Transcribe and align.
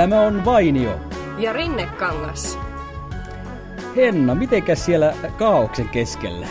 Tämä 0.00 0.20
on 0.20 0.44
Vainio. 0.44 1.00
Ja 1.38 1.52
Rinnekangas. 1.52 2.58
Henna, 3.96 4.34
mitenkäs 4.34 4.84
siellä 4.84 5.14
kaauksen 5.38 5.88
keskellä? 5.88 6.46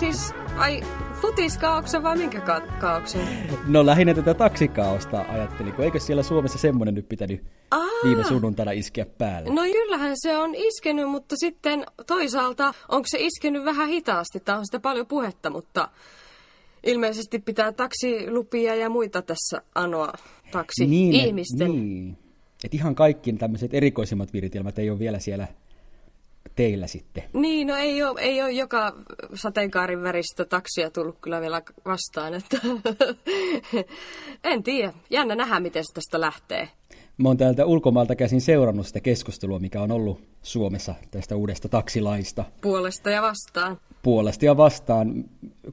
Siis, 0.00 0.34
ai 0.56 0.82
futiskaauksen 1.20 2.02
vai 2.02 2.16
minkä 2.16 2.40
ka- 2.40 2.60
kaauksen? 2.80 3.28
No 3.66 3.86
lähinnä 3.86 4.14
tätä 4.14 4.34
taksikaaosta 4.34 5.24
ajattelin, 5.28 5.72
kun 5.72 5.84
eikö 5.84 6.00
siellä 6.00 6.22
Suomessa 6.22 6.58
semmonen 6.58 6.94
nyt 6.94 7.08
pitänyt 7.08 7.44
Aa. 7.70 7.86
viime 8.04 8.24
sunnuntaina 8.24 8.72
iskeä 8.72 9.06
päälle? 9.06 9.50
No 9.54 9.62
kyllähän 9.62 10.12
se 10.14 10.38
on 10.38 10.54
iskenyt, 10.54 11.08
mutta 11.10 11.34
sitten 11.38 11.86
toisaalta 12.06 12.74
onko 12.88 13.06
se 13.10 13.18
iskenyt 13.20 13.64
vähän 13.64 13.88
hitaasti? 13.88 14.40
Tämä 14.40 14.58
on 14.58 14.66
sitä 14.66 14.80
paljon 14.80 15.06
puhetta, 15.06 15.50
mutta 15.50 15.88
ilmeisesti 16.86 17.38
pitää 17.38 17.72
taksilupia 17.72 18.74
ja 18.74 18.90
muita 18.90 19.22
tässä 19.22 19.62
anoa 19.74 20.12
taksi 20.50 20.86
niin, 20.86 21.14
ihmisten. 21.14 21.70
Niin. 21.70 22.23
Et 22.64 22.74
ihan 22.74 22.94
kaikki 22.94 23.32
tämmöiset 23.32 23.74
erikoisimmat 23.74 24.32
viritelmät 24.32 24.78
ei 24.78 24.90
ole 24.90 24.98
vielä 24.98 25.18
siellä 25.18 25.48
teillä 26.56 26.86
sitten. 26.86 27.22
Niin, 27.32 27.66
no 27.66 27.76
ei 27.76 28.02
ole, 28.02 28.20
ei 28.20 28.42
ole 28.42 28.52
joka 28.52 28.96
sateenkaarin 29.34 30.02
väristä 30.02 30.44
taksia 30.44 30.90
tullut 30.90 31.18
kyllä 31.20 31.40
vielä 31.40 31.62
vastaan. 31.84 32.34
Että 32.34 32.60
en 34.52 34.62
tiedä. 34.62 34.92
Jännä 35.10 35.34
nähdä, 35.34 35.60
miten 35.60 35.84
se 35.84 35.94
tästä 35.94 36.20
lähtee. 36.20 36.68
Mä 37.18 37.28
oon 37.28 37.36
täältä 37.36 37.66
ulkomaalta 37.66 38.16
käsin 38.16 38.40
seurannut 38.40 38.86
sitä 38.86 39.00
keskustelua, 39.00 39.58
mikä 39.58 39.82
on 39.82 39.92
ollut 39.92 40.20
Suomessa 40.42 40.94
tästä 41.10 41.36
uudesta 41.36 41.68
taksilaista. 41.68 42.44
Puolesta 42.60 43.10
ja 43.10 43.22
vastaan. 43.22 43.78
Puolesta 44.02 44.44
ja 44.44 44.56
vastaan. 44.56 45.24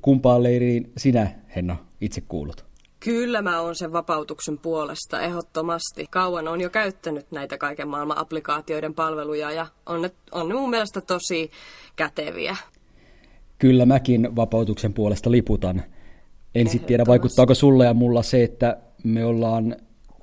Kumpaan 0.01 0.43
leiriin 0.43 0.91
sinä, 0.97 1.31
Henna, 1.55 1.77
itse 2.01 2.21
kuulut? 2.21 2.70
Kyllä 3.03 3.41
mä 3.41 3.61
oon 3.61 3.75
sen 3.75 3.93
vapautuksen 3.93 4.57
puolesta 4.57 5.21
ehdottomasti. 5.21 6.05
Kauan 6.09 6.47
on 6.47 6.61
jo 6.61 6.69
käyttänyt 6.69 7.31
näitä 7.31 7.57
kaiken 7.57 7.87
maailman 7.87 8.17
applikaatioiden 8.17 8.93
palveluja 8.93 9.51
ja 9.51 9.67
on 9.85 10.01
ne, 10.01 10.11
on 10.31 10.47
ne 10.47 10.53
mun 10.55 10.69
mielestä 10.69 11.01
tosi 11.01 11.51
käteviä. 11.95 12.57
Kyllä 13.59 13.85
mäkin 13.85 14.35
vapautuksen 14.35 14.93
puolesta 14.93 15.31
liputan. 15.31 15.83
En 16.55 16.69
sitten 16.69 16.87
tiedä, 16.87 17.03
vaikuttaako 17.07 17.53
sulle 17.53 17.85
ja 17.85 17.93
mulla 17.93 18.23
se, 18.23 18.43
että 18.43 18.77
me 19.03 19.25
ollaan 19.25 19.75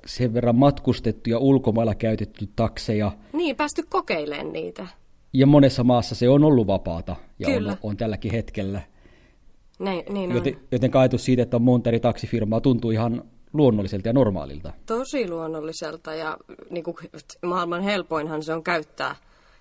sen 0.05 0.33
verran 0.33 0.55
matkustettu 0.55 1.29
ja 1.29 1.39
ulkomailla 1.39 1.95
käytetty 1.95 2.49
takseja. 2.55 3.11
Niin, 3.33 3.55
päästy 3.55 3.83
kokeilemaan 3.89 4.53
niitä. 4.53 4.87
Ja 5.33 5.47
monessa 5.47 5.83
maassa 5.83 6.15
se 6.15 6.29
on 6.29 6.43
ollut 6.43 6.67
vapaata 6.67 7.15
ja 7.39 7.47
Kyllä. 7.47 7.71
on, 7.71 7.77
on 7.83 7.97
tälläkin 7.97 8.31
hetkellä. 8.31 8.81
Näin, 9.79 10.03
niin 10.09 10.29
on. 10.29 10.35
Joten, 10.35 10.57
joten 10.71 10.95
ajatus 10.95 11.25
siitä, 11.25 11.43
että 11.43 11.57
on 11.57 11.61
monta 11.61 11.89
eri 11.89 11.99
taksifirmaa, 11.99 12.61
tuntuu 12.61 12.91
ihan 12.91 13.23
luonnolliselta 13.53 14.09
ja 14.09 14.13
normaalilta. 14.13 14.73
Tosi 14.85 15.29
luonnolliselta 15.29 16.13
ja 16.15 16.37
niin 16.69 16.83
kuin, 16.83 16.95
maailman 17.45 17.81
helpoinhan 17.81 18.43
se 18.43 18.53
on 18.53 18.63
käyttää, 18.63 19.15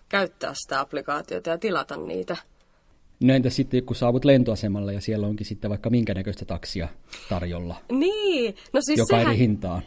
käyttää 0.08 0.52
sitä 0.54 0.80
applikaatiota 0.80 1.50
ja 1.50 1.58
tilata 1.58 1.96
niitä. 1.96 2.36
No 3.20 3.34
entä 3.34 3.50
sitten, 3.50 3.84
kun 3.84 3.96
saavut 3.96 4.24
lentoasemalle 4.24 4.94
ja 4.94 5.00
siellä 5.00 5.26
onkin 5.26 5.46
sitten 5.46 5.70
vaikka 5.70 5.90
minkä 5.90 6.14
näköistä 6.14 6.44
taksia 6.44 6.88
tarjolla, 7.28 7.76
Niin, 7.92 8.54
no 8.72 8.80
siis 8.80 8.98
joka 8.98 9.16
sehän... 9.16 9.26
eri 9.26 9.38
hintaan. 9.38 9.82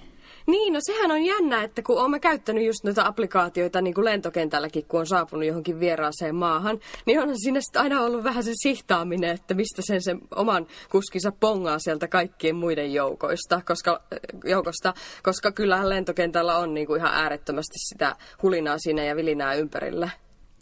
Niin, 0.48 0.74
no 0.74 0.80
sehän 0.84 1.12
on 1.12 1.26
jännä, 1.26 1.64
että 1.64 1.82
kun 1.82 1.98
olen 2.02 2.22
käyttänyt 2.22 2.66
just 2.66 2.84
noita 2.84 3.06
applikaatioita 3.06 3.82
niin 3.82 3.94
kuin 3.94 4.06
lentokentälläkin, 4.06 4.86
kun 4.86 5.00
on 5.00 5.08
saapunut 5.08 5.46
johonkin 5.46 5.80
vieraaseen 5.80 6.36
maahan, 6.36 6.80
niin 7.06 7.20
onhan 7.20 7.40
siinä 7.40 7.62
sitten 7.62 7.82
aina 7.82 8.02
ollut 8.02 8.24
vähän 8.24 8.44
se 8.44 8.52
sihtaaminen, 8.64 9.30
että 9.30 9.54
mistä 9.54 9.82
sen, 9.86 10.02
sen 10.02 10.20
oman 10.36 10.68
kuskinsa 10.92 11.32
pongaa 11.40 11.80
sieltä 11.80 12.08
kaikkien 12.08 12.56
muiden 12.56 12.94
joukoista, 12.94 13.62
koska, 13.66 14.02
joukosta, 14.44 14.94
koska 15.24 15.52
kyllähän 15.52 15.90
lentokentällä 15.90 16.58
on 16.58 16.74
niin 16.74 16.88
kuin 16.88 17.00
ihan 17.00 17.14
äärettömästi 17.14 17.80
sitä 17.80 18.16
hulinaa 18.44 18.78
siinä 18.78 19.04
ja 19.04 19.16
vilinää 19.16 19.54
ympärillä. 19.54 20.10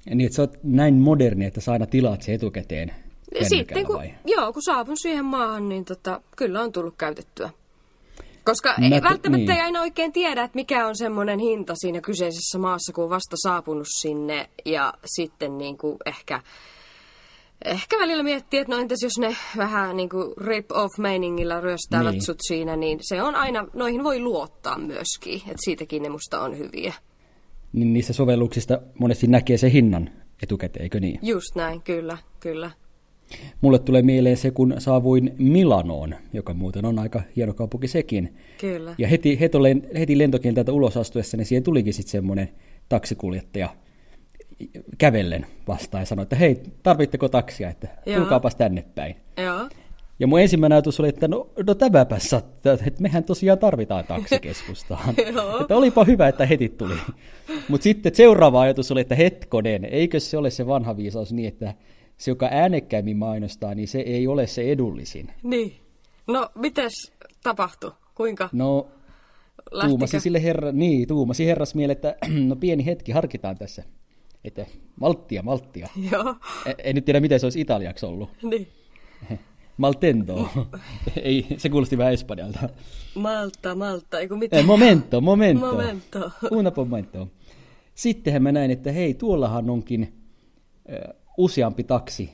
Ja 0.09 0.15
niin, 0.15 0.25
että 0.25 0.35
sä 0.35 0.41
oot 0.41 0.57
näin 0.63 0.93
moderni, 0.95 1.45
että 1.45 1.61
sä 1.61 1.71
aina 1.71 1.85
tilaat 1.85 2.21
se 2.21 2.33
etukäteen 2.33 2.93
Sitten 3.41 3.85
kun, 3.85 3.95
vai? 3.95 4.13
joo, 4.25 4.53
kun 4.53 4.61
saavun 4.61 4.97
siihen 4.97 5.25
maahan, 5.25 5.69
niin 5.69 5.85
tota, 5.85 6.21
kyllä 6.35 6.61
on 6.61 6.71
tullut 6.71 6.95
käytettyä. 6.97 7.49
Koska 8.45 8.75
ei 8.81 8.89
te- 8.89 9.01
välttämättä 9.01 9.37
niin. 9.37 9.51
ei 9.51 9.61
aina 9.61 9.81
oikein 9.81 10.13
tiedä, 10.13 10.43
että 10.43 10.55
mikä 10.55 10.87
on 10.87 10.95
semmoinen 10.95 11.39
hinta 11.39 11.73
siinä 11.75 12.01
kyseisessä 12.01 12.57
maassa, 12.57 12.93
kun 12.93 13.03
on 13.03 13.09
vasta 13.09 13.35
saapunut 13.43 13.87
sinne 14.01 14.49
ja 14.65 14.93
sitten 15.05 15.57
niin 15.57 15.77
kuin 15.77 15.97
ehkä, 16.05 16.41
ehkä 17.65 17.97
välillä 17.99 18.23
miettii, 18.23 18.59
että 18.59 18.75
no 18.75 18.81
entäs 18.81 18.99
jos 19.03 19.17
ne 19.19 19.35
vähän 19.57 19.97
niin 19.97 20.09
kuin 20.09 20.33
rip-off-meiningillä 20.37 21.61
ryöstävät 21.61 22.11
Niin. 22.11 22.25
sut 22.25 22.37
siinä, 22.47 22.75
niin 22.75 22.99
se 23.01 23.21
on 23.21 23.35
aina, 23.35 23.65
noihin 23.73 24.03
voi 24.03 24.19
luottaa 24.19 24.77
myöskin, 24.77 25.35
että 25.41 25.63
siitäkin 25.65 26.03
ne 26.03 26.09
musta 26.09 26.41
on 26.41 26.57
hyviä. 26.57 26.93
Niin 27.73 27.93
niissä 27.93 28.13
sovelluksista 28.13 28.81
monesti 28.99 29.27
näkee 29.27 29.57
se 29.57 29.71
hinnan 29.71 30.09
etukäteen, 30.43 30.83
eikö 30.83 30.99
niin? 30.99 31.19
Just 31.21 31.55
näin, 31.55 31.81
kyllä, 31.81 32.17
kyllä. 32.39 32.71
Mulle 33.61 33.79
tulee 33.79 34.01
mieleen 34.01 34.37
se, 34.37 34.51
kun 34.51 34.75
saavuin 34.77 35.35
Milanoon, 35.37 36.15
joka 36.33 36.53
muuten 36.53 36.85
on 36.85 36.99
aika 36.99 37.21
hieno 37.35 37.53
kaupunki 37.53 37.87
sekin. 37.87 38.35
Kyllä. 38.61 38.95
Ja 38.97 39.07
heti, 39.07 39.39
heti, 39.39 39.57
heti 39.99 40.17
lentokentältä 40.17 40.71
ulos 40.71 40.97
astuessa, 40.97 41.37
niin 41.37 41.45
siihen 41.45 41.63
tulikin 41.63 41.93
sitten 41.93 42.11
semmoinen 42.11 42.49
taksikuljettaja 42.89 43.69
kävellen 44.97 45.45
vastaan 45.67 46.01
ja 46.01 46.05
sanoi, 46.05 46.23
että 46.23 46.35
hei, 46.35 46.61
tarvitteko 46.83 47.29
taksia, 47.29 47.69
että 47.69 47.87
tulkaapas 48.15 48.55
tänne 48.55 48.85
päin. 48.95 49.15
Joo. 49.37 49.69
Ja 50.19 50.27
mun 50.27 50.41
ensimmäinen 50.41 50.75
ajatus 50.75 50.99
oli, 50.99 51.09
että 51.09 51.27
no, 51.27 51.49
no 51.67 51.75
tämäpä 51.75 52.19
sattuu, 52.19 52.71
että 52.71 53.01
mehän 53.01 53.23
tosiaan 53.23 53.59
tarvitaan 53.59 54.05
taksikeskustaan. 54.05 55.09
Että 55.61 55.75
olipa 55.75 56.03
hyvä, 56.03 56.27
että 56.27 56.45
heti 56.45 56.69
tuli. 56.69 56.93
Mutta 57.67 57.83
sitten 57.83 58.15
seuraava 58.15 58.61
ajatus 58.61 58.91
oli, 58.91 59.01
että 59.01 59.15
hetkonen, 59.15 59.85
eikö 59.85 60.19
se 60.19 60.37
ole 60.37 60.49
se 60.49 60.67
vanha 60.67 60.97
viisaus 60.97 61.33
niin, 61.33 61.47
että 61.47 61.73
se, 62.19 62.31
joka 62.31 62.47
äänekkäimmin 62.51 63.17
mainostaa, 63.17 63.75
niin 63.75 63.87
se 63.87 63.99
ei 63.99 64.27
ole 64.27 64.47
se 64.47 64.71
edullisin. 64.71 65.31
Niin. 65.43 65.75
No, 66.27 66.49
mites 66.55 67.11
tapahtui? 67.43 67.91
Kuinka 68.15 68.49
No, 68.53 68.87
lähtikö? 69.71 69.89
tuumasi 69.89 70.19
sille 70.19 70.43
herra, 70.43 70.71
niin, 70.71 71.07
tuumasi 71.07 71.45
herrasmiele, 71.45 71.91
että 71.93 72.15
no 72.47 72.55
pieni 72.55 72.85
hetki, 72.85 73.11
harkitaan 73.11 73.57
tässä. 73.57 73.83
Että 74.43 74.65
malttia, 74.99 75.41
malttia. 75.43 75.87
Joo, 76.11 76.35
En, 76.65 76.75
en 76.83 76.95
nyt 76.95 77.05
tiedä, 77.05 77.19
miten 77.19 77.39
se 77.39 77.45
olisi 77.45 77.61
italiaksi 77.61 78.05
ollut. 78.05 78.29
niin. 78.43 78.67
Maltento. 79.77 80.49
ei, 81.23 81.45
se 81.57 81.69
kuulosti 81.69 81.97
vähän 81.97 82.13
espanjalta. 82.13 82.69
Malta, 83.15 83.75
Malta, 83.75 84.19
eiku 84.19 84.33
Eh, 84.33 84.39
mitään. 84.39 84.65
momento, 84.65 85.21
momento. 85.21 85.71
Momento. 85.71 86.31
Una 86.51 86.71
momento. 86.75 87.27
Sittenhän 87.95 88.43
mä 88.43 88.51
näin, 88.51 88.71
että 88.71 88.91
hei, 88.91 89.13
tuollahan 89.13 89.69
onkin 89.69 90.13
ö, 90.91 91.13
useampi 91.39 91.83
taksi 91.83 92.29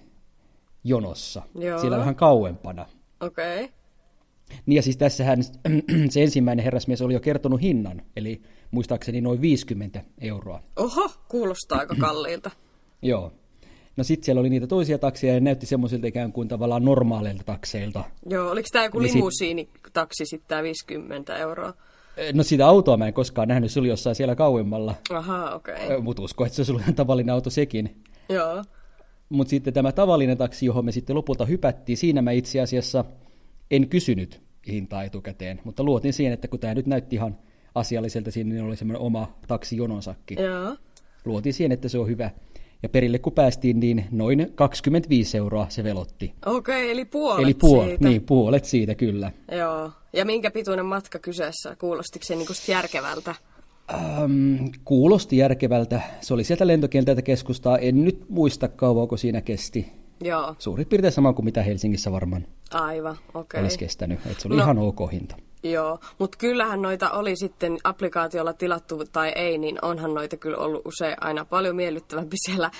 jonossa. 0.84 1.42
Joo. 1.56 1.80
Siellä 1.80 1.98
vähän 1.98 2.16
kauempana. 2.16 2.86
Okei. 3.22 3.64
Okay. 3.64 3.76
Niin 4.66 4.76
ja 4.76 4.82
siis 4.82 4.98
tässähän 4.98 5.44
se 6.10 6.24
ensimmäinen 6.24 6.64
herrasmies 6.64 7.02
oli 7.02 7.14
jo 7.14 7.20
kertonut 7.20 7.62
hinnan, 7.62 8.02
eli 8.16 8.42
muistaakseni 8.72 9.22
noin 9.22 9.42
50 9.42 10.02
euroa. 10.22 10.64
Oho, 10.76 11.10
kuulostaa 11.28 11.80
aika 11.80 11.96
kalliilta. 12.08 12.52
Joo. 13.02 13.32
No 13.98 14.04
sitten 14.04 14.26
siellä 14.26 14.40
oli 14.40 14.50
niitä 14.50 14.68
toisia 14.68 14.98
takseja 14.98 15.34
ja 15.34 15.40
ne 15.40 15.44
näytti 15.44 15.66
semmoisilta 15.66 16.08
ikään 16.08 16.32
kuin 16.32 16.48
tavallaan 16.48 16.86
normaaleilta 16.86 17.44
takseilta. 17.44 18.04
Joo, 18.30 18.52
oliko 18.52 18.68
tämä 18.72 18.86
joku 18.86 19.00
Niin 19.00 19.10
sit- 19.10 19.16
limusiinitaksi 19.16 20.26
sitten 20.26 20.48
tämä 20.48 20.64
50 20.64 21.38
euroa? 21.38 21.74
No 22.34 22.44
sitä 22.44 22.68
autoa 22.68 22.98
mä 22.98 23.08
en 23.08 23.14
koskaan 23.14 23.48
nähnyt, 23.48 23.72
se 23.72 23.80
oli 23.80 23.88
jossain 23.88 24.16
siellä 24.16 24.36
kauemmalla. 24.36 24.96
Aha, 25.14 25.50
okei. 25.50 25.86
Okay. 25.86 26.02
Mutta 26.02 26.22
usko, 26.22 26.46
että 26.46 26.64
se 26.64 26.72
oli 26.72 26.82
tavallinen 26.96 27.34
auto 27.34 27.50
sekin. 27.50 28.04
Joo. 28.30 28.64
Mutta 29.30 29.50
sitten 29.50 29.74
tämä 29.74 29.92
tavallinen 29.92 30.38
taksi, 30.38 30.66
johon 30.66 30.86
me 30.86 30.92
sitten 30.92 31.16
lopulta 31.16 31.46
hypättiin, 31.46 31.98
siinä 31.98 32.22
mä 32.22 32.32
itse 32.32 32.62
asiassa 32.62 33.06
en 33.72 33.90
kysynyt 33.90 34.42
hintaa 34.68 35.04
etukäteen, 35.04 35.62
mutta 35.64 35.84
luotin 35.84 36.14
siihen, 36.14 36.34
että 36.34 36.48
kun 36.48 36.60
tämä 36.60 36.74
nyt 36.74 36.86
näytti 36.86 37.16
ihan 37.16 37.38
asialliselta, 37.76 38.32
siinä 38.32 38.54
niin 38.54 38.64
oli 38.64 38.76
semmoinen 38.76 39.02
oma 39.02 39.38
taksijononsakki. 39.48 40.36
Joo. 40.40 40.76
Luotin 41.26 41.54
siihen, 41.54 41.72
että 41.72 41.90
se 41.90 41.98
on 41.98 42.08
hyvä. 42.08 42.32
Ja 42.84 42.90
perille 42.90 43.20
kun 43.20 43.34
päästiin, 43.34 43.80
niin 43.80 44.06
noin 44.12 44.52
25 44.56 45.38
euroa 45.38 45.66
se 45.70 45.84
velotti. 45.84 46.34
Okei, 46.46 46.84
okay, 46.84 46.92
eli 46.92 47.06
puolet 47.06 47.44
Eli 47.44 47.54
puol- 47.54 47.86
siitä. 47.86 48.08
niin, 48.10 48.22
puolet 48.22 48.66
siitä 48.66 48.96
kyllä. 48.96 49.32
Joo. 49.52 49.92
Ja 50.14 50.26
minkä 50.26 50.52
pituinen 50.52 50.86
matka 50.86 51.20
kyseessä? 51.20 51.76
Kuulostiko 51.76 52.26
se 52.26 52.36
sit 52.52 52.68
järkevältä? 52.68 53.36
Ähm, 53.94 54.66
kuulosti 54.86 55.38
järkevältä. 55.38 56.02
Se 56.22 56.34
oli 56.34 56.44
sieltä 56.44 56.68
lentokentältä 56.68 57.22
keskustaa. 57.22 57.78
En 57.78 58.04
nyt 58.06 58.26
muista 58.30 58.68
kauanko 58.68 59.18
siinä 59.18 59.42
kesti. 59.42 59.92
Joo, 60.22 60.56
Suurin 60.60 60.88
piirtein 60.88 61.12
sama 61.14 61.34
kuin 61.34 61.46
mitä 61.46 61.64
Helsingissä 61.64 62.12
varmaan 62.12 62.48
aivan, 62.74 63.18
okei. 63.28 63.40
okay. 63.42 63.62
olisi 63.62 63.80
kestänyt. 63.80 64.20
Et 64.32 64.40
se 64.40 64.48
oli 64.48 64.56
No. 64.56 64.64
ihan 64.64 64.78
ok 64.78 65.12
hinta. 65.12 65.36
Joo, 65.64 66.00
mutta 66.20 66.38
kyllähän 66.38 66.82
noita 66.82 67.12
oli 67.12 67.36
sitten 67.36 67.78
applikaatiolla 67.84 68.54
tilattu 68.54 69.04
tai 69.12 69.30
ei, 69.36 69.58
niin 69.58 69.80
onhan 69.82 70.14
noita 70.14 70.38
kyllä 70.38 70.58
ollut 70.58 70.82
usein 70.86 71.16
aina 71.22 71.46
paljon 71.46 71.76
miellyttävämpi 71.76 72.36
siellä 72.46 72.72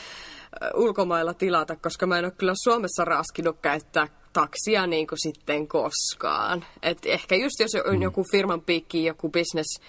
ulkomailla 0.76 1.34
tilata, 1.34 1.76
koska 1.76 2.08
mä 2.08 2.20
en 2.20 2.26
ole 2.26 2.32
kyllä 2.38 2.54
Suomessa 2.64 3.06
raskinut 3.06 3.58
käyttää 3.62 4.08
taksia 4.34 4.88
niin 4.88 5.08
kuin 5.08 5.20
sitten 5.22 5.68
koskaan. 5.68 6.66
Et 6.84 6.98
ehkä 7.06 7.36
just 7.36 7.60
jos 7.60 7.72
on 7.86 8.02
joku 8.02 8.24
firman 8.32 8.62
piikki, 8.62 9.06
joku 9.06 9.30
business 9.30 9.80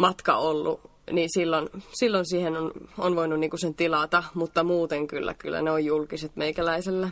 matka 0.00 0.36
ollut, 0.36 0.80
niin 1.12 1.28
silloin, 1.34 1.68
silloin 1.92 2.26
siihen 2.26 2.56
on, 2.56 2.72
on 2.98 3.16
voinut 3.16 3.40
niinku 3.40 3.56
sen 3.56 3.74
tilata, 3.74 4.22
mutta 4.34 4.64
muuten 4.64 5.06
kyllä, 5.06 5.34
kyllä 5.34 5.62
ne 5.62 5.70
on 5.70 5.84
julkiset 5.84 6.36
meikäläisellä. 6.36 7.10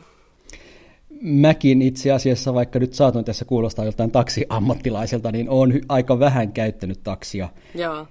Mäkin 1.20 1.82
itse 1.82 2.12
asiassa, 2.12 2.54
vaikka 2.54 2.78
nyt 2.78 2.94
saatoin 2.94 3.24
tässä 3.24 3.44
kuulostaa 3.44 3.84
joltain 3.84 4.10
taksiammattilaiselta, 4.10 5.32
niin 5.32 5.50
olen 5.50 5.80
aika 5.88 6.18
vähän 6.18 6.52
käyttänyt 6.52 7.00
taksia. 7.04 7.48
Joo. 7.74 8.06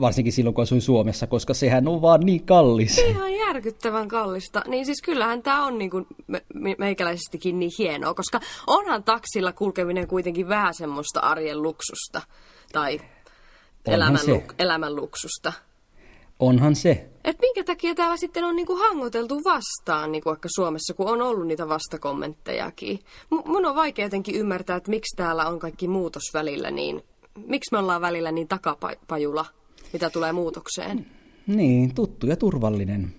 Varsinkin 0.00 0.32
silloin, 0.32 0.54
kun 0.54 0.62
asuin 0.62 0.80
Suomessa, 0.80 1.26
koska 1.26 1.54
sehän 1.54 1.88
on 1.88 2.02
vaan 2.02 2.20
niin 2.20 2.44
kallis. 2.44 2.98
Ihan 2.98 3.34
järkyttävän 3.34 4.08
kallista. 4.08 4.62
Niin 4.66 4.86
siis 4.86 5.02
kyllähän 5.02 5.42
tämä 5.42 5.66
on 5.66 5.78
niin 5.78 5.90
kuin 5.90 6.06
me, 6.26 6.42
me, 6.54 6.74
meikäläisestikin 6.78 7.58
niin 7.58 7.70
hienoa, 7.78 8.14
koska 8.14 8.40
onhan 8.66 9.04
taksilla 9.04 9.52
kulkeminen 9.52 10.08
kuitenkin 10.08 10.48
vähän 10.48 10.74
semmoista 10.74 11.20
arjen 11.20 11.62
luksusta. 11.62 12.22
Tai 12.72 13.00
elämän, 13.86 14.20
luk, 14.26 14.54
elämän 14.58 14.96
luksusta. 14.96 15.52
Onhan 16.38 16.76
se. 16.76 17.08
Et 17.24 17.38
minkä 17.40 17.64
takia 17.64 17.94
täällä 17.94 18.16
sitten 18.16 18.44
on 18.44 18.56
niinku 18.56 18.76
hangoteltu 18.76 19.44
vastaan, 19.44 20.12
niinku 20.12 20.28
vaikka 20.28 20.48
Suomessa, 20.54 20.94
kun 20.94 21.08
on 21.08 21.22
ollut 21.22 21.46
niitä 21.46 21.68
vastakommenttejakin. 21.68 22.98
M- 23.30 23.50
mun 23.50 23.66
on 23.66 23.76
vaikea 23.76 24.06
jotenkin 24.06 24.34
ymmärtää, 24.34 24.76
että 24.76 24.90
miksi 24.90 25.16
täällä 25.16 25.46
on 25.46 25.58
kaikki 25.58 25.88
muutos 25.88 26.22
välillä 26.34 26.70
niin... 26.70 27.04
Miksi 27.46 27.72
me 27.72 27.78
ollaan 27.78 28.00
välillä 28.00 28.32
niin 28.32 28.48
takapajula, 28.48 29.46
mitä 29.92 30.10
tulee 30.10 30.32
muutokseen? 30.32 31.06
Niin, 31.46 31.94
tuttu 31.94 32.26
ja 32.26 32.36
turvallinen. 32.36 33.14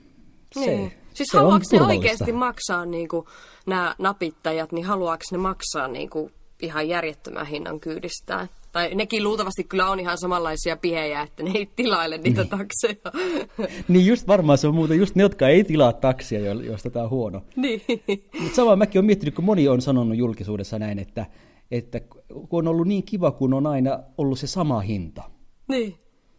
Se, 0.51 0.59
niin. 0.59 0.93
Siis 1.13 1.29
se 1.31 1.37
haluaako 1.37 1.65
ne 1.71 1.81
oikeasti 1.81 2.31
maksaa 2.31 2.85
niinku, 2.85 3.27
nämä 3.65 3.95
napittajat, 3.97 4.71
niin 4.71 4.85
haluaako 4.85 5.23
ne 5.31 5.37
maksaa 5.37 5.87
niinku, 5.87 6.31
ihan 6.61 6.89
järjettömän 6.89 7.45
hinnan 7.45 7.79
kyydistään? 7.79 8.49
Tai 8.71 8.95
nekin 8.95 9.23
luultavasti 9.23 9.63
kyllä 9.63 9.89
on 9.89 9.99
ihan 9.99 10.17
samanlaisia 10.17 10.77
pihejä, 10.77 11.21
että 11.21 11.43
ne 11.43 11.51
ei 11.55 11.69
tilaile 11.75 12.17
niitä 12.17 12.41
niin. 12.41 12.49
takseja. 12.49 12.95
niin 13.87 14.05
just 14.05 14.27
varmaan 14.27 14.57
se 14.57 14.67
on 14.67 14.75
muuten 14.75 14.97
just 14.97 15.15
ne, 15.15 15.23
jotka 15.23 15.47
ei 15.47 15.63
tilaa 15.63 15.93
taksia, 15.93 16.39
joista 16.39 16.89
tämä 16.89 17.03
on 17.05 17.11
huono. 17.11 17.41
Niin. 17.55 17.81
Mutta 18.39 18.55
samaa 18.55 18.75
mäkin 18.75 18.99
olen 18.99 19.05
miettinyt, 19.05 19.35
kun 19.35 19.45
moni 19.45 19.67
on 19.67 19.81
sanonut 19.81 20.17
julkisuudessa 20.17 20.79
näin, 20.79 20.99
että, 20.99 21.25
että 21.71 21.99
kun 22.29 22.47
on 22.51 22.67
ollut 22.67 22.87
niin 22.87 23.03
kiva, 23.03 23.31
kun 23.31 23.53
on 23.53 23.67
aina 23.67 23.99
ollut 24.17 24.39
se 24.39 24.47
sama 24.47 24.79
hinta. 24.79 25.23
Niin. 25.67 25.95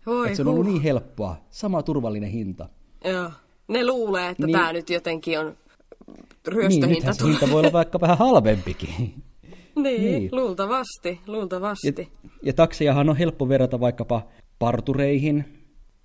Voi, 0.06 0.26
että 0.26 0.36
se 0.36 0.42
on 0.42 0.48
ollut 0.48 0.64
huh. 0.64 0.72
niin 0.72 0.82
helppoa, 0.82 1.36
sama 1.50 1.82
turvallinen 1.82 2.30
hinta. 2.30 2.68
Joo. 3.04 3.30
Ne 3.68 3.86
luulee, 3.86 4.28
että 4.28 4.46
niin, 4.46 4.58
tämä 4.58 4.72
nyt 4.72 4.90
jotenkin 4.90 5.40
on 5.40 5.56
ryöstöhinta. 6.48 7.10
Niin, 7.10 7.30
hinta 7.30 7.50
voi 7.50 7.60
olla 7.60 7.72
vaikka 7.72 8.00
vähän 8.00 8.18
halvempikin. 8.18 9.14
Niin, 9.82 10.02
niin, 10.02 10.28
luultavasti, 10.32 11.20
luultavasti. 11.26 11.94
Ja, 11.98 12.30
ja 12.42 12.52
taksejahan 12.52 13.08
on 13.08 13.16
helppo 13.16 13.48
verrata 13.48 13.80
vaikkapa 13.80 14.22
partureihin 14.58 15.44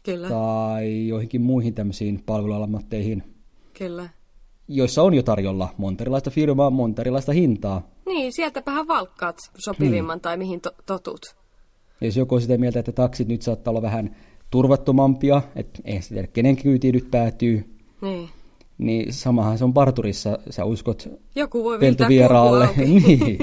Kyllä. 0.03 0.29
tai 0.29 1.07
joihinkin 1.07 1.41
muihin 1.41 1.73
tämmöisiin 1.73 2.23
palvelualammatteihin. 2.25 3.23
Kyllä. 3.77 4.09
Joissa 4.67 5.03
on 5.03 5.13
jo 5.13 5.23
tarjolla 5.23 5.69
monterilaista 5.77 6.29
firmaa, 6.29 6.69
monterilaista 6.69 7.31
hintaa. 7.31 7.89
Niin, 8.05 8.33
sieltäpähän 8.33 8.87
valkkaat 8.87 9.37
sopivimman 9.57 10.15
hmm. 10.15 10.21
tai 10.21 10.37
mihin 10.37 10.61
to- 10.61 10.75
totut. 10.85 11.21
Ja 12.01 12.07
jos 12.07 12.17
joku 12.17 12.35
on 12.35 12.41
sitä 12.41 12.57
mieltä, 12.57 12.79
että 12.79 12.91
taksit 12.91 13.27
nyt 13.27 13.41
saattaa 13.41 13.71
olla 13.71 13.81
vähän 13.81 14.15
turvattomampia, 14.51 15.41
että 15.55 15.79
eihän 15.85 16.03
sitä 16.03 16.13
tiedä, 16.13 16.27
kenen 16.27 16.55
kyytiin 16.55 16.93
nyt 16.93 17.11
päätyy. 17.11 17.75
Niin. 18.01 18.29
Niin 18.77 19.13
samahan 19.13 19.57
se 19.57 19.63
on 19.63 19.73
parturissa, 19.73 20.39
sä 20.49 20.65
uskot 20.65 21.09
Joku 21.35 21.63
voi 21.63 21.79
peltovieraalle. 21.79 22.69
niin. 22.77 23.37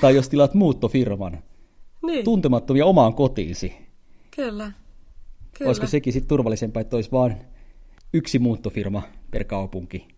tai 0.00 0.14
jos 0.14 0.28
tilaat 0.28 0.54
muuttofirman. 0.54 1.38
Niin. 2.06 2.24
Tuntemattomia 2.24 2.86
omaan 2.86 3.14
kotiisi. 3.14 3.72
Kyllä. 4.36 4.72
Kyllä. 5.58 5.68
Olisiko 5.68 5.86
sekin 5.86 6.12
sitten 6.12 6.28
turvallisempaa, 6.28 6.80
että 6.80 6.96
olisi 6.96 7.12
vain 7.12 7.36
yksi 8.12 8.38
muuttofirma 8.38 9.02
per 9.30 9.44
kaupunki 9.44 10.08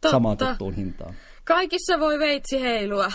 Totta. 0.00 0.10
samaan 0.10 0.36
tuttuun 0.36 0.74
hintaan? 0.74 1.14
Kaikissa 1.44 2.00
voi 2.00 2.18
veitsi 2.18 2.60
heilua. 2.60 3.12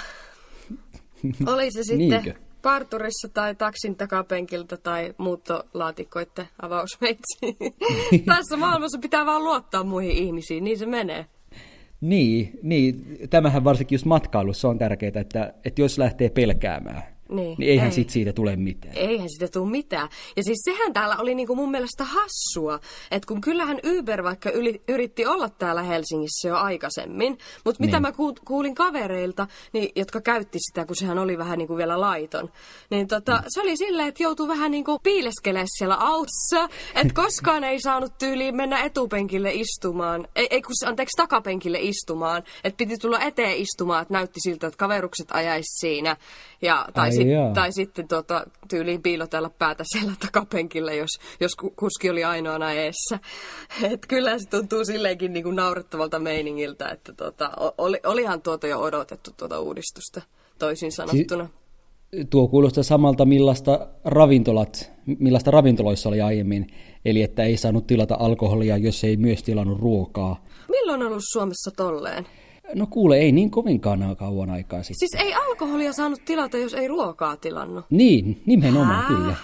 Oli 1.53 1.71
se 1.71 1.83
sitten 1.83 2.09
Niinkö? 2.09 2.33
Parturissa 2.68 3.30
tai 3.34 3.56
taksin 3.56 3.96
takapenkiltä 3.96 4.78
tai 4.78 5.14
muuttolaatikkoiden 5.18 6.48
avausveitsi. 6.62 7.58
Tässä 8.25 8.58
maailmassa 8.58 9.00
pitää 9.00 9.25
vaan 9.25 9.44
luottaa 9.44 9.84
muihin 9.84 10.12
ihmisiin, 10.12 10.64
niin 10.64 10.78
se 10.78 10.86
menee. 10.86 11.25
Niin, 12.02 12.60
niin, 12.64 13.18
tämähän 13.30 13.64
varsinkin 13.64 13.96
just 13.96 14.06
matkailussa 14.06 14.69
on 14.69 14.78
tärkeää, 14.78 15.12
että, 15.16 15.54
että 15.66 15.81
jos 15.81 15.98
lähtee 15.98 16.30
pelkäämään, 16.30 17.04
niin, 17.29 17.56
niin 17.57 17.71
eihän 17.71 17.88
ei. 17.88 17.91
sit 17.91 18.09
siitä 18.09 18.33
tule 18.33 18.56
mitään. 18.56 18.97
Eihän 18.97 19.29
siitä 19.29 19.47
tule 19.47 19.71
mitään. 19.71 20.09
Ja 20.35 20.44
siis 20.44 20.57
sehän 20.65 20.94
täällä 20.94 21.18
oli 21.18 21.35
niinku 21.35 21.56
mun 21.56 21.71
mielestä 21.71 22.03
hassua, 22.03 22.79
että 23.12 23.27
kun 23.27 23.41
kyllähän 23.41 23.79
Uber 24.00 24.24
vaikka 24.24 24.50
yli, 24.51 24.81
yritti 24.88 25.25
olla 25.25 25.50
täällä 25.50 25.83
Helsingissä 25.83 26.47
jo 26.47 26.56
aikaisemmin, 26.56 27.38
mutta 27.65 27.83
mitä 27.83 28.00
niin. 28.00 28.01
mä 28.01 28.33
kuulin 28.45 28.75
kavereilta, 28.75 29.47
niin, 29.74 29.89
jotka 29.95 30.21
käytti 30.21 30.59
sitä, 30.62 30.85
kun 30.85 30.95
sehän 30.95 31.19
oli 31.19 31.38
vähän 31.38 31.57
niinku 31.57 31.77
vielä 31.77 32.01
laiton, 32.01 32.50
niin 32.89 33.07
tota, 33.07 33.35
mm. 33.35 33.44
se 33.47 33.62
oli 33.62 33.77
silleen, 33.77 34.07
että 34.07 34.24
joutui 34.24 34.47
vähän 34.47 34.71
niinku 34.71 35.00
piileskelemään 35.00 35.68
siellä 35.77 35.95
autossa, 35.95 36.69
että 36.95 37.13
koskaan 37.24 37.63
ei 37.63 37.79
saanut 37.81 38.18
tyyliin 38.18 38.56
mennä 38.56 38.83
etupenkille 38.83 39.51
istumaan, 39.53 40.27
ei, 40.35 40.47
ei 40.50 40.62
kun 40.62 40.75
anteeksi 40.85 41.18
takapenkille 41.18 41.79
istumaan, 41.81 42.44
että 42.63 42.77
piti 42.77 42.97
tulla 42.97 43.19
eteen 43.19 43.57
istumaan, 43.57 44.01
että 44.01 44.13
näytti 44.13 44.39
siltä, 44.44 44.68
että 44.68 44.77
kaverukset 44.77 45.27
ajaisi 45.31 45.79
siinä, 45.79 46.18
ja, 46.62 46.85
tai 46.94 47.12
sit, 47.18 47.54
tai 47.54 47.72
sitten 47.72 48.08
tota, 48.08 48.46
tyyliin 48.69 49.02
piilotella 49.02 49.50
päätä 49.50 49.84
siellä 49.88 50.14
takapenkillä, 50.19 50.94
jos, 50.94 51.10
jos 51.40 51.56
kuski 51.56 52.10
oli 52.10 52.24
ainoana 52.24 52.72
eessä. 52.72 53.19
Et 53.92 54.06
kyllä 54.08 54.40
se 54.40 54.50
tuntuu 54.50 54.86
silleenkin 54.86 55.34
niin 55.34 55.44
kuin 55.44 55.56
naurettavalta 55.56 56.19
meiningiltä, 56.19 56.90
että 56.90 57.14
tota, 57.14 57.52
oli, 57.78 58.00
olihan 58.06 58.42
tuota 58.42 58.68
jo 58.68 58.80
odotettu 58.80 59.31
tuota 59.38 59.60
uudistusta, 59.60 60.22
toisin 60.60 60.92
sanottuna. 60.92 61.46
Si- 61.46 61.68
tuo 62.30 62.48
kuulostaa 62.48 62.84
samalta, 62.84 63.25
millaista, 63.25 63.88
ravintolat, 64.06 64.92
millaista 65.20 65.52
ravintoloissa 65.52 66.10
oli 66.10 66.22
aiemmin. 66.22 66.68
Eli 67.06 67.22
että 67.22 67.44
ei 67.44 67.58
saanut 67.58 67.88
tilata 67.88 68.18
alkoholia, 68.20 68.78
jos 68.78 69.04
ei 69.04 69.18
myös 69.18 69.44
tilannut 69.44 69.80
ruokaa. 69.80 70.46
Milloin 70.70 71.02
on 71.02 71.08
ollut 71.08 71.24
Suomessa 71.31 71.72
tolleen? 71.78 72.25
No 72.75 72.88
kuule, 72.88 73.18
ei 73.18 73.31
niin 73.31 73.52
kovinkaan 73.52 74.16
kauan 74.18 74.50
aikaa 74.50 74.84
sitten. 74.84 75.10
Siis 75.10 75.25
ei 75.25 75.34
alkoholia 75.34 75.94
saanut 75.94 76.25
tilata, 76.25 76.58
jos 76.58 76.74
ei 76.74 76.88
ruokaa 76.88 77.38
tilannut? 77.38 77.86
Niin, 77.89 78.41
nimenomaan 78.46 79.03
Hää? 79.03 79.18
kyllä. 79.18 79.36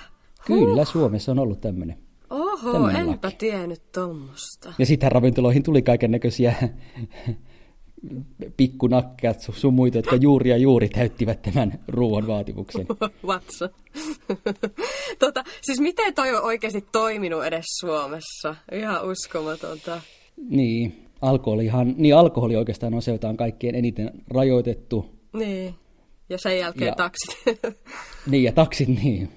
Kyllä, 0.45 0.85
Suomessa 0.85 1.31
on 1.31 1.39
ollut 1.39 1.61
tämmöinen. 1.61 1.97
Oho, 2.29 2.71
tämmönen 2.71 3.09
enpä 3.09 3.27
laki. 3.27 3.37
tiennyt 3.37 3.91
tuommoista. 3.91 4.73
Ja 4.77 4.85
sitten 4.85 5.11
ravintoloihin 5.11 5.63
tuli 5.63 5.81
kaiken 5.81 6.11
näköisiä 6.11 6.55
pikkunakkeat 8.57 9.41
sun 9.41 9.73
muita, 9.73 9.97
jotka 9.97 10.15
juuri 10.15 10.49
ja 10.49 10.57
juuri 10.57 10.89
täyttivät 10.89 11.41
tämän 11.41 11.79
ruoan 11.87 12.27
vaatimuksen. 12.27 12.85
Vatsa. 13.27 13.69
tota, 15.19 15.43
siis 15.61 15.79
miten 15.79 16.13
toi 16.13 16.35
on 16.35 16.43
oikeasti 16.43 16.85
toiminut 16.91 17.45
edes 17.45 17.65
Suomessa? 17.79 18.55
Ihan 18.71 19.11
uskomatonta. 19.11 20.01
Niin, 20.49 21.02
alkoholihan, 21.23 21.93
niin 21.97 22.15
alkoholi 22.15 22.55
oikeastaan 22.55 22.93
on 22.93 23.01
se, 23.01 23.11
jota 23.11 23.29
on 23.29 23.37
kaikkien 23.37 23.75
eniten 23.75 24.11
rajoitettu. 24.27 25.05
Niin, 25.33 25.75
ja 26.29 26.37
sen 26.37 26.59
jälkeen 26.59 26.87
ja, 26.87 26.95
taksit. 26.95 27.37
niin, 28.31 28.43
ja 28.43 28.51
taksit, 28.51 28.87
niin. 28.87 29.29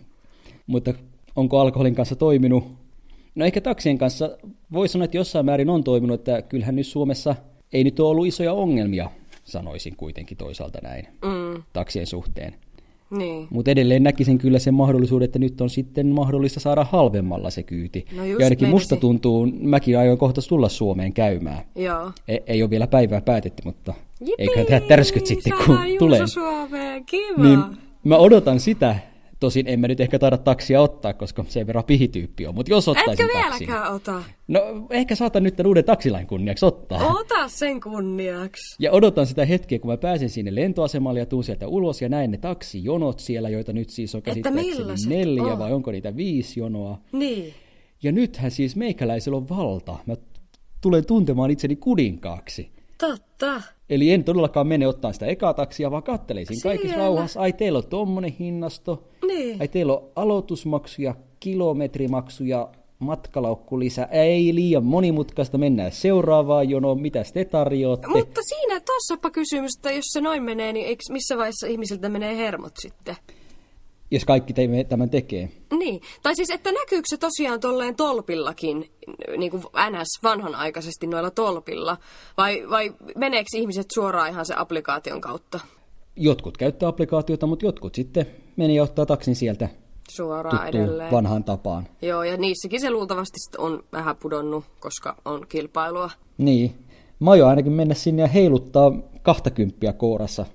Mutta 0.66 0.94
onko 1.36 1.58
alkoholin 1.58 1.94
kanssa 1.94 2.16
toiminut? 2.16 2.64
No 3.34 3.44
ehkä 3.44 3.60
taksien 3.60 3.98
kanssa 3.98 4.38
voi 4.72 4.88
sanoa, 4.88 5.04
että 5.04 5.16
jossain 5.16 5.46
määrin 5.46 5.70
on 5.70 5.84
toiminut, 5.84 6.20
että 6.20 6.42
kyllähän 6.42 6.76
nyt 6.76 6.86
Suomessa 6.86 7.34
ei 7.72 7.84
nyt 7.84 8.00
ole 8.00 8.08
ollut 8.08 8.26
isoja 8.26 8.52
ongelmia, 8.52 9.10
sanoisin 9.44 9.96
kuitenkin 9.96 10.36
toisaalta 10.36 10.78
näin, 10.82 11.06
mm. 11.06 11.62
taksien 11.72 12.06
suhteen. 12.06 12.54
Niin. 13.10 13.46
Mutta 13.50 13.70
edelleen 13.70 14.02
näkisin 14.02 14.38
kyllä 14.38 14.58
sen 14.58 14.74
mahdollisuuden, 14.74 15.24
että 15.24 15.38
nyt 15.38 15.60
on 15.60 15.70
sitten 15.70 16.06
mahdollista 16.06 16.60
saada 16.60 16.84
halvemmalla 16.84 17.50
se 17.50 17.62
kyyti. 17.62 18.06
No 18.16 18.24
ja 18.24 18.36
ainakin 18.36 18.48
menisi. 18.48 18.66
musta 18.66 18.96
tuntuu, 18.96 19.48
mäkin 19.60 19.98
aion 19.98 20.18
kohta 20.18 20.40
tulla 20.48 20.68
Suomeen 20.68 21.12
käymään. 21.12 21.64
Joo. 21.74 22.10
E- 22.28 22.38
ei 22.46 22.62
ole 22.62 22.70
vielä 22.70 22.86
päivää 22.86 23.20
päätetty, 23.20 23.62
mutta 23.64 23.94
eiköhän 24.38 24.66
tehdä 24.66 24.80
tärskyt 24.80 25.26
sitten, 25.26 25.52
kun 25.66 25.78
tulee. 25.98 26.26
Suomeen, 26.26 27.04
kiva. 27.04 27.42
Niin, 27.42 27.58
mä 28.04 28.16
odotan 28.16 28.60
sitä, 28.60 28.96
Tosin 29.40 29.68
en 29.68 29.80
mä 29.80 29.88
nyt 29.88 30.00
ehkä 30.00 30.18
taida 30.18 30.38
taksia 30.38 30.80
ottaa, 30.80 31.14
koska 31.14 31.44
sen 31.48 31.66
verran 31.66 31.84
pihityyppi 31.84 32.46
on, 32.46 32.54
mutta 32.54 32.72
jos 32.72 32.88
ottaisin 32.88 33.24
Etkö 33.24 33.38
taksin... 33.38 33.66
vieläkään 33.66 33.94
ota? 33.94 34.22
No 34.48 34.60
ehkä 34.90 35.14
saatan 35.14 35.42
nyt 35.42 35.56
tämän 35.56 35.68
uuden 35.68 35.84
taksilain 35.84 36.26
kunniaksi 36.26 36.66
ottaa. 36.66 37.06
Ota 37.06 37.48
sen 37.48 37.80
kunniaksi. 37.80 38.76
Ja 38.78 38.92
odotan 38.92 39.26
sitä 39.26 39.44
hetkeä, 39.44 39.78
kun 39.78 39.90
mä 39.90 39.96
pääsen 39.96 40.30
sinne 40.30 40.54
lentoasemalle 40.54 41.18
ja 41.18 41.26
tuun 41.26 41.44
sieltä 41.44 41.68
ulos 41.68 42.02
ja 42.02 42.08
näen 42.08 42.30
ne 42.30 42.38
taksijonot 42.38 43.20
siellä, 43.20 43.48
joita 43.48 43.72
nyt 43.72 43.90
siis 43.90 44.14
on 44.14 44.22
käsittääkseni 44.22 45.16
neljä 45.16 45.42
on? 45.42 45.58
vai 45.58 45.72
onko 45.72 45.92
niitä 45.92 46.16
viisi 46.16 46.60
jonoa. 46.60 46.98
Niin. 47.12 47.54
Ja 48.02 48.12
nythän 48.12 48.50
siis 48.50 48.76
meikäläisellä 48.76 49.36
on 49.36 49.48
valta. 49.48 49.96
Mä 50.06 50.14
tulen 50.80 51.06
tuntemaan 51.06 51.50
itseni 51.50 51.76
kudinkaaksi. 51.76 52.70
Totta. 52.98 53.62
Eli 53.90 54.10
en 54.10 54.24
todellakaan 54.24 54.66
mene 54.66 54.88
ottaa 54.88 55.12
sitä 55.12 55.26
ekaa 55.26 55.54
taksia, 55.54 55.90
vaan 55.90 56.02
katteleisin 56.02 56.62
kaikissa 56.62 56.96
rauhassa. 56.96 57.40
Ai, 57.40 57.52
teillä 57.52 57.78
on 57.78 57.86
tommonen 57.86 58.34
hinnasto. 58.38 59.02
Niin. 59.26 59.56
Ai, 59.60 59.68
teillä 59.68 59.92
on 59.92 60.08
aloitusmaksuja 60.16 61.14
kilometrimaksuja, 61.40 62.68
matkalaukkulisä, 62.98 64.04
ei 64.04 64.54
liian 64.54 64.84
monimutkaista, 64.84 65.58
mennään 65.58 65.92
seuraavaan 65.92 66.68
jonoon, 66.68 67.00
mitä 67.00 67.22
te 67.34 67.44
tarjoatte? 67.44 68.08
Mutta 68.08 68.40
siinä 68.42 68.80
tuossapa 68.80 69.30
kysymys, 69.30 69.70
että 69.76 69.90
jos 69.90 70.04
se 70.04 70.20
noin 70.20 70.42
menee, 70.42 70.72
niin 70.72 70.86
eikö 70.86 71.02
missä 71.10 71.36
vaiheessa 71.36 71.66
ihmisiltä 71.66 72.08
menee 72.08 72.36
hermot 72.36 72.72
sitten? 72.78 73.16
Jos 74.10 74.24
kaikki 74.24 74.52
te- 74.52 74.84
tämän 74.88 75.10
tekee. 75.10 75.48
Niin, 75.78 76.00
tai 76.22 76.36
siis, 76.36 76.50
että 76.50 76.72
näkyykö 76.72 77.06
se 77.08 77.16
tosiaan 77.16 77.60
tolleen 77.60 77.96
tolpillakin, 77.96 78.90
niin 79.36 79.50
kuin 79.50 79.62
NS 79.90 80.22
vanhanaikaisesti 80.22 81.06
noilla 81.06 81.30
tolpilla, 81.30 81.96
vai, 82.36 82.64
vai 82.70 82.92
meneekö 83.16 83.48
ihmiset 83.56 83.86
suoraan 83.94 84.30
ihan 84.30 84.46
se 84.46 84.54
applikaation 84.56 85.20
kautta? 85.20 85.60
Jotkut 86.16 86.56
käyttää 86.56 86.88
applikaatiota, 86.88 87.46
mutta 87.46 87.64
jotkut 87.66 87.94
sitten 87.94 88.26
meni 88.56 88.74
ja 88.76 88.82
ottaa 88.82 89.06
taksin 89.06 89.36
sieltä 89.36 89.68
Suoraan 90.10 90.68
edelleen. 90.68 91.10
vanhaan 91.12 91.44
tapaan. 91.44 91.88
Joo, 92.02 92.22
ja 92.22 92.36
niissäkin 92.36 92.80
se 92.80 92.90
luultavasti 92.90 93.38
on 93.58 93.84
vähän 93.92 94.16
pudonnut, 94.16 94.64
koska 94.80 95.16
on 95.24 95.46
kilpailua. 95.48 96.10
Niin. 96.38 96.74
Mä 97.20 97.30
aion 97.30 97.48
ainakin 97.48 97.72
mennä 97.72 97.94
sinne 97.94 98.22
ja 98.22 98.28
heiluttaa 98.28 98.92
kahta 99.22 99.50
kymppiä 99.50 99.92
kourassa. 99.92 100.46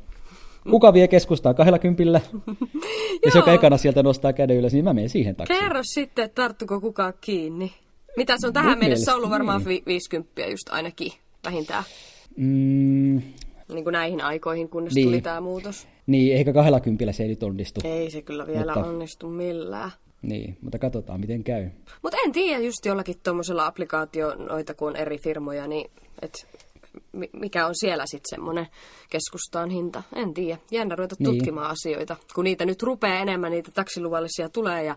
Kuka 0.70 0.94
vie 0.94 1.08
keskustaa 1.08 1.54
kahdella 1.54 1.80
kympillä? 1.80 2.22
Jos 3.26 3.36
joka 3.36 3.52
ekana 3.54 3.78
sieltä 3.78 4.04
nostaa 4.04 4.34
käden 4.34 4.58
ylös, 4.58 4.74
niin 4.74 4.84
mä 4.86 4.94
menen 4.94 5.10
siihen 5.10 5.36
taksiin. 5.36 5.60
Kerro 5.60 5.80
sitten, 5.84 6.26
että 6.26 6.42
tarttuko 6.42 6.82
kukaan 6.82 7.14
kiinni. 7.22 7.72
Mitä 8.18 8.36
se 8.38 8.48
on 8.48 8.54
tähän 8.54 8.70
Mun 8.72 8.80
mennessä 8.80 9.16
ollut 9.16 9.30
varmaan 9.30 9.60
niin. 9.60 9.68
vi- 9.70 9.84
50 9.86 10.46
just 10.46 10.70
ainakin 10.70 11.12
vähintään. 11.46 11.84
Mm, 12.38 13.22
Niin 13.74 13.84
kuin 13.84 13.92
näihin 13.94 14.22
aikoihin, 14.22 14.70
kunnes 14.70 14.94
Niin. 14.96 15.08
tuli 15.08 15.22
tämä 15.22 15.42
muutos. 15.42 15.88
niin, 16.08 16.36
ehkä 16.36 16.54
kahdella 16.54 16.80
kympillä 16.80 17.12
se 17.12 17.24
ei 17.24 17.30
nyt 17.30 17.44
onnistu. 17.44 17.82
Ei 17.84 18.12
se 18.12 18.22
kyllä 18.22 18.48
vielä 18.48 18.74
Mutta- 18.76 18.90
onnistu 18.90 19.30
millään. 19.30 19.92
Niin, 20.22 20.58
mutta 20.62 20.80
katsotaan 20.80 21.20
miten 21.20 21.44
käy. 21.44 21.70
Mutta 22.02 22.18
en 22.26 22.32
tiedä 22.32 22.60
just 22.60 22.86
jollakin 22.86 23.16
tuommoisella 23.24 23.66
applikaatioita, 23.66 24.74
kun 24.74 24.88
on 24.88 24.96
eri 24.96 25.18
firmoja, 25.18 25.68
niin 25.68 25.92
et 26.22 26.48
mikä 27.34 27.66
on 27.68 27.76
siellä 27.76 28.06
sitten 28.06 28.30
semmoinen 28.30 28.68
keskustaan 29.10 29.70
hinta. 29.70 30.04
En 30.16 30.34
tiedä. 30.34 30.58
Jännä 30.72 30.96
ruveta 30.96 31.16
Niin. 31.20 31.26
tutkimaan 31.26 31.72
asioita, 31.72 32.16
kun 32.36 32.44
niitä 32.44 32.66
nyt 32.66 32.84
rupeaa 32.84 33.20
enemmän, 33.20 33.52
niitä 33.52 33.72
taksiluvallisia 33.72 34.50
tulee. 34.50 34.84
Ja, 34.84 34.96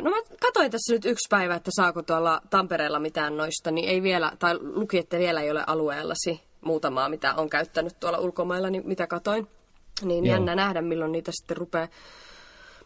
no 0.00 0.10
mä 0.10 0.16
katsoin 0.40 0.70
tässä 0.70 0.92
nyt 0.92 1.04
yksi 1.04 1.26
päivä, 1.30 1.54
että 1.54 1.70
saako 1.76 2.02
tuolla 2.02 2.40
Tampereella 2.50 2.98
mitään 2.98 3.36
noista, 3.36 3.70
niin 3.70 3.88
ei 3.88 4.02
vielä, 4.02 4.32
tai 4.38 4.58
luki, 4.60 4.98
että 4.98 5.18
vielä 5.18 5.40
ei 5.40 5.50
ole 5.50 5.64
alueellasi 5.66 6.40
muutamaa, 6.60 7.08
mitä 7.08 7.34
on 7.34 7.50
käyttänyt 7.50 8.00
tuolla 8.00 8.18
ulkomailla, 8.18 8.70
niin 8.70 8.82
mitä 8.86 9.06
katoin. 9.06 9.46
Niin 10.02 10.26
Joo. 10.26 10.34
jännä 10.36 10.54
nähdä, 10.54 10.82
milloin 10.82 11.12
niitä 11.12 11.32
sitten 11.34 11.56
rupeaa 11.56 11.88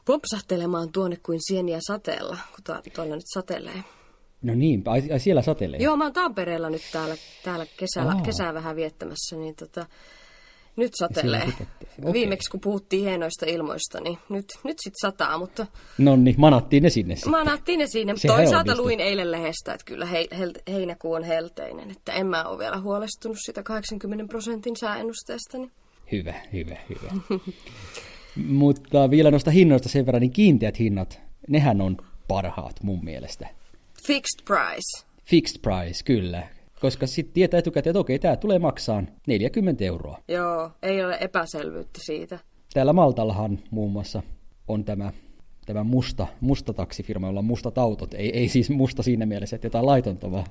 pompsahtelemaan 0.05 0.93
tuonne 0.93 1.17
kuin 1.23 1.39
sieniä 1.49 1.79
sateella, 1.87 2.37
kun 2.55 2.93
tuolla 2.95 3.15
nyt 3.15 3.25
satelee. 3.35 3.85
No 4.45 4.55
niin, 4.55 4.83
ai, 4.87 5.03
ai 5.13 5.21
siellä 5.21 5.43
satelee. 5.43 5.81
Joo, 5.83 5.97
mä 5.97 6.05
oon 6.05 6.13
Tampereella 6.13 6.71
nyt 6.71 6.83
täällä, 6.93 7.15
täällä 7.45 7.67
kesällä, 7.77 8.13
Aa. 8.13 8.21
kesää 8.21 8.55
vähän 8.55 8.77
viettämässä, 8.77 9.37
niin 9.37 9.55
tota, 9.55 9.87
nyt 10.77 10.93
satelee. 10.99 11.43
Okei. 12.03 12.13
Viimeksi 12.13 12.51
kun 12.51 12.61
puhuttiin 12.61 13.05
hienoista 13.05 13.47
ilmoista, 13.47 14.01
niin 14.01 14.19
nyt, 14.29 14.47
nyt 14.65 14.77
sit 14.85 14.95
sataa, 15.01 15.39
mutta 15.39 15.67
No 15.99 16.17
niin, 16.17 16.35
manattiin 16.39 16.83
ne 16.83 16.91
sinne 16.91 17.17
sitten. 17.17 17.31
manattiin 17.31 17.79
ne 17.79 17.87
siinä. 17.87 18.15
Sehän 18.17 18.37
Toisaalta 18.37 18.77
luin 18.77 19.01
eilen 19.01 19.31
lehdestä, 19.31 19.73
että 19.73 19.85
kyllä 19.85 20.07
hei, 20.07 20.29
hel, 20.39 20.53
heinäkuu 20.69 21.13
on 21.13 21.25
helteinen, 21.25 21.91
että 21.91 22.13
en 22.13 22.27
mä 22.27 22.45
ole 22.45 22.59
vielä 22.59 22.81
huolestunut 22.81 23.37
sitä 23.41 23.63
80 23.63 24.25
prosentin 24.29 24.77
sääennusteesta. 24.77 25.59
Niin. 25.59 25.71
Hyvä, 26.13 26.35
hyvä, 26.53 26.77
hyvä. 26.89 27.41
Mutta 28.37 29.11
vielä 29.11 29.31
noista 29.31 29.51
hinnoista 29.51 29.89
sen 29.89 30.07
verran, 30.07 30.21
niin 30.21 30.31
kiinteät 30.33 30.79
hinnat, 30.79 31.21
nehän 31.49 31.81
on 31.81 31.97
parhaat 32.29 32.83
mun 32.83 33.05
mielestä. 33.05 33.49
Fixed 34.07 34.45
price. 34.47 35.07
Fixed 35.25 35.61
price, 35.63 36.05
kyllä. 36.05 36.43
Koska 36.81 37.07
sitten 37.07 37.35
tietää 37.35 37.59
etukäteen, 37.59 37.91
että 37.91 38.01
okei, 38.01 38.19
tämä 38.19 38.37
tulee 38.37 38.59
maksaan 38.59 39.09
40 39.27 39.85
euroa. 39.85 40.19
Joo, 40.29 40.71
ei 40.83 41.05
ole 41.05 41.19
epäselvyyttä 41.21 42.01
siitä. 42.03 42.39
Täällä 42.75 42.93
Maltallahan 42.93 43.59
muun 43.71 43.93
muassa 43.93 44.23
on 44.69 44.85
tämä, 44.85 45.13
tämä 45.67 45.85
musta, 45.85 46.27
musta 46.41 46.73
taksifirma, 46.73 47.27
jolla 47.27 47.39
on 47.39 47.45
mustat 47.45 47.79
autot. 47.79 48.15
Ei, 48.15 48.39
ei 48.39 48.49
siis 48.49 48.71
musta 48.71 49.03
siinä 49.03 49.27
mielessä, 49.27 49.57
että 49.57 49.67
jotain 49.67 49.87
laitonta, 49.87 50.31
vaan 50.31 50.47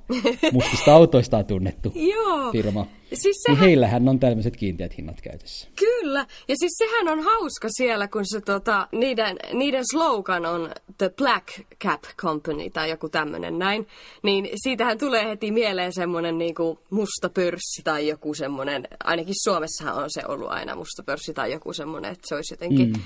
mustista 0.51 0.93
autoista 0.93 1.37
on 1.37 1.45
tunnettu 1.45 1.93
Joo. 2.13 2.51
firma. 2.51 2.87
Siis 3.13 3.23
Niin 3.23 3.33
sehän, 3.47 3.59
heillähän 3.59 4.09
on 4.09 4.19
tämmöiset 4.19 4.57
kiinteät 4.57 4.97
hinnat 4.97 5.21
käytössä. 5.21 5.67
Kyllä, 5.79 6.25
ja 6.47 6.55
siis 6.59 6.71
sehän 6.77 7.07
on 7.07 7.19
hauska 7.23 7.67
siellä, 7.71 8.07
kun 8.07 8.25
se 8.25 8.41
tota, 8.41 8.87
niiden, 8.91 9.37
niiden 9.53 9.83
slogan 9.91 10.45
on 10.45 10.71
The 10.97 11.11
Black 11.17 11.47
Cap 11.83 12.03
Company 12.17 12.69
tai 12.69 12.89
joku 12.89 13.09
tämmöinen 13.09 13.59
näin, 13.59 13.87
niin 14.23 14.49
siitähän 14.55 14.97
tulee 14.97 15.29
heti 15.29 15.51
mieleen 15.51 15.93
semmoinen 15.93 16.37
niinku 16.37 16.79
musta 16.89 17.29
pörssi 17.29 17.81
tai 17.83 18.07
joku 18.07 18.33
semmoinen, 18.33 18.87
ainakin 19.03 19.35
Suomessahan 19.43 20.03
on 20.03 20.09
se 20.09 20.21
ollut 20.27 20.49
aina 20.49 20.75
musta 20.75 21.03
pörssi 21.03 21.33
tai 21.33 21.51
joku 21.51 21.73
semmoinen, 21.73 22.11
että 22.11 22.27
se 22.27 22.35
olisi 22.35 22.53
jotenkin... 22.53 22.89
Mm. 22.89 23.01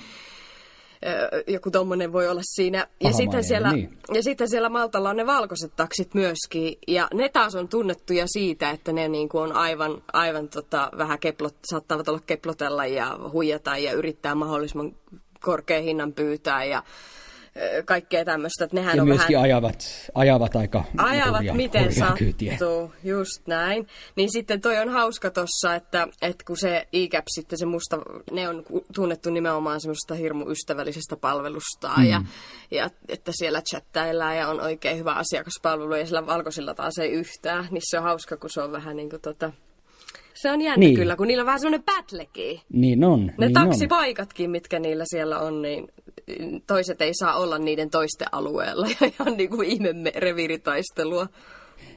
Joku 1.47 1.71
tommonen 1.71 2.13
voi 2.13 2.27
olla 2.27 2.41
siinä. 2.43 2.87
Ja 3.01 3.13
sitten, 3.13 3.43
siellä, 3.43 3.71
niin. 3.71 3.97
ja 4.13 4.23
sitten 4.23 4.49
siellä 4.49 4.69
Maltalla 4.69 5.09
on 5.09 5.17
ne 5.17 5.25
valkoiset 5.25 5.75
taksit 5.75 6.13
myöskin. 6.13 6.77
Ja 6.87 7.07
ne 7.13 7.29
taas 7.29 7.55
on 7.55 7.67
tunnettuja 7.67 8.25
siitä, 8.27 8.69
että 8.69 8.91
ne 8.91 9.07
niinku 9.07 9.37
on 9.37 9.51
aivan, 9.51 10.03
aivan 10.13 10.49
tota, 10.49 10.89
vähän 10.97 11.19
keplot, 11.19 11.55
saattavat 11.69 12.07
olla 12.07 12.19
keplotella 12.25 12.85
ja 12.85 13.19
huijata 13.31 13.77
ja 13.77 13.91
yrittää 13.91 14.35
mahdollisimman 14.35 14.95
korkean 15.41 15.83
hinnan 15.83 16.13
pyytää 16.13 16.63
ja 16.63 16.83
kaikkea 17.85 18.25
tämmöistä. 18.25 18.63
Että 18.63 18.75
nehän 18.75 18.95
Ja 18.95 19.01
on 19.01 19.07
myöskin 19.07 19.35
vähän 19.35 19.45
ajavat, 19.45 20.09
ajavat 20.15 20.55
aika 20.55 20.83
ajavat 20.97 21.39
hurjaa- 21.39 21.55
miten 21.55 21.83
hurjaa 21.83 22.15
kyytiä. 22.17 22.51
sattuu, 22.51 22.93
just 23.03 23.47
näin. 23.47 23.87
Niin 24.15 24.31
sitten 24.31 24.61
toi 24.61 24.77
on 24.77 24.89
hauska 24.89 25.31
tossa, 25.31 25.75
että, 25.75 26.07
että 26.21 26.43
kun 26.47 26.57
se 26.57 26.87
e 26.93 26.99
sitten 27.35 27.59
se 27.59 27.65
musta, 27.65 27.97
ne 28.31 28.49
on 28.49 28.63
tunnettu 28.95 29.29
nimenomaan 29.29 29.81
semmoista 29.81 30.15
hirmu 30.15 30.49
ystävällisestä 30.49 31.15
palvelustaan 31.15 32.01
mm. 32.01 32.09
ja, 32.09 32.21
ja 32.71 32.89
että 33.09 33.31
siellä 33.35 33.61
chattaillaan 33.61 34.37
ja 34.37 34.47
on 34.47 34.61
oikein 34.61 34.97
hyvä 34.97 35.13
asiakaspalvelu 35.13 35.95
ja 35.95 36.05
sillä 36.05 36.25
valkoisilla 36.25 36.73
taas 36.73 36.97
ei 36.97 37.11
yhtään, 37.11 37.67
niin 37.71 37.81
se 37.85 37.97
on 37.97 38.03
hauska, 38.03 38.37
kun 38.37 38.49
se 38.49 38.61
on 38.61 38.71
vähän 38.71 38.95
niin 38.95 39.09
kuin 39.09 39.21
tota, 39.21 39.51
se 40.41 40.51
on 40.51 40.61
jännä 40.61 40.77
Niin. 40.79 40.95
kyllä, 40.95 41.15
kun 41.15 41.27
niillä 41.27 41.41
on 41.41 41.45
vähän 41.45 41.59
semmoinen 41.59 41.83
battlekin. 41.85 42.59
Niin 42.73 43.03
on. 43.03 43.25
Ne 43.25 43.33
niin 43.47 43.57
on. 43.57 43.67
taksipaikatkin, 43.67 44.49
mitkä 44.49 44.79
niillä 44.79 45.03
siellä 45.07 45.39
on, 45.39 45.61
niin 45.61 45.87
toiset 46.67 47.01
ei 47.01 47.11
saa 47.13 47.35
olla 47.35 47.57
niiden 47.59 47.89
toisten 47.89 48.27
alueella. 48.31 48.87
Ja 49.01 49.07
ihan 49.19 49.37
niin 49.37 49.49
kuin 49.49 49.69
ihme 49.69 49.93
me- 49.93 50.11
reviiritaistelua. 50.15 51.27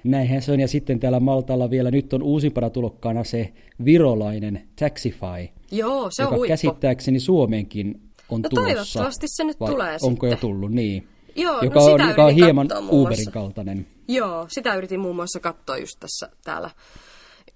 Näinhän 0.04 0.42
se 0.42 0.52
on. 0.52 0.60
Ja 0.60 0.68
sitten 0.68 1.00
täällä 1.00 1.20
Maltalla 1.20 1.70
vielä 1.70 1.90
nyt 1.90 2.12
on 2.12 2.22
uusimpana 2.22 2.70
tulokkaana 2.70 3.24
se 3.24 3.52
virolainen 3.84 4.62
Taxify, 4.78 5.48
Joo, 5.70 6.08
se 6.10 6.22
on 6.22 6.26
joka 6.26 6.36
huippu. 6.36 6.48
käsittääkseni 6.52 7.20
Suomeenkin 7.20 8.00
on 8.30 8.40
No 8.42 8.48
tulossa. 8.48 8.74
toivottavasti 8.74 9.26
se 9.28 9.44
nyt 9.44 9.60
Vai 9.60 9.70
tulee 9.70 9.96
Onko 10.02 10.26
jo 10.26 10.30
sitten. 10.32 10.48
tullut, 10.50 10.70
niin. 10.72 11.08
Joo, 11.36 11.54
no 11.56 11.62
joka, 11.62 11.80
sitä 11.80 11.92
on, 11.92 12.08
joka 12.08 12.24
on 12.24 12.34
hieman 12.34 12.68
Uberin 12.90 13.32
kaltainen. 13.32 13.86
Joo, 14.08 14.46
sitä 14.48 14.74
yritin 14.74 15.00
muun 15.00 15.16
muassa 15.16 15.40
katsoa 15.40 15.76
just 15.78 15.96
tässä 16.00 16.28
täällä 16.44 16.70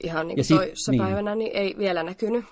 ihan 0.04 0.28
niin 0.28 0.36
kuin 0.36 0.44
sit- 0.44 0.56
toissa 0.56 0.92
niin. 0.92 1.02
päivänä, 1.02 1.34
niin 1.34 1.50
ei 1.54 1.74
vielä 1.78 2.02
näkynyt. 2.02 2.44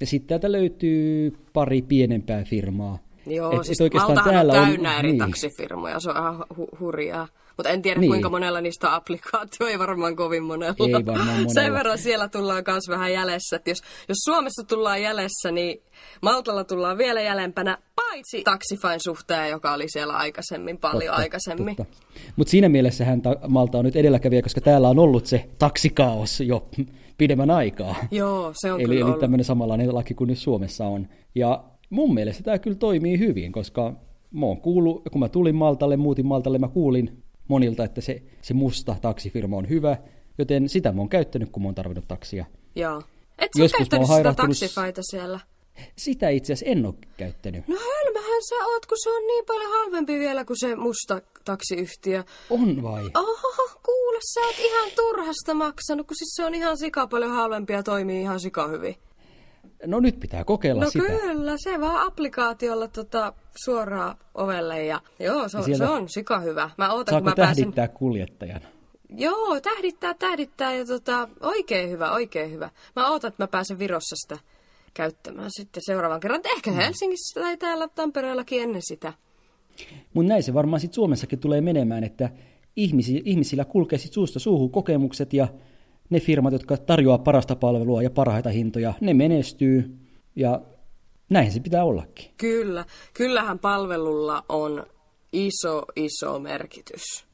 Ja 0.00 0.06
sitten 0.06 0.28
täältä 0.28 0.52
löytyy 0.52 1.36
pari 1.52 1.82
pienempää 1.82 2.44
firmaa. 2.44 2.98
Joo, 3.26 3.52
Et- 3.52 3.58
et 3.58 3.64
siis 3.66 3.80
oikeastaan 3.80 4.14
Maltahan 4.14 4.34
täällä 4.34 4.52
on 4.52 4.58
on- 4.58 4.64
täynnä 4.66 4.98
eri 4.98 5.08
niin. 5.12 5.18
taksifirmoja, 5.18 6.00
se 6.00 6.10
on 6.10 6.16
ihan 6.16 6.44
hu- 6.54 6.78
hurjaa. 6.80 7.28
Mutta 7.56 7.70
en 7.70 7.82
tiedä, 7.82 8.00
Niin. 8.00 8.10
kuinka 8.10 8.30
monella 8.30 8.60
niistä 8.60 8.88
on 8.88 8.94
applikaatio, 8.94 9.66
ei 9.66 9.78
varmaan 9.78 10.16
kovin 10.16 10.42
monella. 10.44 10.74
Ei 10.86 10.92
varmaan 10.92 11.26
monella. 11.28 11.48
Sen 11.54 11.72
verran 11.72 11.98
siellä 11.98 12.28
tullaan 12.28 12.64
myös 12.66 12.88
vähän 12.88 13.12
jäljessä. 13.12 13.56
Että 13.56 13.70
jos, 13.70 13.78
jos 14.08 14.18
Suomessa 14.24 14.64
tullaan 14.64 15.02
jäljessä, 15.02 15.50
niin 15.50 15.82
Maltalla 16.22 16.64
tullaan 16.64 16.98
vielä 16.98 17.20
jäljempänä, 17.20 17.78
paitsi 17.96 18.42
taksifain 18.42 19.00
suhteen, 19.04 19.50
joka 19.50 19.72
oli 19.72 19.84
siellä 19.88 20.12
aikaisemmin, 20.16 20.78
paljon 20.78 21.14
aikaisemmin. 21.14 21.76
Mutta 22.36 22.50
siinä 22.50 22.68
mielessähän 22.68 23.22
ta- 23.22 23.36
Malta 23.48 23.78
on 23.78 23.84
nyt 23.84 23.96
edelläkävijä, 23.96 24.42
koska 24.42 24.60
täällä 24.60 24.88
on 24.88 24.98
ollut 24.98 25.26
se 25.26 25.48
taksikaos 25.58 26.40
jo 26.40 26.68
pidemmän 27.18 27.50
aikaa. 27.50 27.94
Joo, 28.10 28.52
se 28.54 28.72
on 28.72 28.80
eli 28.80 28.88
kyllä 28.96 29.10
eli 29.10 29.20
tämmöinen 29.20 29.44
samanlainen 29.44 29.94
laki 29.94 30.14
kuin 30.14 30.28
nyt 30.28 30.38
Suomessa 30.38 30.86
on. 30.86 31.08
Ja 31.34 31.64
mun 31.90 32.14
mielestä 32.14 32.42
tämä 32.42 32.58
kyllä 32.58 32.76
toimii 32.76 33.18
hyvin, 33.18 33.52
koska 33.52 33.92
mä 34.30 34.46
oon 34.46 34.60
kuullut, 34.60 35.02
kun 35.12 35.20
mä 35.20 35.28
tulin 35.28 35.54
Maltalle, 35.54 35.96
muutin 35.96 36.26
Maltalle, 36.26 36.58
mä 36.58 36.68
kuulin 36.68 37.22
monilta, 37.50 37.84
että 37.84 38.00
se, 38.00 38.22
se 38.42 38.54
musta 38.54 38.96
taksifirma 39.02 39.56
on 39.56 39.68
hyvä, 39.68 39.96
joten 40.38 40.68
sitä 40.68 40.92
mä 40.92 41.00
oon 41.00 41.08
käyttänyt, 41.08 41.50
kun 41.50 41.62
mä 41.62 41.66
oon 41.68 41.74
tarvinnut 41.74 42.08
taksia. 42.08 42.44
Joo. 42.74 43.02
Et 43.38 43.50
sä 43.56 43.62
Joskus 43.62 43.88
käyttänyt 43.88 44.08
sitä 44.16 44.34
taksifaita 44.34 45.00
siellä? 45.04 45.40
Sitä 45.96 46.28
itse 46.28 46.52
asiassa 46.52 46.72
en 46.72 46.86
ole 46.86 46.94
käyttänyt. 47.16 47.68
No 47.68 47.76
hölmähän 47.76 48.42
sä 48.48 48.54
oot, 48.54 48.86
kun 48.86 48.98
se 49.02 49.10
on 49.10 49.26
niin 49.26 49.44
paljon 49.46 49.70
halvempi 49.70 50.18
vielä 50.18 50.44
kuin 50.44 50.56
se 50.60 50.76
musta 50.76 51.22
taksiyhtiö. 51.44 52.24
On 52.50 52.82
vai? 52.82 53.10
Oho, 53.14 53.70
kuule, 53.86 54.18
sä 54.34 54.40
oot 54.40 54.58
ihan 54.58 54.90
turhasta 54.96 55.54
maksanut, 55.54 56.06
kun 56.06 56.16
siis 56.16 56.32
se 56.36 56.44
on 56.44 56.54
ihan 56.54 56.78
sika 56.78 57.06
paljon 57.06 57.30
halvempi 57.30 57.72
ja 57.72 57.82
toimii 57.82 58.20
ihan 58.20 58.40
sika 58.40 58.68
hyvin. 58.68 58.96
No 59.86 60.00
nyt 60.00 60.20
pitää 60.20 60.44
kokeilla 60.44 60.84
No 60.84 60.90
sitä. 60.90 61.04
kyllä, 61.06 61.54
se 61.56 61.80
vaan 61.80 62.06
applikaatiolla 62.06 62.88
tota, 62.88 63.32
suoraan 63.64 64.16
ovelle 64.34 64.84
ja 64.84 65.00
joo, 65.18 65.48
se 65.48 65.58
on, 65.58 65.64
sieltä- 65.64 65.84
se 65.86 65.90
on 65.90 66.08
sika 66.08 66.40
hyvä. 66.40 66.70
Mä 66.78 66.92
ootan, 66.92 67.12
Saako 67.12 67.22
kun 67.24 67.30
mä 67.30 67.34
pääsen... 67.36 67.56
tähdittää 67.56 67.88
kuljettajan? 67.88 68.60
Joo, 69.16 69.60
tähdittää, 69.60 70.14
tähdittää 70.14 70.74
ja 70.74 70.84
tota, 70.86 71.28
oikein 71.40 71.90
hyvä, 71.90 72.12
oikein 72.12 72.50
hyvä. 72.52 72.70
Mä 72.96 73.10
ootan, 73.10 73.28
että 73.28 73.42
mä 73.42 73.48
pääsen 73.48 73.78
Virossa 73.78 74.16
sitä 74.16 74.38
käyttämään 74.94 75.50
sitten 75.56 75.82
seuraavan 75.86 76.20
kerran. 76.20 76.40
Ehkä 76.56 76.70
Helsingissä 76.72 77.40
tai 77.40 77.56
täällä 77.56 77.88
Tampereellakin 77.88 78.62
ennen 78.62 78.82
sitä. 78.84 79.12
Mutta 80.14 80.28
näin 80.28 80.42
se 80.42 80.54
varmaan 80.54 80.80
sitten 80.80 80.94
Suomessakin 80.94 81.38
tulee 81.38 81.60
menemään, 81.60 82.04
että 82.04 82.30
ihmisi, 82.76 83.22
ihmisillä 83.24 83.64
kulkee 83.64 83.98
sit 83.98 84.12
suusta 84.12 84.38
suuhun 84.38 84.70
kokemukset 84.70 85.32
ja 85.32 85.48
ne 86.10 86.20
firmat, 86.20 86.52
jotka 86.52 86.76
tarjoaa 86.76 87.18
parasta 87.18 87.56
palvelua 87.56 88.02
ja 88.02 88.10
parhaita 88.10 88.50
hintoja, 88.50 88.94
ne 89.00 89.14
menestyy 89.14 89.98
ja 90.36 90.60
näin 91.30 91.52
se 91.52 91.60
pitää 91.60 91.84
ollakin. 91.84 92.30
Kyllä, 92.36 92.84
kyllähän 93.14 93.58
palvelulla 93.58 94.44
on 94.48 94.86
iso, 95.32 95.82
iso 95.96 96.38
merkitys. 96.38 97.29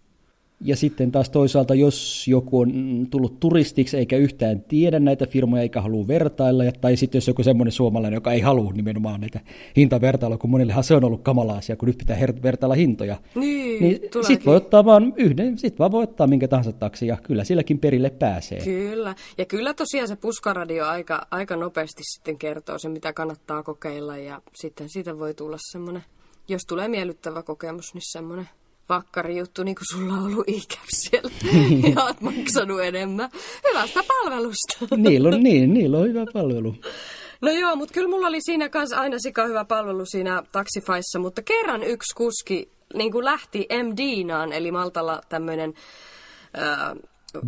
Ja 0.61 0.77
sitten 0.77 1.13
taas 1.13 1.31
toisaalta, 1.31 1.75
jos 1.75 2.29
joku 2.29 2.61
on 2.61 2.73
tullut 3.11 3.41
turistiksi 3.41 3.97
eikä 3.97 4.17
yhtään 4.17 4.61
tiedä 4.63 5.01
näitä 5.01 5.27
firmoja 5.27 5.63
eikä 5.63 5.81
halua 5.81 6.07
vertailla, 6.09 6.65
tai 6.81 6.97
sitten 6.97 7.17
jos 7.17 7.29
joku 7.29 7.43
semmoinen 7.43 7.73
suomalainen, 7.73 8.17
joka 8.17 8.33
ei 8.33 8.41
halua 8.41 8.73
nimenomaan 8.73 9.21
näitä 9.21 9.41
hintavertailua, 9.77 10.39
kun 10.39 10.51
monillehan 10.51 10.85
se 10.85 10.95
on 10.95 11.05
ollut 11.05 11.23
kamala 11.23 11.57
asia, 11.57 11.77
kun 11.77 11.87
nyt 11.87 11.99
pitää 11.99 12.17
her- 12.17 12.43
vertailla 12.43 12.75
hintoja. 12.75 13.17
Niin, 13.35 13.83
Niin 13.83 14.01
tuleekin. 14.11 14.25
sit 14.37 14.47
voi 14.47 14.57
ottaa 14.57 14.85
vaan 14.85 15.13
yhden, 15.17 15.59
sit 15.59 15.79
vaan 15.79 15.91
voi 15.93 16.03
ottaa 16.03 16.27
minkä 16.27 16.49
tahansa 16.49 16.73
taksi, 16.73 17.07
ja 17.07 17.17
kyllä 17.23 17.45
silläkin 17.45 17.79
perille 17.79 18.11
pääsee. 18.11 18.61
Kyllä. 18.65 19.15
Ja 19.39 19.45
kyllä 19.45 19.75
tosiaan 19.75 20.09
se 20.09 20.17
puskaradio 20.17 20.87
aika, 20.87 21.27
aika 21.31 21.57
nopeasti 21.57 22.03
sitten 22.05 22.39
kertoo 22.39 22.79
sen, 22.79 22.91
mitä 22.93 23.13
kannattaa 23.13 23.63
kokeilla. 23.63 24.17
Ja 24.17 24.43
sitten 24.55 24.89
siitä 24.89 25.19
voi 25.19 25.35
tulla 25.35 25.57
semmoinen, 25.73 26.03
jos 26.49 26.63
tulee 26.69 26.89
miellyttävä 26.89 27.43
kokemus, 27.43 27.95
niin 27.95 28.03
semmoinen 28.13 28.49
vakkari 28.88 29.38
juttu, 29.38 29.62
niin 29.62 29.75
kuin 29.75 29.87
sulla 29.93 30.12
on 30.12 30.25
ollut 30.25 30.49
ikäv 30.49 30.87
siellä. 30.88 31.31
ja 31.95 32.05
oot 32.05 32.21
maksanut 32.21 32.81
enemmän. 32.81 33.31
Hyvästä 33.69 34.00
palvelusta. 34.09 34.97
niillä, 34.97 35.28
on, 35.28 35.43
niin, 35.43 35.75
niillä 35.75 35.99
on 35.99 36.09
hyvä 36.09 36.25
palvelu. 36.33 36.75
No 37.40 37.50
joo, 37.50 37.76
mutta 37.76 37.95
kyllä 37.95 38.09
mulla 38.09 38.26
oli 38.26 38.40
siinä 38.40 38.69
kanssa 38.69 39.00
aina 39.00 39.19
sika 39.19 39.47
hyvä 39.47 39.64
palvelu 39.64 40.07
siinä 40.07 40.43
taksifaissa, 40.52 41.19
mutta 41.19 41.43
kerran 41.43 41.83
yksi 41.83 42.14
kuski 42.16 42.71
niin 42.95 43.12
kuin 43.12 43.25
lähti 43.25 43.66
MDnaan, 43.83 44.52
eli 44.52 44.71
Maltalla 44.71 45.21
tämmöinen... 45.28 45.75
Ää, 46.55 46.97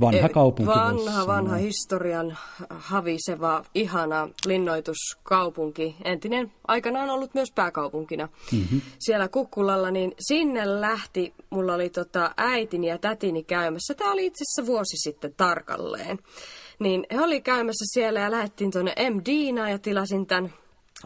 Vanha 0.01 0.27
e- 0.27 0.29
kaupunki 0.29 0.73
Vanha, 0.75 1.27
vanha 1.27 1.57
historian 1.57 2.37
haviseva, 2.69 3.65
ihana 3.75 4.29
linnoituskaupunki. 4.47 5.97
Entinen 6.05 6.53
aikanaan 6.69 7.11
ollut 7.11 7.35
myös 7.35 7.53
pääkaupunkina 7.55 8.29
mm-hmm. 8.53 8.81
siellä 8.99 9.29
Kukkulalla, 9.29 9.91
niin 9.91 10.15
sinne 10.19 10.81
lähti, 10.81 11.35
mulla 11.51 11.75
oli 11.75 11.91
tota 11.91 12.31
äitini 12.37 12.89
ja 12.89 12.99
tätini 12.99 13.43
käymässä. 13.43 13.95
Tämä 13.95 14.13
oli 14.13 14.27
itse 14.27 14.45
asiassa 14.45 14.73
vuosi 14.73 14.97
sitten 14.97 15.35
tarkalleen. 15.37 16.19
Niin 16.79 17.07
he 17.13 17.21
oli 17.21 17.41
käymässä 17.41 17.85
siellä 17.95 18.21
ja 18.21 18.31
lähdettiin 18.31 18.71
tuonne 18.71 18.95
MDnaan 19.11 19.71
ja 19.71 19.79
tilasin 19.79 20.27
tämän 20.27 20.53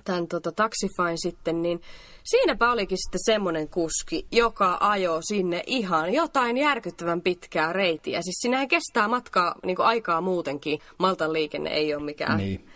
tämän 0.04 0.28
tota, 0.28 0.52
Taxifyn 0.52 1.18
sitten, 1.18 1.62
niin 1.62 1.80
siinäpä 2.24 2.72
olikin 2.72 2.98
sitten 2.98 3.20
semmoinen 3.24 3.68
kuski, 3.68 4.26
joka 4.32 4.76
ajoi 4.80 5.22
sinne 5.22 5.62
ihan 5.66 6.12
jotain 6.12 6.56
järkyttävän 6.56 7.20
pitkää 7.20 7.72
reitiä. 7.72 8.22
Siis 8.22 8.36
sinähän 8.40 8.68
kestää 8.68 9.08
matkaa 9.08 9.54
niin 9.64 9.76
kuin 9.76 9.86
aikaa 9.86 10.20
muutenkin. 10.20 10.78
Maltan 10.98 11.32
liikenne 11.32 11.70
ei 11.70 11.94
ole 11.94 12.04
mikään 12.04 12.38
Niin. 12.38 12.66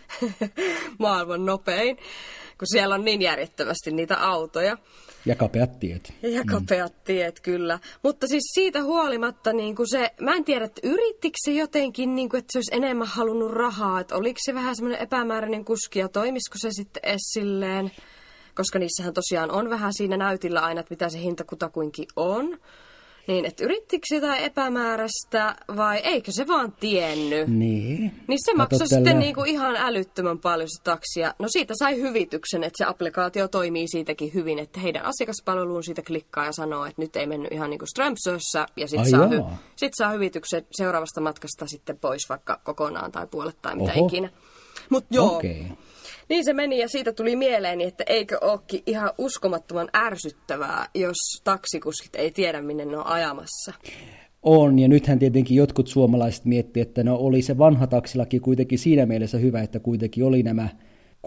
maailman 0.99 1.45
nopein, 1.45 1.97
kun 2.57 2.67
siellä 2.71 2.95
on 2.95 3.05
niin 3.05 3.21
järjettömästi 3.21 3.91
niitä 3.91 4.17
autoja. 4.17 4.77
Ja 5.27 5.35
kapeat 5.35 5.79
tiet. 5.79 6.13
Ja 6.21 6.43
kapeat 6.45 7.03
tiet, 7.03 7.39
kyllä. 7.39 7.79
Mutta 8.03 8.27
siis 8.27 8.43
siitä 8.53 8.83
huolimatta, 8.83 9.53
niin 9.53 9.75
kuin 9.75 9.89
se, 9.89 10.11
mä 10.21 10.35
en 10.35 10.43
tiedä, 10.43 10.65
että 10.65 10.81
yrittikö 10.83 11.37
se 11.45 11.51
jotenkin, 11.51 12.15
niin 12.15 12.29
kuin, 12.29 12.39
että 12.39 12.51
se 12.51 12.57
olisi 12.57 12.75
enemmän 12.75 13.07
halunnut 13.07 13.51
rahaa, 13.51 13.99
että 13.99 14.15
oliko 14.15 14.37
se 14.45 14.53
vähän 14.53 14.75
semmoinen 14.75 15.01
epämääräinen 15.01 15.65
kuski 15.65 15.99
ja 15.99 16.09
toimisiko 16.09 16.57
se 16.57 16.71
sitten 16.71 17.05
edes 17.05 17.21
silleen, 17.33 17.91
koska 18.55 18.79
niissähän 18.79 19.13
tosiaan 19.13 19.51
on 19.51 19.69
vähän 19.69 19.93
siinä 19.93 20.17
näytillä 20.17 20.59
aina, 20.59 20.79
että 20.79 20.93
mitä 20.93 21.09
se 21.09 21.19
hinta 21.19 21.43
kutakuinkin 21.43 22.07
on. 22.15 22.57
Niin, 23.27 23.45
että 23.45 23.63
yrittikö 23.63 24.05
se 24.09 24.15
jotain 24.15 24.43
epämääräistä 24.43 25.55
vai 25.77 25.97
eikö 25.97 26.31
se 26.31 26.47
vaan 26.47 26.71
tiennyt? 26.71 27.47
Niin. 27.47 28.11
Niin 28.27 28.39
se 28.45 28.51
Kato 28.51 28.57
maksoi 28.57 28.79
tällä- 28.79 28.87
sitten 28.95 29.19
niinku 29.19 29.43
ihan 29.43 29.75
älyttömän 29.75 30.39
paljon 30.39 30.69
se 30.69 30.83
taksia. 30.83 31.33
No 31.39 31.47
siitä 31.49 31.73
sai 31.79 32.01
hyvityksen, 32.01 32.63
että 32.63 32.77
se 32.77 32.89
applikaatio 32.89 33.47
toimii 33.47 33.87
siitäkin 33.87 34.33
hyvin, 34.33 34.59
että 34.59 34.79
heidän 34.79 35.05
asiakaspalveluun 35.05 35.83
siitä 35.83 36.01
klikkaa 36.01 36.45
ja 36.45 36.51
sanoo, 36.51 36.85
että 36.85 37.01
nyt 37.01 37.15
ei 37.15 37.27
mennyt 37.27 37.51
ihan 37.51 37.69
niinku 37.69 37.85
Strömsössä 37.85 38.65
ja 38.77 38.87
sitten 38.87 39.09
saa, 39.09 39.27
hy- 39.27 39.55
sit 39.75 39.91
saa 39.97 40.11
hyvityksen 40.11 40.65
seuraavasta 40.71 41.21
matkasta 41.21 41.67
sitten 41.67 41.97
pois 41.99 42.21
vaikka 42.29 42.59
kokonaan 42.63 43.11
tai 43.11 43.27
puolet 43.27 43.57
tai 43.61 43.75
mitä 43.75 43.91
Oho. 43.95 44.07
ikinä. 44.07 44.29
Mutta 44.89 45.07
joo, 45.15 45.35
Okei. 45.35 45.65
Niin 46.29 46.45
se 46.45 46.53
meni 46.53 46.79
ja 46.79 46.87
siitä 46.87 47.13
tuli 47.13 47.35
mieleeni, 47.35 47.83
että 47.83 48.03
eikö 48.07 48.37
ookin 48.41 48.83
ihan 48.85 49.11
uskomattoman 49.17 49.89
ärsyttävää, 49.95 50.87
jos 50.95 51.41
taksikuskit 51.43 52.15
ei 52.15 52.31
tiedä, 52.31 52.61
minne 52.61 52.85
ne 52.85 52.97
on 52.97 53.07
ajamassa. 53.07 53.73
On, 54.43 54.79
ja 54.79 54.87
nythän 54.87 55.19
tietenkin 55.19 55.57
jotkut 55.57 55.87
suomalaiset 55.87 56.45
miettii, 56.45 56.81
että 56.81 57.03
no 57.03 57.15
oli 57.15 57.41
se 57.41 57.57
vanha 57.57 57.87
taksilaki 57.87 58.39
kuitenkin 58.39 58.79
siinä 58.79 59.05
mielessä 59.05 59.37
hyvä, 59.37 59.61
että 59.61 59.79
kuitenkin 59.79 60.23
oli 60.23 60.43
nämä 60.43 60.69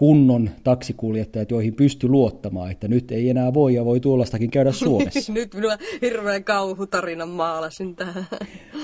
kunnon 0.01 0.49
taksikuljettajat, 0.63 1.51
joihin 1.51 1.75
pysty 1.75 2.07
luottamaan, 2.07 2.71
että 2.71 2.87
nyt 2.87 3.11
ei 3.11 3.29
enää 3.29 3.53
voi 3.53 3.73
ja 3.73 3.85
voi 3.85 3.99
tuollaistakin 3.99 4.51
käydä 4.51 4.71
Suomessa. 4.81 5.33
Nyt 5.33 5.53
minua 5.53 5.77
hirveän 6.01 6.43
kauhutarinan 6.43 7.29
maalasin 7.29 7.95
tähän. 7.95 8.25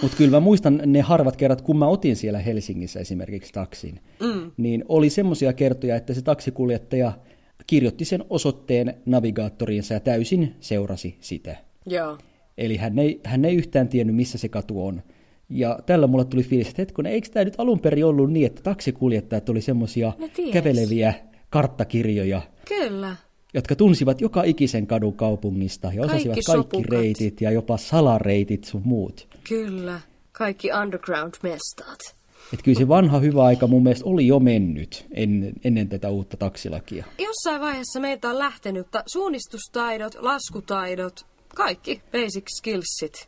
Mutta 0.02 0.18
kyllä 0.18 0.32
mä 0.32 0.40
muistan 0.40 0.82
ne 0.86 1.02
harvat 1.02 1.36
kerrat, 1.36 1.62
kun 1.62 1.78
mä 1.78 1.88
otin 1.88 2.16
siellä 2.16 2.40
Helsingissä 2.40 3.00
esimerkiksi 3.00 3.54
taksin, 3.54 4.00
mm. 4.20 4.52
niin 4.58 4.86
oli 4.90 5.10
semmoisia 5.10 5.54
kertoja, 5.54 5.96
että 5.96 6.14
se 6.14 6.22
taksikuljettaja 6.22 7.12
kirjoitti 7.68 8.06
sen 8.06 8.24
osoitteen 8.30 8.94
navigaattoriinsa 9.06 9.94
ja 9.94 10.00
täysin 10.00 10.56
seurasi 10.60 11.18
sitä. 11.20 11.56
Joo. 11.86 12.18
Eli 12.58 12.78
hän 12.78 13.00
ei, 13.00 13.22
hän 13.24 13.46
ei 13.46 13.56
yhtään 13.56 13.88
tiennyt, 13.88 14.16
missä 14.16 14.38
se 14.38 14.50
katu 14.50 14.86
on. 14.86 15.02
Ja 15.50 15.80
tällä 15.86 16.08
mulla 16.08 16.26
tuli 16.26 16.44
fiilis, 16.44 16.68
että 16.70 16.82
hetkinen, 16.82 17.12
eikö 17.12 17.30
tämä 17.30 17.44
nyt 17.44 17.54
alun 17.58 17.80
perin 17.80 18.06
ollut 18.06 18.32
niin, 18.32 18.46
että 18.46 18.62
taksikuljettajat 18.64 19.50
oli 19.50 19.62
semmoisia 19.62 20.14
ties. 20.36 20.54
käveleviä 20.54 21.14
karttakirjoja, 21.50 22.42
Kyllä. 22.68 23.16
jotka 23.54 23.76
tunsivat 23.76 24.22
joka 24.22 24.44
ikisen 24.44 24.88
kadun 24.88 25.14
kaupungista 25.14 25.92
ja 25.94 26.02
osasivat 26.02 26.36
Kaikki 26.36 26.52
kaikki, 26.52 26.78
sopukat. 26.78 26.90
reitit 26.90 27.42
ja 27.42 27.52
jopa 27.52 27.78
salareitit 27.78 28.64
sun 28.64 28.82
muut. 28.86 29.28
Kyllä. 29.50 30.00
Kaikki 30.32 30.70
underground-mestat. 30.84 32.16
Että 32.54 32.64
kyllä 32.64 32.78
se 32.80 32.88
vanha 32.88 33.20
hyvä 33.20 33.44
aika 33.44 33.68
mun 33.68 33.84
mielestä 33.84 34.06
oli 34.06 34.28
jo 34.28 34.40
mennyt 34.40 35.06
ennen, 35.12 35.54
ennen 35.64 35.90
tätä 35.90 36.10
uutta 36.10 36.38
taksilakia. 36.38 37.06
Jossain 37.20 37.62
vaiheessa 37.62 38.00
meiltä 38.00 38.30
on 38.30 38.40
lähtenyt 38.40 38.88
ta- 38.92 39.04
suunnistustaidot, 39.08 40.16
laskutaidot, 40.20 41.26
kaikki 41.56 42.02
basic 42.12 42.44
skillsit. 42.58 43.28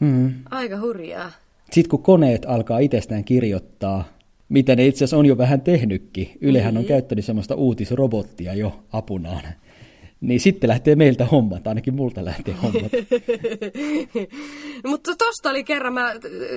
Hmm. 0.00 0.34
Aika 0.50 0.80
hurjaa. 0.80 1.32
Sitten 1.72 1.90
kun 1.90 2.02
koneet 2.02 2.44
alkaa 2.46 2.78
itsestään 2.78 3.24
kirjoittaa, 3.24 4.04
mitä 4.48 4.76
ne 4.76 4.86
itse 4.86 4.98
asiassa 4.98 5.16
on 5.16 5.26
jo 5.26 5.38
vähän 5.38 5.60
tehnytkin, 5.60 6.30
Ylehän 6.40 6.76
on 6.76 6.84
käyttänyt 6.84 7.24
semmoista 7.24 7.54
uutisrobottia 7.54 8.54
jo 8.54 8.84
apunaan, 8.92 9.42
niin 10.20 10.40
sitten 10.40 10.68
lähtee 10.68 10.96
meiltä 10.96 11.24
hommat, 11.24 11.66
ainakin 11.66 11.94
multa 11.94 12.24
lähtee 12.24 12.54
hommat. 12.62 12.92
Mutta 14.90 15.14
tosta 15.18 15.50
oli 15.50 15.64
kerran, 15.64 15.92
mä 15.92 16.06
äh, 16.10 16.16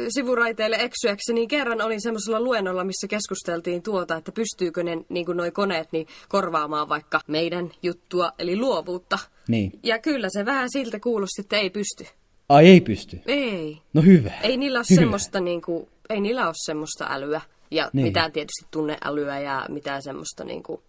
sivuraiteille 0.10 0.78
eksyäkseni, 0.80 1.40
niin 1.40 1.48
kerran 1.48 1.82
olin 1.82 2.02
semmoisella 2.02 2.42
luennolla, 2.42 2.84
missä 2.84 3.08
keskusteltiin 3.08 3.82
tuota, 3.82 4.16
että 4.16 4.32
pystyykö 4.32 4.84
ne 4.84 4.98
niin 5.10 5.26
noi 5.34 5.52
koneet 5.52 5.92
niin 5.92 6.08
korvaamaan 6.30 6.90
vaikka 6.90 7.22
meidän 7.28 7.72
juttua, 7.84 8.32
eli 8.40 8.58
luovuutta. 8.58 9.20
Niin. 9.48 9.72
Ja 9.84 10.00
kyllä 10.00 10.28
se 10.30 10.46
vähän 10.46 10.70
siltä 10.72 11.00
kuulosti, 11.00 11.42
että 11.42 11.58
ei 11.58 11.70
pysty. 11.70 12.19
Ai 12.50 12.68
ei 12.68 12.82
pysty. 12.82 13.22
Ei. 13.26 13.78
No 13.94 14.02
hyvä. 14.02 14.32
Ei 14.44 14.58
niillä 14.58 14.80
ole 14.80 14.86
hyvä. 14.90 15.02
semmoista, 15.02 15.40
niinku, 15.40 15.90
ei 16.10 16.22
niillä 16.22 16.46
ole 16.48 16.54
semmoista 16.66 17.08
älyä. 17.10 17.42
Ja 17.72 17.90
Niin. 17.94 18.08
mitään 18.08 18.32
tietysti 18.32 18.66
tunneälyä 18.72 19.40
ja 19.40 19.66
mitään 19.70 20.02
semmoista, 20.02 20.44
niinku, 20.44 20.82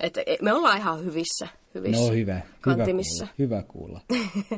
että 0.00 0.20
e- 0.26 0.36
me 0.42 0.52
ollaan 0.52 0.78
ihan 0.78 1.04
hyvissä, 1.04 1.48
hyvissä 1.74 2.02
No 2.02 2.12
hyvä, 2.12 2.34
hyvä 2.34 2.42
kantimissa. 2.60 3.24
kuulla, 3.26 3.34
hyvä 3.38 3.62
kuulla. 3.62 4.00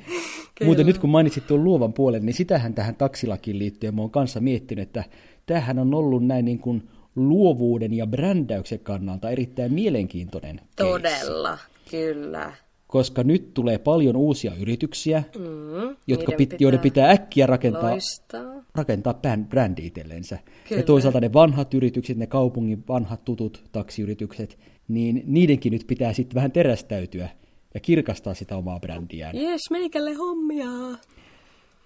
Muuten 0.65 0.87
nyt 0.87 0.99
kun 0.99 1.11
mainitsit 1.11 1.47
tuon 1.47 1.65
luovan 1.65 1.93
puolen, 1.93 2.27
niin 2.27 2.35
sitähän 2.35 2.75
tähän 2.75 2.95
taksilakiin 2.97 3.59
liittyen 3.59 3.95
mä 3.95 4.01
oon 4.01 4.11
kanssa 4.11 4.41
miettinyt, 4.41 4.83
että 4.88 5.05
tämähän 5.47 5.79
on 5.79 5.95
ollut 5.95 6.27
näin 6.27 6.45
niin 6.45 6.59
kuin 6.59 6.88
luovuuden 7.17 7.93
ja 7.95 8.07
brändäyksen 8.07 8.81
kannalta 8.81 9.31
erittäin 9.31 9.73
mielenkiintoinen 9.73 10.57
keissi. 10.57 10.93
Todella, 10.93 11.59
kyllä. 11.91 12.53
Koska 12.92 13.22
nyt 13.22 13.55
tulee 13.55 13.78
paljon 13.78 14.16
uusia 14.16 14.52
yrityksiä, 14.61 15.22
Mm, 15.38 15.96
jotka 16.07 16.33
pit, 16.37 16.55
joiden 16.61 16.81
pitää 16.81 17.11
äkkiä 17.11 17.46
rakentaa, 17.46 17.90
Loistaa. 17.90 18.64
rakentaa 18.74 19.14
brändi 19.48 19.87
itsellensä. 19.87 20.38
Kyllä. 20.68 20.81
Ja 20.81 20.87
toisaalta 20.87 21.20
ne 21.20 21.33
vanhat 21.33 21.74
yritykset, 21.74 22.16
ne 22.16 22.26
kaupungin 22.26 22.85
vanhat 22.88 23.24
tutut 23.24 23.64
taksiyritykset, 23.72 24.59
niin 24.88 25.22
niidenkin 25.26 25.72
nyt 25.72 25.85
pitää 25.87 26.12
sitten 26.12 26.35
vähän 26.35 26.52
terästäytyä 26.52 27.28
ja 27.74 27.81
kirkastaa 27.81 28.35
sitä 28.35 28.57
omaa 28.57 28.81
brändiään. 28.81 29.37
Jes, 29.37 29.61
meikälle 29.70 30.12
hommia. 30.14 30.66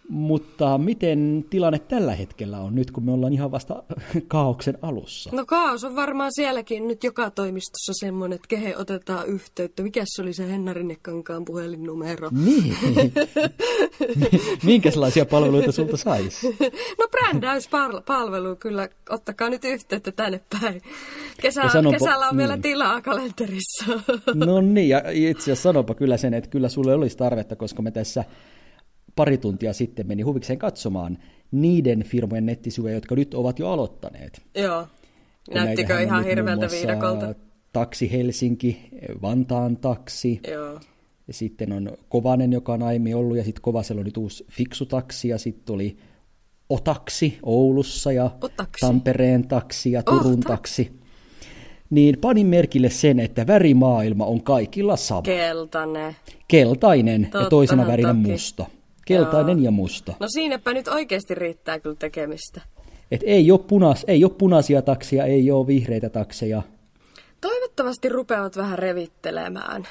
Mutta 0.08 0.78
miten 0.78 1.44
tilanne 1.50 1.78
tällä 1.78 2.14
hetkellä 2.14 2.60
on 2.60 2.74
nyt, 2.74 2.90
kun 2.90 3.04
me 3.04 3.12
ollaan 3.12 3.32
ihan 3.32 3.50
vasta 3.50 3.82
kaauksen 4.28 4.78
alussa? 4.82 5.30
No 5.32 5.46
kaos 5.46 5.84
on 5.84 5.96
varmaan 5.96 6.30
sielläkin 6.34 6.88
nyt 6.88 7.04
joka 7.04 7.30
toimistossa 7.30 7.92
semmoinen, 7.94 8.36
että 8.36 8.48
kehen 8.48 8.78
otetaan 8.78 9.26
yhteyttä. 9.26 9.82
Mikäs 9.82 10.08
se 10.08 10.22
oli 10.22 10.32
se 10.32 10.48
Henna 10.48 10.72
Rinnekankaan 10.72 11.44
puhelinnumero? 11.44 12.28
Niin. 12.44 12.76
Minkälaisia 14.62 15.26
palveluita 15.26 15.72
sulta 15.72 15.96
sais? 15.96 16.42
No 16.98 17.08
brändäyspalvelu 17.10 18.56
kyllä, 18.56 18.88
ottakaa 19.10 19.50
nyt 19.50 19.64
yhteyttä 19.64 20.12
tänne 20.12 20.40
päin. 20.60 20.82
Kesä, 21.40 21.62
sanonpa- 21.62 21.98
kesällä 21.98 22.28
on 22.28 22.36
vielä 22.36 22.56
niin. 22.56 22.62
tilaa 22.62 23.00
kalenterissa. 23.00 23.84
No 24.34 24.60
niin, 24.60 24.88
ja 24.88 25.02
itse 25.10 25.42
asiassa 25.42 25.62
sanonpa 25.62 25.94
kyllä 25.94 26.16
sen, 26.16 26.34
että 26.34 26.50
kyllä 26.50 26.68
sulle 26.68 26.94
olisi 26.94 27.16
tarvetta, 27.16 27.56
koska 27.56 27.82
me 27.82 27.90
tässä 27.90 28.24
pari 29.16 29.38
tuntia 29.38 29.72
sitten 29.72 30.06
meni 30.06 30.22
huvikseen 30.22 30.58
katsomaan 30.58 31.18
niiden 31.50 32.02
firmojen 32.02 32.46
nettisivuja, 32.46 32.94
jotka 32.94 33.14
nyt 33.14 33.34
ovat 33.34 33.58
jo 33.58 33.68
aloittaneet. 33.70 34.42
Joo. 34.54 34.86
Näyttikö 35.54 36.00
ihan 36.00 36.24
hirveältä 36.24 36.68
viidakolta? 36.70 37.34
Taksi 37.72 38.12
Helsinki, 38.12 38.88
Vantaan 39.22 39.76
taksi, 39.76 40.40
Joo. 40.50 40.80
ja 41.28 41.34
sitten 41.34 41.72
on 41.72 41.96
Kovanen, 42.08 42.52
joka 42.52 42.72
on 42.72 42.82
aiemmin 42.82 43.16
ollut, 43.16 43.36
ja 43.36 43.44
sitten 43.44 43.62
Kovasella 43.62 44.00
on 44.00 44.04
nyt 44.04 44.16
uusi 44.16 44.46
Fiksutaksi, 44.50 45.28
ja 45.28 45.38
sitten 45.38 45.74
oli 45.74 45.96
Otaksi 46.68 47.38
Oulussa, 47.42 48.12
ja 48.12 48.30
Otaksi? 48.42 48.80
Tampereen 48.86 49.48
taksi, 49.48 49.92
ja 49.92 50.02
Turun 50.02 50.32
Oh, 50.32 50.38
taksi. 50.46 50.90
Niin 51.90 52.18
panin 52.20 52.46
merkille 52.46 52.90
sen, 52.90 53.20
että 53.20 53.46
värimaailma 53.46 54.26
on 54.26 54.42
kaikilla 54.42 54.96
sama. 54.96 55.22
Keltainen. 55.22 56.16
Keltainen 56.48 57.22
ja 57.22 57.26
Tottahan 57.28 57.50
toisena 57.50 57.86
värinä 57.86 58.14
toki. 58.14 58.30
musta. 58.30 58.66
Keltainen 59.06 59.58
Joo. 59.58 59.64
ja 59.64 59.70
musta. 59.70 60.12
No 60.20 60.28
siinäpä 60.28 60.72
nyt 60.72 60.88
oikeasti 60.88 61.34
riittää 61.34 61.80
kyllä 61.80 61.96
tekemistä. 61.98 62.60
Et 63.10 63.20
ei, 63.24 63.50
ole 63.50 63.60
punas, 63.60 64.04
ei 64.08 64.24
ole 64.24 64.32
punaisia 64.38 64.82
takseja, 64.82 65.24
ei 65.24 65.50
ole 65.50 65.66
vihreitä 65.66 66.08
takseja. 66.08 66.62
Toivottavasti 67.40 68.08
rupeavat 68.08 68.56
vähän 68.56 68.78
revittelemään. 68.78 69.86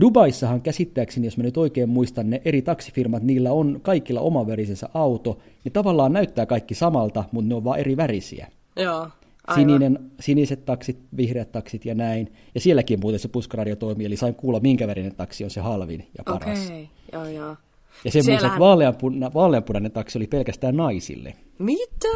Dubaissahan 0.00 0.60
käsittääkseni, 0.60 1.26
jos 1.26 1.36
mä 1.36 1.42
nyt 1.42 1.56
oikein 1.56 1.88
muistan, 1.88 2.30
ne 2.30 2.42
eri 2.44 2.62
taksifirmat, 2.62 3.22
niillä 3.22 3.52
on 3.52 3.80
kaikilla 3.82 4.20
oma 4.20 4.46
värisensä 4.46 4.88
auto. 4.94 5.38
Ne 5.64 5.70
tavallaan 5.70 6.12
näyttää 6.12 6.46
kaikki 6.46 6.74
samalta, 6.74 7.24
mutta 7.32 7.48
ne 7.48 7.54
on 7.54 7.64
vaan 7.64 7.78
eri 7.78 7.96
värisiä. 7.96 8.48
Joo. 8.76 9.08
Aivan. 9.46 9.60
Sininen, 9.60 10.10
siniset 10.20 10.64
taksit, 10.64 10.98
vihreät 11.16 11.52
taksit 11.52 11.84
ja 11.84 11.94
näin. 11.94 12.32
Ja 12.54 12.60
sielläkin 12.60 13.00
muuten 13.00 13.20
se 13.20 13.28
puskaradio 13.28 13.76
toimii, 13.76 14.06
eli 14.06 14.16
sain 14.16 14.34
kuulla, 14.34 14.60
minkä 14.60 14.86
värinen 14.86 15.14
taksi 15.14 15.44
on 15.44 15.50
se 15.50 15.60
halvin 15.60 16.06
ja 16.18 16.24
paras. 16.24 16.66
Okei, 16.66 16.88
joo 17.12 17.24
joo. 17.24 17.56
Ja 18.04 18.10
se 18.10 18.18
muista, 18.18 18.24
Siellähän- 18.24 18.46
että 18.50 18.60
vaaleanpuna, 18.60 19.30
vaaleanpunainen 19.34 19.92
taksi 19.92 20.18
oli 20.18 20.26
pelkästään 20.26 20.76
naisille. 20.76 21.34
Mitä? 21.58 22.08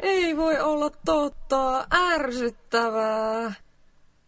Ei 0.00 0.36
voi 0.36 0.60
olla 0.60 0.90
totta. 1.04 1.86
Ärsyttävää. 2.12 3.52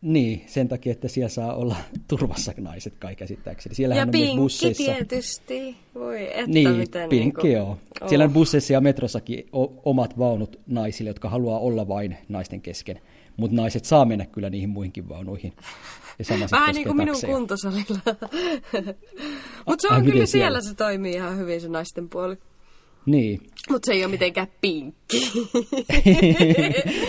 Niin, 0.02 0.42
sen 0.46 0.68
takia, 0.68 0.92
että 0.92 1.08
siellä 1.08 1.28
saa 1.28 1.54
olla 1.54 1.76
turvassa 2.08 2.52
naiset 2.60 2.96
kai 2.96 3.16
käsittääkseni. 3.16 3.72
Ja 3.72 3.76
Siellähän 3.76 4.08
on 4.08 4.12
myös 4.14 4.22
pinkki 4.22 4.36
busseissa. 4.36 4.84
tietysti. 4.92 5.76
Voi 5.94 6.26
että 6.28 6.46
Niin, 6.46 6.70
miten 6.70 7.08
pinkki 7.08 7.42
niinku... 7.42 7.46
joo. 7.46 7.78
Siellä 8.08 8.24
on 8.24 8.32
busseissa 8.32 8.72
ja 8.72 8.80
metrossakin 8.80 9.48
omat 9.84 10.18
vaunut 10.18 10.60
naisille, 10.66 11.10
jotka 11.10 11.28
haluaa 11.28 11.58
olla 11.58 11.88
vain 11.88 12.16
naisten 12.28 12.60
kesken. 12.60 13.00
Mutta 13.36 13.56
naiset 13.56 13.84
saa 13.84 14.04
mennä 14.04 14.26
kyllä 14.26 14.50
niihin 14.50 14.68
muihinkin 14.70 15.08
vaunuihin. 15.08 15.52
Ja 16.18 16.24
sama 16.24 16.38
sitten 16.38 16.60
Vähän 16.60 16.74
niin 16.74 16.86
kuin 16.86 16.96
minun 16.96 17.14
takseja. 17.14 17.32
kuntosalilla. 17.34 17.98
Mutta 19.66 19.82
se 19.82 19.88
on 19.88 19.94
miten 20.00 20.12
kyllä 20.12 20.26
siellä? 20.26 20.26
siellä 20.26 20.60
se 20.60 20.74
toimii 20.74 21.12
ihan 21.14 21.38
hyvin 21.38 21.60
se 21.60 21.68
naisten 21.68 22.08
puoli. 22.08 22.36
Niin. 23.06 23.40
Mutta 23.70 23.86
se 23.86 23.92
ei 23.92 24.04
ole 24.04 24.10
mitenkään 24.10 24.46
pinkki. 24.60 25.32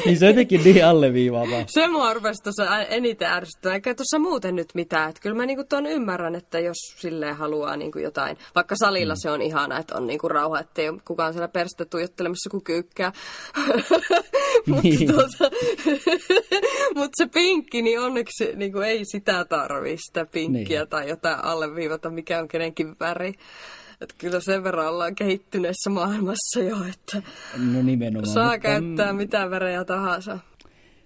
niin 0.05 0.17
se 0.19 0.25
on 0.25 0.29
jotenkin 0.31 0.63
niin 0.63 0.85
alleviivaavaa. 0.85 1.63
se 1.67 1.87
mua 1.87 2.13
rupesi 2.13 2.43
tuossa 2.43 2.79
eniten 2.81 3.27
ärsyttämään. 3.27 3.75
Eikä 3.75 3.95
tuossa 3.95 4.19
muuten 4.19 4.55
nyt 4.55 4.67
mitään. 4.73 5.09
Et 5.09 5.19
kyllä 5.19 5.35
mä 5.35 5.45
niinku 5.45 5.63
tuon 5.69 5.85
ymmärrän, 5.85 6.35
että 6.35 6.59
jos 6.59 6.77
silleen 6.97 7.35
haluaa 7.35 7.77
niinku 7.77 7.99
jotain. 7.99 8.37
Vaikka 8.55 8.75
salilla 8.75 9.13
mm. 9.13 9.17
se 9.21 9.31
on 9.31 9.41
ihana, 9.41 9.79
että 9.79 9.95
on 9.95 10.07
niinku 10.07 10.27
rauha, 10.27 10.59
ettei 10.59 10.89
ole 10.89 10.99
kukaan 11.07 11.33
siellä 11.33 11.47
perstä 11.47 11.85
tuijottelemassa 11.85 12.49
kuin 12.49 12.63
kyykkää. 12.63 13.11
Mutta 14.67 14.81
Niin. 14.83 15.07
tota, 15.07 15.49
mut 16.95 17.11
se 17.17 17.25
pinkki, 17.33 17.81
niin 17.81 17.99
onneksi 17.99 18.51
niinku 18.55 18.79
ei 18.79 19.01
sitä 19.05 19.45
tarvii, 19.45 19.97
sitä 19.97 20.25
pinkkiä 20.25 20.79
Niin. 20.79 20.89
tai 20.89 21.09
jotain 21.09 21.43
alleviivata, 21.45 22.09
mikä 22.09 22.39
on 22.39 22.47
kenenkin 22.47 22.95
väri. 22.99 23.33
Että 24.03 24.15
kyllä 24.17 24.39
sen 24.39 24.63
verran 24.63 24.87
ollaan 24.89 25.15
kehittyneessä 25.15 25.89
maailmassa 25.89 26.59
jo, 26.59 26.77
että 26.89 27.21
No 27.73 27.81
nimenomaan. 27.81 28.33
saa 28.33 28.45
mutta, 28.45 28.59
käyttää 28.59 29.13
mitä 29.13 29.49
värejä 29.49 29.85
tahansa. 29.85 30.39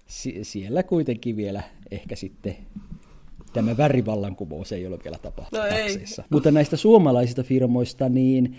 si- 0.06 0.38
siellä 0.44 0.82
kuitenkin 0.82 1.36
vielä 1.36 1.62
ehkä 1.90 2.16
sitten 2.16 2.56
tämä 3.52 3.76
värivallankumous 3.76 4.72
ei 4.72 4.86
ole 4.86 4.98
vielä 5.04 5.18
tapahtunut 5.18 5.64
No 5.64 5.70
takseissa. 5.70 6.24
Mutta 6.30 6.50
näistä 6.50 6.76
suomalaisista 6.76 7.42
firmoista, 7.42 8.08
niin 8.08 8.56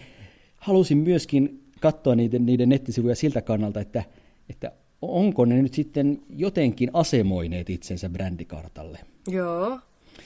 halusin 0.58 0.98
myöskin 0.98 1.64
katsoa 1.82 2.16
niiden, 2.16 2.46
niiden 2.46 2.70
nettisivuja 2.70 3.16
siltä 3.16 3.42
kannalta, 3.42 3.80
että, 3.80 4.04
että 4.50 4.72
onko 5.02 5.46
ne 5.46 5.62
nyt 5.62 5.74
sitten 5.74 6.22
jotenkin 6.30 6.90
asemoineet 6.94 7.70
itsensä 7.70 8.10
brändikartalle. 8.10 9.00
Joo. 9.28 9.80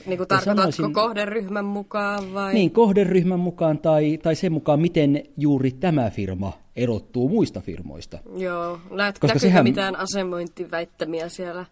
Niin 0.06 0.17
kuin 0.17 0.28
tarkoitatko 0.28 0.72
sanoisin- 0.72 0.93
kohderyhmän 0.93 1.65
mukaan 1.65 2.34
vai? 2.34 2.54
Niin, 2.54 2.72
kohderyhmän 2.72 3.39
mukaan 3.39 3.78
tai, 3.80 4.17
tai 4.17 4.36
sen 4.36 4.52
mukaan, 4.52 4.80
miten 4.80 5.24
juuri 5.38 5.72
tämä 5.72 6.10
firma 6.10 6.54
erottuu 6.76 7.30
muista 7.30 7.62
firmoista. 7.62 8.19
Joo. 8.38 8.80
Näet, 8.91 9.19
Koska 9.19 9.39
sehän- 9.39 9.63
mitään 9.63 9.96
asemointiväittämiä 9.96 11.30
siellä? 11.30 11.65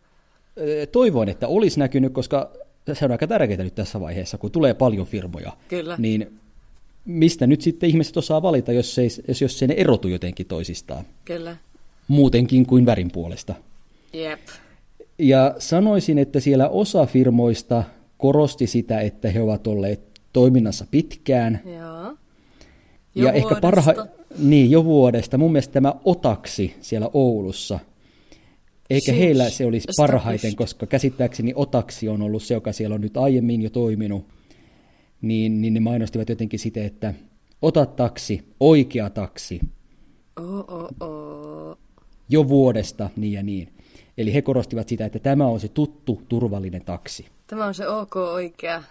Toivoin, 0.92 1.30
että 1.30 1.48
olisi 1.48 1.80
näkynyt, 1.80 2.14
koska 2.14 2.52
se 2.94 3.06
on 3.06 3.12
aika 3.12 3.28
tärkeää 3.28 3.64
nyt 3.64 3.76
tässä 3.76 4.00
vaiheessa, 4.00 4.38
kun 4.38 4.52
tulee 4.52 4.74
paljon 4.74 5.06
firmoja. 5.08 5.52
Kyllä. 5.68 5.96
Niin 6.00 6.40
mistä 7.06 7.48
nyt 7.48 7.62
sitten 7.62 7.90
ihmiset 7.90 8.18
osaa 8.18 8.42
valita, 8.42 8.72
jos, 8.72 9.00
ei, 9.00 9.08
jos, 9.28 9.42
jos 9.42 9.62
ei 9.62 9.68
ne 9.68 9.74
erotu 9.78 10.08
jotenkin 10.08 10.46
toisistaan, 10.46 11.06
Kyllä. 11.26 11.56
muutenkin 12.08 12.66
kuin 12.66 12.86
värin 12.86 13.12
puolesta. 13.12 13.56
Jep. 14.14 14.40
Ja 15.20 15.56
sanoisin, 15.60 16.18
että 16.18 16.40
siellä 16.40 16.70
osa 16.70 17.06
firmoista 17.06 17.84
korosti 18.22 18.68
sitä, 18.68 19.02
että 19.02 19.32
he 19.32 19.42
ovat 19.42 19.68
olleet 19.68 20.22
toiminnassa 20.34 20.86
pitkään. 20.92 21.62
Joo. 21.66 22.18
ja 23.16 23.32
ehkä 23.32 23.56
parha... 23.62 23.94
Niin, 24.40 24.72
jo 24.72 24.86
vuodesta. 24.86 25.38
Mun 25.38 25.52
mielestä 25.52 25.74
tämä 25.74 25.94
Otaksi 26.06 26.76
siellä 26.82 27.10
Oulussa. 27.14 27.80
Eikä 28.90 29.06
Siis 29.06 29.18
heillä 29.18 29.50
se 29.50 29.66
olisi 29.66 29.88
parhaiten, 29.98 30.56
koska 30.56 30.86
käsittääkseni 30.86 31.54
Otaksi 31.56 32.10
on 32.10 32.22
ollut 32.22 32.44
se, 32.44 32.54
joka 32.54 32.72
siellä 32.72 32.96
on 32.96 33.02
nyt 33.02 33.18
aiemmin 33.18 33.62
jo 33.62 33.70
toiminut. 33.70 34.26
Niin, 35.22 35.62
niin 35.62 35.74
ne 35.74 35.80
mainostivat 35.80 36.30
jotenkin 36.30 36.60
sitä, 36.60 36.84
että 36.84 37.14
ota 37.62 37.86
taksi, 37.86 38.44
oikea 38.60 39.10
taksi, 39.10 39.60
Oh, 40.40 40.66
oh, 40.68 40.90
oh. 41.00 41.78
jo 42.30 42.48
vuodesta, 42.48 43.10
niin 43.16 43.34
ja 43.34 43.44
niin. 43.44 43.74
Eli 44.18 44.34
he 44.34 44.42
korostivat 44.42 44.88
sitä, 44.88 45.06
että 45.06 45.20
tämä 45.20 45.48
on 45.48 45.60
se 45.60 45.68
tuttu, 45.68 46.22
turvallinen 46.30 46.82
taksi. 46.86 47.26
Tämä 47.52 47.66
on 47.66 47.74
se 47.74 47.88
ok 47.88 48.16
oikea. 48.16 48.84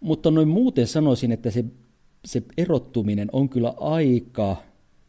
Mutta 0.00 0.30
noin 0.30 0.48
muuten 0.48 0.86
sanoisin, 0.86 1.32
että 1.32 1.50
se, 1.50 1.64
se 2.24 2.42
erottuminen 2.56 3.28
on 3.32 3.48
kyllä 3.48 3.74
aika 3.80 4.56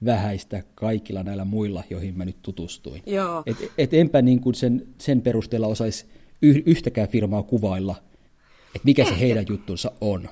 vähäistä 0.05 0.63
kaikilla 0.75 1.23
näillä 1.23 1.45
muilla, 1.45 1.83
joihin 1.89 2.17
mä 2.17 2.25
nyt 2.25 2.41
tutustuin. 2.41 3.03
Joo. 3.05 3.43
Et, 3.45 3.57
et 3.77 3.93
enpä 3.93 4.21
niin 4.21 4.41
kuin 4.41 4.55
sen, 4.55 4.87
sen 4.97 5.21
perusteella 5.21 5.67
osaisi 5.67 6.05
yh, 6.41 6.63
yhtäkään 6.65 7.07
firmaa 7.07 7.43
kuvailla, 7.43 7.95
että 8.75 8.85
mikä 8.85 9.05
se 9.05 9.19
heidän 9.19 9.45
juttunsa 9.49 9.91
on. 10.01 10.29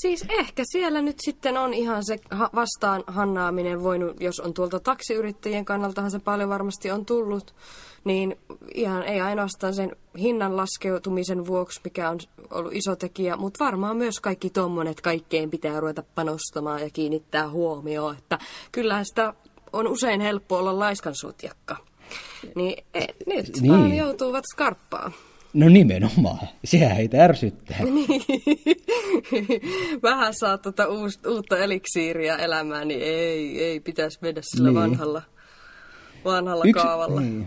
Siis 0.00 0.24
ehkä 0.28 0.62
siellä 0.72 1.02
nyt 1.02 1.16
sitten 1.20 1.58
on 1.58 1.74
ihan 1.74 2.04
se 2.04 2.18
vastaan 2.54 3.04
hannaaminen 3.06 3.82
voinut, 3.82 4.20
jos 4.20 4.40
on 4.40 4.54
tuolta 4.54 4.80
taksiyrittäjien 4.80 5.64
kannaltahan 5.64 6.10
se 6.10 6.18
paljon 6.18 6.48
varmasti 6.48 6.90
on 6.90 7.06
tullut, 7.06 7.54
niin 8.04 8.38
ihan 8.74 9.02
ei 9.02 9.20
ainoastaan 9.20 9.74
sen 9.74 9.96
hinnan 10.18 10.56
laskeutumisen 10.56 11.46
vuoksi, 11.46 11.80
mikä 11.84 12.10
on 12.10 12.18
ollut 12.50 12.72
iso 12.74 12.96
tekijä, 12.96 13.36
mutta 13.36 13.64
varmaan 13.64 13.96
myös 13.96 14.20
kaikki 14.20 14.50
tommonen, 14.50 14.90
että 14.90 15.02
kaikkeen 15.02 15.50
pitää 15.50 15.80
ruveta 15.80 16.02
panostamaan 16.14 16.80
ja 16.80 16.90
kiinnittää 16.90 17.48
huomioon, 17.48 18.16
että 18.18 18.38
kyllähän 18.72 19.04
sitä 19.06 19.34
on 19.72 19.88
usein 19.88 20.20
helppo 20.20 20.56
olla 20.56 20.78
laiskansutjakka. 20.78 21.76
Niin 22.54 22.84
e, 22.94 23.00
nyt 23.26 23.60
Niin. 23.60 23.72
vaan 23.72 23.96
joutuvat 23.96 24.44
skarppaa. 24.54 25.12
No 25.54 25.68
nimenomaan. 25.68 26.48
Sehän 26.64 26.96
heitä 26.96 27.24
ärsyttää. 27.24 27.78
Vähän 30.02 30.34
saa 30.34 30.58
tuota 30.58 30.86
uutta 31.28 31.58
eliksiiriä 31.58 32.36
elämään, 32.36 32.88
niin 32.88 33.02
ei, 33.02 33.64
ei 33.64 33.80
pitäisi 33.80 34.18
mennä 34.22 34.40
sillä 34.44 34.68
Niin. 34.68 34.80
vanhalla, 34.80 35.22
vanhalla 36.24 36.64
Yksi, 36.64 36.82
kaavalla. 36.82 37.20
niin. 37.20 37.46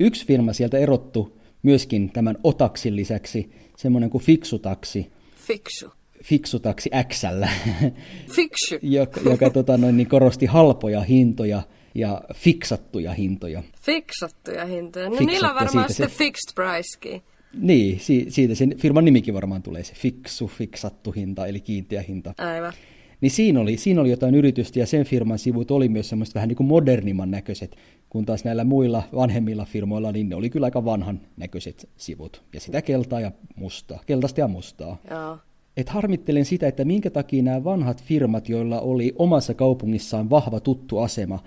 Yksi 0.00 0.26
firma 0.26 0.52
sieltä 0.52 0.78
erottu 0.78 1.38
myöskin 1.62 2.10
tämän 2.12 2.36
Otaksin 2.44 2.96
lisäksi, 2.96 3.50
semmoinen 3.76 4.10
kuin 4.10 4.24
Fiksutaksi, 4.24 5.10
Fiksu. 5.36 5.92
Fiksutaksi 6.24 6.90
XL, 7.12 7.44
Fiksu. 8.36 8.74
joka, 8.82 9.20
joka 9.20 9.50
tota, 9.50 9.76
noin, 9.76 9.96
niin 9.96 10.08
korosti 10.08 10.46
halpoja 10.46 11.00
hintoja 11.00 11.62
ja 11.94 12.22
fiksattuja 12.34 13.12
hintoja. 13.12 13.62
Fiksattuja 13.82 14.64
hintoja. 14.66 15.04
No 15.04 15.10
Fiksattu, 15.10 15.32
niillä 15.32 15.48
on 15.48 15.54
varmaan 15.54 15.88
sitten 15.88 16.10
fixed 16.10 16.54
pricekin. 16.54 17.22
Niin, 17.60 18.00
si- 18.00 18.26
siitä 18.28 18.54
sen 18.54 18.74
firman 18.76 19.04
nimikin 19.04 19.34
varmaan 19.34 19.62
tulee, 19.62 19.84
se 19.84 19.94
fiksu, 19.94 20.46
fiksattu 20.46 21.12
hinta, 21.12 21.46
eli 21.46 21.60
kiinteä 21.60 22.02
hinta. 22.02 22.34
Aivan. 22.38 22.72
Niin 23.20 23.30
siinä 23.30 23.60
oli, 23.60 23.76
siinä 23.76 24.00
oli 24.00 24.10
jotain 24.10 24.34
yritystä 24.34 24.78
ja 24.78 24.86
sen 24.86 25.04
firman 25.04 25.38
sivut 25.38 25.70
oli 25.70 25.88
myös 25.88 26.08
semmoista 26.08 26.34
vähän 26.34 26.48
niin 26.48 26.56
kuin 26.56 26.66
modernimman 26.66 27.30
näköiset, 27.30 27.76
kun 28.10 28.24
taas 28.24 28.44
näillä 28.44 28.64
muilla 28.64 29.02
vanhemmilla 29.14 29.64
firmoilla, 29.64 30.12
niin 30.12 30.28
ne 30.28 30.36
oli 30.36 30.50
kyllä 30.50 30.64
aika 30.64 30.84
vanhan 30.84 31.20
näköiset 31.36 31.88
sivut. 31.96 32.42
Ja 32.52 32.60
sitä 32.60 32.82
keltaa 32.82 33.20
ja 33.20 33.32
mustaa, 33.56 34.00
keltaista 34.06 34.40
ja 34.40 34.48
mustaa. 34.48 34.98
Joo. 35.10 35.38
Et 35.76 35.88
harmittelen 35.88 36.44
sitä, 36.44 36.68
että 36.68 36.84
minkä 36.84 37.10
takia 37.10 37.42
nämä 37.42 37.64
vanhat 37.64 38.02
firmat, 38.02 38.48
joilla 38.48 38.80
oli 38.80 39.12
omassa 39.18 39.54
kaupungissaan 39.54 40.30
vahva 40.30 40.60
tuttu 40.60 40.98
asema, 40.98 41.42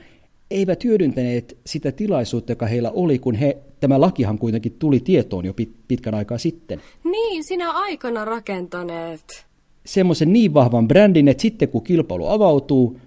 eivät 0.51 0.83
hyödyntäneet 0.83 1.57
sitä 1.65 1.91
tilaisuutta, 1.91 2.51
joka 2.51 2.65
heillä 2.65 2.91
oli, 2.91 3.19
kun 3.19 3.35
he, 3.35 3.57
tämä 3.79 4.01
lakihan 4.01 4.39
kuitenkin 4.39 4.71
tuli 4.79 4.99
tietoon 4.99 5.45
jo 5.45 5.53
pit, 5.53 5.71
pitkän 5.87 6.15
aikaa 6.15 6.37
sitten. 6.37 6.81
Niin, 7.03 7.43
sinä 7.43 7.71
aikana 7.71 8.25
rakentaneet. 8.25 9.45
Semmoisen 9.85 10.33
niin 10.33 10.53
vahvan 10.53 10.87
brändin, 10.87 11.27
että 11.27 11.41
sitten 11.41 11.69
kun 11.69 11.83
kilpailu 11.83 12.27
avautuu, 12.27 12.99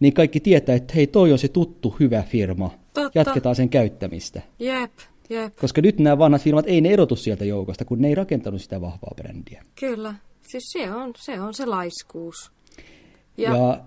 niin 0.00 0.12
kaikki 0.12 0.40
tietää, 0.40 0.74
että 0.74 0.94
hei, 0.94 1.06
toi 1.06 1.32
on 1.32 1.38
se 1.38 1.48
tuttu 1.48 1.96
hyvä 2.00 2.22
firma. 2.22 2.70
Totta. 2.94 3.18
Jatketaan 3.18 3.56
sen 3.56 3.68
käyttämistä. 3.68 4.42
Jep, 4.58 4.92
jep. 5.30 5.56
Koska 5.60 5.80
nyt 5.80 5.98
nämä 5.98 6.18
vanhat 6.18 6.42
firmat 6.42 6.66
ei 6.68 6.80
ne 6.80 6.92
erotu 6.92 7.16
sieltä 7.16 7.44
joukosta, 7.44 7.84
kun 7.84 8.00
ne 8.00 8.08
ei 8.08 8.14
rakentanut 8.14 8.62
sitä 8.62 8.80
vahvaa 8.80 9.12
brändiä. 9.16 9.64
Kyllä. 9.80 10.14
Siis 10.42 10.64
se 10.72 10.92
on 10.92 11.12
se, 11.16 11.40
on 11.40 11.54
se 11.54 11.66
laiskuus. 11.66 12.52
Ja, 13.36 13.50
Ja, 13.50 13.56
ja 13.56 13.80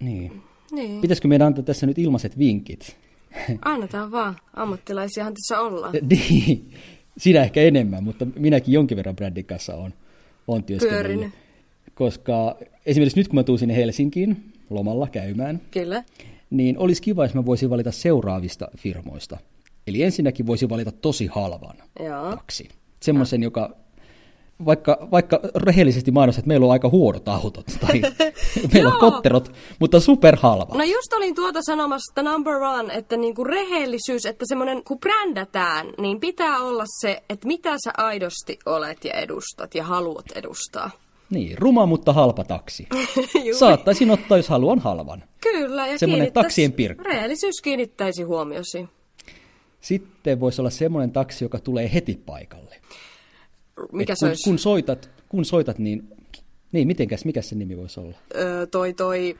niin. 0.00 0.42
Niin. 0.72 1.00
Pitäisikö 1.00 1.28
meidän 1.28 1.46
antaa 1.46 1.64
tässä 1.64 1.86
nyt 1.86 1.98
ilmaiset 1.98 2.38
vinkit? 2.38 2.96
Annetaan 3.64 4.12
vaan. 4.12 4.36
Ammattilaisiahan 4.54 5.34
tässä 5.34 5.60
ollaan. 5.60 5.94
Niin, 6.10 6.70
sinä 7.18 7.42
ehkä 7.42 7.60
enemmän, 7.60 8.04
mutta 8.04 8.26
minäkin 8.36 8.74
jonkin 8.74 8.96
verran 8.96 9.16
brändin 9.16 9.44
kanssa 9.44 9.74
on, 9.74 9.94
on 10.48 10.64
työskennellyt. 10.64 11.06
Pyörinyt. 11.06 11.34
Koska 11.94 12.56
esimerkiksi 12.86 13.20
nyt 13.20 13.28
kun 13.28 13.34
mä 13.34 13.42
tuun 13.42 13.58
sinne 13.58 13.76
Helsinkiin 13.76 14.52
lomalla 14.70 15.08
käymään, 15.08 15.60
Kyllä. 15.70 16.04
niin 16.50 16.78
olisi 16.78 17.02
kiva, 17.02 17.24
jos 17.24 17.34
mä 17.34 17.46
voisin 17.46 17.70
valita 17.70 17.92
seuraavista 17.92 18.68
firmoista. 18.76 19.38
Eli 19.86 20.02
ensinnäkin 20.02 20.46
voisin 20.46 20.68
valita 20.68 20.92
tosi 20.92 21.26
halvan 21.26 21.76
Joo. 22.00 22.30
taksi. 22.30 22.68
Semmoisen, 23.00 23.42
joka 23.42 23.76
vaikka, 24.66 25.08
vaikka 25.10 25.40
rehellisesti 25.54 26.10
mainostaa, 26.10 26.40
että 26.40 26.48
meillä 26.48 26.66
on 26.66 26.72
aika 26.72 26.88
huonot 26.88 27.28
autot 27.28 27.66
tai 27.80 28.02
meillä 28.74 28.94
on 28.94 29.00
kotterot, 29.00 29.52
mutta 29.78 30.00
superhalva. 30.00 30.74
No 30.74 30.84
just 30.84 31.12
olin 31.12 31.34
tuota 31.34 31.60
sanomassa, 31.62 32.12
että 32.12 32.30
number 32.30 32.54
one, 32.54 32.94
että 32.94 33.16
niinku 33.16 33.44
rehellisyys, 33.44 34.26
että 34.26 34.44
semmoinen, 34.48 34.84
kun 34.84 34.98
brändätään, 34.98 35.86
niin 35.98 36.20
pitää 36.20 36.58
olla 36.58 36.84
se, 37.00 37.22
että 37.30 37.46
mitä 37.46 37.76
sä 37.84 37.90
aidosti 37.96 38.58
olet 38.66 39.04
ja 39.04 39.12
edustat 39.12 39.74
ja 39.74 39.84
haluat 39.84 40.26
edustaa. 40.34 40.90
Niin, 41.30 41.58
ruma, 41.58 41.86
mutta 41.86 42.12
halpa 42.12 42.44
taksi. 42.44 42.86
Saattaisin 43.58 44.10
ottaa, 44.10 44.36
jos 44.36 44.48
haluan 44.48 44.78
halvan. 44.78 45.24
Kyllä, 45.40 45.86
ja 45.86 45.98
Semmoinen 45.98 46.32
taksien 46.32 46.72
pirkka. 46.72 47.04
Rehellisyys 47.04 47.60
kiinnittäisi 47.62 48.22
huomiosi. 48.22 48.88
Sitten 49.80 50.40
voisi 50.40 50.60
olla 50.60 50.70
semmoinen 50.70 51.12
taksi, 51.12 51.44
joka 51.44 51.58
tulee 51.58 51.90
heti 51.94 52.20
paikalle. 52.26 52.76
Mikä 53.92 54.12
Et 54.12 54.18
se 54.18 54.24
kun, 54.26 54.28
olisi? 54.28 54.50
kun, 54.50 54.58
soitat, 54.58 55.10
kun 55.28 55.44
soitat, 55.44 55.78
niin, 55.78 56.08
niin 56.72 56.86
mitenkäs, 56.86 57.24
mikä 57.24 57.42
se 57.42 57.54
nimi 57.54 57.76
voisi 57.76 58.00
olla? 58.00 58.16
Öö, 58.34 58.66
toi 58.66 58.92
toi 58.94 59.36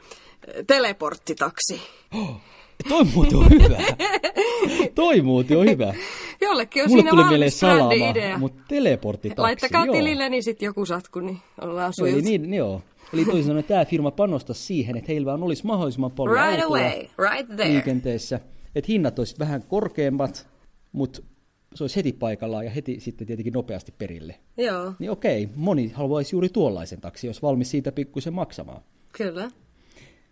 teleporttitaksi. 0.67 1.81
Toi 2.89 3.05
muuten 3.05 3.37
on 3.39 3.51
hyvä. 3.51 3.79
Toi 4.95 5.21
muuten 5.21 5.59
on 5.59 5.67
hyvä. 5.71 5.95
Jollekin 6.41 6.83
on 6.83 6.89
Mulle 6.91 7.03
siinä 7.03 7.11
tuli 7.11 7.25
mieleen 7.29 7.51
salama, 7.51 7.93
mutta 8.39 8.63
teleporttitaksi, 8.69 9.41
Laittakaa 9.43 9.85
joo. 9.87 9.95
tilille, 9.95 10.29
niin 10.29 10.43
sitten 10.43 10.67
joku 10.67 10.87
satku, 10.87 11.21
niin 11.21 11.39
ollaan 11.61 11.93
Joo, 11.99 12.07
Eli, 12.07 12.13
sujut. 12.23 12.25
niin, 12.25 12.55
joo. 12.55 12.83
Eli 13.13 13.25
toisin 13.25 13.45
sanoen 13.45 13.65
tämä 13.65 13.85
firma 13.85 14.11
panostaa 14.11 14.55
siihen, 14.55 14.97
että 14.97 15.13
heillä 15.13 15.27
vaan 15.27 15.43
olisi 15.43 15.67
mahdollisimman 15.67 16.11
paljon 16.11 16.37
Right 16.49 16.65
away, 16.65 16.91
right 17.31 17.57
there. 17.57 17.73
liikenteessä. 17.73 18.41
Että 18.75 18.93
hinnat 18.93 19.19
olisi 19.19 19.35
vähän 19.39 19.63
korkeammat, 19.69 20.47
mutta 20.93 21.23
se 21.75 21.85
olisi 21.85 21.97
heti 21.97 22.13
paikallaan 22.13 22.65
ja 22.65 22.71
heti 22.71 23.01
sitten 23.01 23.27
tietenkin 23.27 23.53
nopeasti 23.53 23.93
perille. 23.99 24.35
Joo, 24.57 24.93
Niin 24.99 25.11
okei, 25.11 25.49
moni 25.57 25.89
haluaisi 25.89 26.35
juuri 26.37 26.49
tuollaisen 26.49 27.01
taksi, 27.01 27.27
jos 27.27 27.43
valmis 27.43 27.71
siitä 27.71 27.93
pikkusen 27.93 28.35
maksamaan. 28.35 28.83
kyllä. 29.13 29.51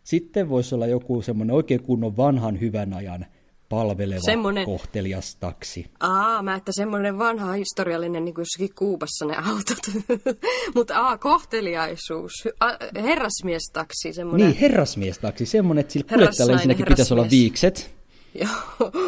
Sitten 0.04 0.48
voisi 0.48 0.74
olla 0.74 0.86
joku 0.86 1.22
semmoinen 1.22 1.56
oikein 1.56 1.82
kunnon 1.82 2.16
vanhan 2.16 2.60
hyvän 2.60 2.94
ajan 2.94 3.26
palveleva, 3.68 4.20
Semmonen- 4.20 4.64
kohtelias 4.64 5.36
taksi. 5.36 5.86
Aa, 6.00 6.42
mä 6.42 6.54
että 6.54 6.72
semmoinen 6.74 7.18
vanha 7.18 7.52
historiallinen, 7.52 8.24
niin 8.24 8.34
kuin 8.34 8.42
jossakin 8.42 8.74
Kuubassa 8.74 9.24
ne 9.26 9.34
autot. 9.36 10.06
Mutta 10.74 10.98
aa, 10.98 11.18
kohteliaisuus. 11.18 12.32
A, 12.60 12.66
herrasmiestaksi 13.02 14.12
semmoinen. 14.12 14.48
Niin, 14.48 14.58
herrasmiestaksi, 14.60 15.46
semmoinen, 15.46 15.80
että 15.80 15.92
sillä 15.92 16.06
kuljettajalla 16.08 16.52
ensinnäkin 16.52 16.86
pitäisi 16.88 17.14
olla 17.14 17.30
viikset. 17.30 17.97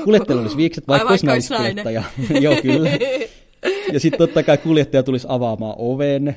Kuljettajalla 0.04 0.42
olisi 0.42 0.56
viikset, 0.56 0.88
vaikka, 0.88 1.08
Ai, 1.08 1.12
olisi 1.12 1.26
vaikka 1.26 1.34
olisi 1.34 1.52
nainen. 1.54 1.84
naiskuljettaja. 1.84 2.40
Joo, 2.44 2.56
kyllä. 2.62 2.90
Ja 3.92 4.00
sitten 4.00 4.18
totta 4.18 4.42
kai 4.42 4.58
kuljettaja 4.58 5.02
tulisi 5.02 5.26
avaamaan 5.30 5.74
oven 5.78 6.36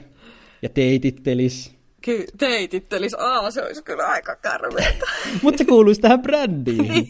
ja 0.61 0.69
teitittelisi. 0.69 1.71
Ky- 2.01 2.25
teitittelis. 2.37 3.13
Aa, 3.13 3.51
se 3.51 3.63
olisi 3.63 3.83
kyllä 3.83 4.05
aika 4.07 4.35
karmeeta. 4.35 5.05
Mutta 5.43 5.57
se 5.57 5.65
kuuluisi 5.65 6.01
tähän 6.01 6.21
brändiin. 6.21 7.07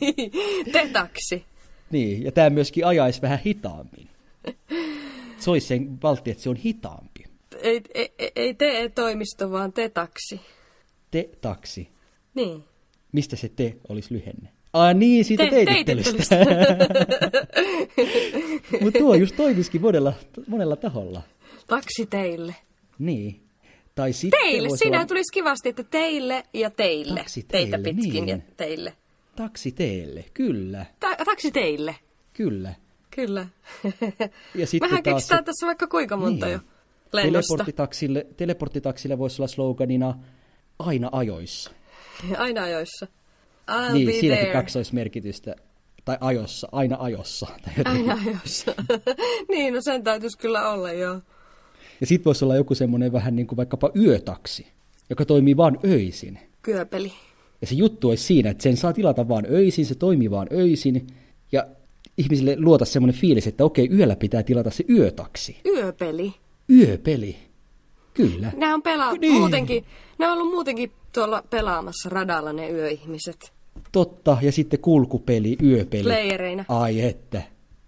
Tetaksi. 0.71 1.45
Niin, 1.91 2.23
ja 2.23 2.31
tämä 2.31 2.49
myöskin 2.49 2.85
ajaisi 2.85 3.21
vähän 3.21 3.39
hitaammin. 3.45 4.07
Se 5.37 5.51
olisi 5.51 5.67
sen 5.67 6.01
valtti, 6.03 6.31
että 6.31 6.43
se 6.43 6.49
on 6.49 6.55
hitaampi. 6.55 7.23
Ei, 7.61 7.81
ei, 7.93 8.13
ei- 8.35 8.53
TE-toimisto, 8.53 9.51
vaan 9.51 9.73
tetaksi. 9.73 10.41
Te-taksi. 11.11 11.87
Niin. 12.35 12.63
Mistä 13.11 13.35
se 13.35 13.49
te 13.49 13.75
olisi 13.89 14.13
lyhenne? 14.13 14.49
Ah 14.73 14.95
niin, 14.95 15.25
siitä 15.25 15.43
Te- 15.43 15.49
teitittelystä. 15.49 16.37
Mutta 18.81 18.99
tuo 18.99 19.15
just 19.15 19.35
toimisikin 19.35 19.81
monella, 19.81 20.13
monella 20.47 20.75
taholla. 20.75 21.21
Taksi 21.67 22.05
teille. 22.05 22.55
Niin. 22.99 23.39
Tai 23.95 24.13
sitten 24.13 24.39
Teille. 24.41 24.77
Siinä 24.77 24.97
olla 24.97 25.05
tulisi 25.07 25.33
kivasti, 25.33 25.69
että 25.69 25.83
teille 25.83 26.43
ja 26.53 26.69
teille. 26.69 27.19
Taksi 27.19 27.43
Teitä 27.47 27.77
teille, 27.77 27.93
pitkin 28.01 28.25
niin. 28.25 28.27
ja 28.27 28.37
teille. 28.57 28.93
taksi 29.35 29.71
teille. 29.71 30.25
Kyllä, 30.33 30.85
Ta- 30.99 31.15
taksi 31.25 31.51
teille. 31.51 31.95
kyllä. 32.33 32.73
Kyllä. 33.15 33.47
Ja 34.55 34.67
sitten 34.67 34.89
Mehän 34.89 35.03
taas 35.03 35.15
keksitään 35.15 35.45
tässä 35.45 35.65
vaikka 35.67 35.87
kuinka 35.87 36.17
monta 36.17 36.45
Niin. 36.45 36.53
jo 36.53 36.59
lennosta. 37.13 37.47
Teleporttitaksille, 37.49 38.27
teleporttitaksille 38.37 39.17
voisi 39.17 39.41
olla 39.41 39.47
sloganina 39.47 40.19
aina 40.79 41.09
ajoissa. 41.11 41.71
Aina 42.37 42.63
ajoissa. 42.63 43.07
I'll 43.71 43.93
niin, 43.93 44.05
be 44.07 44.11
siinäkin 44.11 44.45
there. 44.45 44.53
kaksoismerkitystä. 44.53 45.55
Tai 46.05 46.17
ajossa, 46.21 46.67
aina 46.71 46.97
ajossa. 46.99 47.45
Tai 47.65 47.73
jotenkin. 47.77 48.09
Aina 48.11 48.21
ajoissa. 48.25 48.75
niin, 49.51 49.73
no 49.73 49.81
sen 49.81 50.03
täytyisi 50.03 50.37
kyllä 50.37 50.69
olla, 50.69 50.91
joo. 50.91 51.21
Ja 52.01 52.07
sitten 52.07 52.25
voisi 52.25 52.45
olla 52.45 52.55
joku 52.55 52.75
semmoinen 52.75 53.11
vähän 53.11 53.35
niin 53.35 53.47
kuin 53.47 53.57
vaikkapa 53.57 53.91
yötaksi, 53.95 54.67
joka 55.09 55.25
toimii 55.25 55.57
vaan 55.57 55.79
öisin. 55.85 56.39
Kyöpeli. 56.61 57.11
Ja 57.61 57.67
se 57.67 57.75
juttu 57.75 58.09
olisi 58.09 58.23
siinä, 58.23 58.49
että 58.49 58.63
sen 58.63 58.77
saa 58.77 58.93
tilata 58.93 59.27
vaan 59.27 59.45
öisin, 59.51 59.85
se 59.85 59.95
toimii 59.95 60.31
vaan 60.31 60.47
öisin. 60.53 61.07
Ja 61.51 61.67
ihmisille 62.17 62.55
luota 62.59 62.85
semmoinen 62.85 63.21
fiilis, 63.21 63.47
että 63.47 63.63
okei, 63.65 63.89
yöllä 63.91 64.15
pitää 64.15 64.43
tilata 64.43 64.69
se 64.71 64.83
yötaksi. 64.89 65.57
Yöpeli. 65.65 66.33
Yöpeli. 66.69 67.35
Kyllä. 68.13 68.51
Nämä 68.57 68.73
on 68.73 68.81
pela- 68.81 69.17
Niin. 69.19 69.33
muutenkin, 69.33 69.85
ne 70.17 70.27
on 70.27 70.33
ollut 70.37 70.53
muutenkin 70.53 70.91
tuolla 71.13 71.43
pelaamassa 71.49 72.09
radalla 72.09 72.53
ne 72.53 72.69
yöihmiset. 72.69 73.52
Totta, 73.93 74.37
ja 74.41 74.51
sitten 74.51 74.79
kulkupeli, 74.79 75.57
yöpeli. 75.63 76.03
Playereinä. 76.03 76.65
Ai 76.69 77.01
että. 77.01 77.41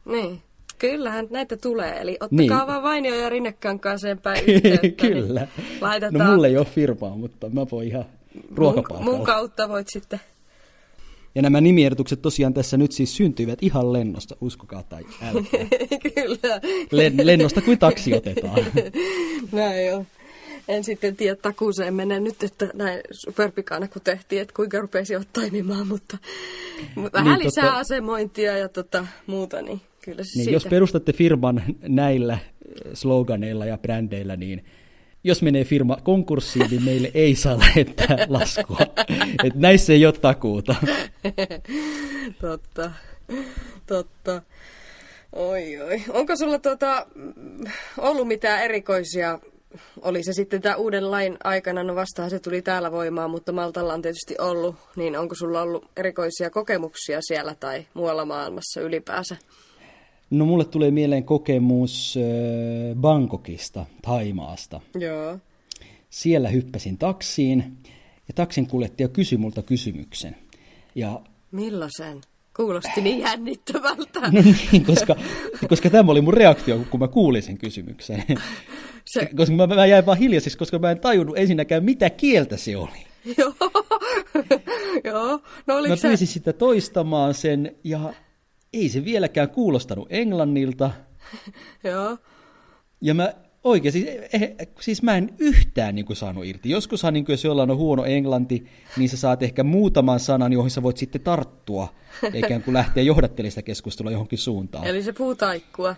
Niin. 0.06 0.42
Kyllähän 0.78 1.28
näitä 1.30 1.58
tulee, 1.58 2.02
eli 2.02 2.12
ottakaa 2.12 2.38
Niin. 2.38 2.50
vaan 2.52 2.84
Vainio 2.84 3.16
ja 3.16 3.30
Rinnekankaaseen 3.30 4.18
päin 4.18 4.44
yhteyttä. 4.48 5.08
Kyllä. 5.08 5.48
Niin 5.58 5.82
laitetaan 5.82 6.28
No 6.28 6.34
mulla 6.34 6.48
ei 6.48 6.58
ole 6.58 6.66
firmaa, 6.66 7.16
mutta 7.18 7.50
mä 7.50 7.66
voin 7.72 7.88
ihan 7.88 8.06
mun, 8.34 8.58
ruokapalkalla. 8.58 9.12
mun 9.12 9.26
kautta 9.26 9.70
voit 9.70 9.88
sitten 9.88 10.20
Ja 11.36 11.42
nämä 11.42 11.62
nimiertukset 11.62 12.22
tosiaan 12.22 12.54
tässä 12.54 12.78
nyt 12.78 12.92
siis 12.92 13.16
syntyivät 13.18 13.60
ihan 13.64 13.94
lennosta, 13.94 14.36
uskokaa 14.42 14.84
tai 14.84 15.04
älkää. 15.22 15.66
Kyllä. 16.16 16.62
Len, 16.92 17.14
lennosta 17.24 17.62
kuin 17.62 17.80
taksi 17.80 18.14
otetaan. 18.14 18.66
Näin 19.52 19.96
on. 19.96 20.06
En 20.68 20.84
sitten 20.84 21.16
tiedä 21.16 21.36
takuuseen 21.36 21.94
mene 21.94 22.20
nyt, 22.20 22.44
että 22.44 22.70
näin 22.74 23.02
superpikana 23.12 23.88
kun 23.88 24.02
tehtiin, 24.02 24.42
että 24.42 24.54
kuinka 24.56 24.80
rupesivat 24.80 25.28
toimimaan, 25.34 25.88
mutta 25.88 26.18
vähän 27.14 27.40
Niin, 27.40 27.46
lisää 27.48 27.64
totta- 27.64 27.80
asemointia 27.80 28.58
ja 28.58 28.70
tota, 28.70 29.08
muuta, 29.28 29.62
niin 29.62 29.82
kyllä 30.02 30.24
se 30.24 30.30
Niin 30.36 30.44
siitä. 30.44 30.52
jos 30.52 30.66
perustatte 30.66 31.14
firman 31.14 31.64
näillä 31.82 32.34
eh, 32.34 32.40
sloganeilla 32.94 33.66
ja 33.66 33.78
brändeillä, 33.78 34.36
niin 34.36 34.66
jos 35.24 35.42
menee 35.42 35.64
firma 35.64 35.98
konkurssiin, 36.04 36.68
niin 36.72 36.84
meille 36.84 37.12
ei 37.14 37.36
saa 37.36 37.60
lähettää 37.60 38.18
laskua. 38.28 38.80
Et 39.46 39.56
näissä 39.56 39.94
ei 39.94 40.06
ole 40.06 40.14
takuuta. 40.14 40.76
Totta, 42.42 42.92
totta. 43.88 44.42
Oi, 45.34 45.82
oi. 45.82 46.02
Onko 46.10 46.36
sulla 46.36 46.60
tuota, 46.60 47.08
ollut 47.98 48.28
mitään 48.28 48.64
erikoisia, 48.64 49.40
oli 50.02 50.24
se 50.24 50.34
sitten 50.34 50.62
tämä 50.62 50.76
uuden 50.76 51.12
lain 51.12 51.38
aikana, 51.44 51.84
no 51.84 51.96
vastahan 51.96 52.30
se 52.30 52.40
tuli 52.40 52.62
täällä 52.62 52.92
voimaan, 52.92 53.32
mutta 53.32 53.52
Maltalla 53.52 53.94
on 53.94 54.02
tietysti 54.02 54.36
ollut, 54.40 54.76
niin 54.96 55.18
onko 55.18 55.36
sulla 55.36 55.62
ollut 55.62 55.86
erikoisia 55.98 56.50
kokemuksia 56.50 57.20
siellä 57.22 57.56
tai 57.60 57.86
muualla 57.94 58.26
maailmassa 58.26 58.82
ylipäänsä? 58.82 59.38
No 60.30 60.46
mulle 60.46 60.66
tulee 60.66 60.92
mieleen 60.92 61.24
kokemus 61.24 62.18
äh, 62.18 62.96
Bangkokista, 62.96 63.86
Taimaasta. 64.02 64.82
Joo. 65.00 65.38
Siellä 66.10 66.50
hyppäsin 66.50 66.98
taksiin 66.98 67.78
ja 68.28 68.34
taksin 68.36 68.68
kuljettaja 68.68 69.08
kysyi 69.08 69.38
multa 69.38 69.62
kysymyksen. 69.62 70.36
Ja 70.96 71.22
Millaisen? 71.52 72.22
Kuulosti 72.56 73.02
niin 73.02 73.20
jännittävältä. 73.20 74.20
no 74.32 74.42
niin, 74.72 74.86
koska, 74.86 75.16
koska 75.70 75.90
tämä 75.90 76.12
oli 76.12 76.22
mun 76.22 76.34
reaktio, 76.34 76.80
kun 76.90 77.00
mä 77.00 77.08
kuulin 77.08 77.44
sen 77.44 77.58
kysymyksen. 77.58 78.24
Se, 79.20 79.30
Koska 79.36 79.56
mä, 79.56 79.68
mä 79.68 79.86
jäin 79.86 80.06
vaan 80.06 80.18
hiljaisiksi, 80.18 80.58
koska 80.58 80.80
mä 80.80 80.92
en 80.92 81.00
tajunnut 81.00 81.38
ensinnäkään, 81.38 81.84
mitä 81.84 82.10
kieltä 82.10 82.58
se 82.58 82.78
oli. 82.78 83.06
joo. 83.38 83.54
joo. 85.04 85.42
No 85.68 85.76
oliko 85.76 85.90
Mä 85.90 85.96
se... 85.96 86.08
pyysin 86.08 86.28
sitä 86.28 86.54
toistamaan 86.54 87.34
sen, 87.34 87.76
ja 87.84 88.14
ei 88.74 88.90
se 88.90 89.06
vieläkään 89.06 89.50
kuulostanut 89.50 90.08
englannilta. 90.10 90.92
Joo. 91.84 92.18
Ja 93.02 93.14
mä 93.14 93.34
oikein, 93.64 93.92
siis, 93.92 94.06
eh, 94.34 94.56
siis 94.80 95.04
mä 95.04 95.18
en 95.18 95.36
yhtään 95.40 95.96
niin 95.96 96.06
kuin, 96.06 96.18
saanut 96.18 96.46
irti. 96.46 96.70
Joskushan, 96.70 97.14
niin 97.14 97.26
kuin, 97.26 97.34
jos 97.34 97.44
jollain 97.44 97.72
on 97.72 97.78
huono 97.78 98.06
englanti, 98.06 98.66
niin 98.98 99.10
sä 99.10 99.18
saat 99.18 99.44
ehkä 99.44 99.64
muutaman 99.64 100.20
sanan, 100.20 100.54
johon 100.54 100.70
sä 100.70 100.84
voit 100.84 100.98
sitten 100.98 101.22
tarttua, 101.22 101.94
eikä 102.34 102.60
kuin 102.60 102.74
lähteä 102.74 103.04
johdattelista 103.04 103.62
keskustelua 103.62 104.12
johonkin 104.12 104.40
suuntaan. 104.40 104.88
Eli 104.88 105.04
se 105.04 105.14
puutaikkua. 105.14 105.96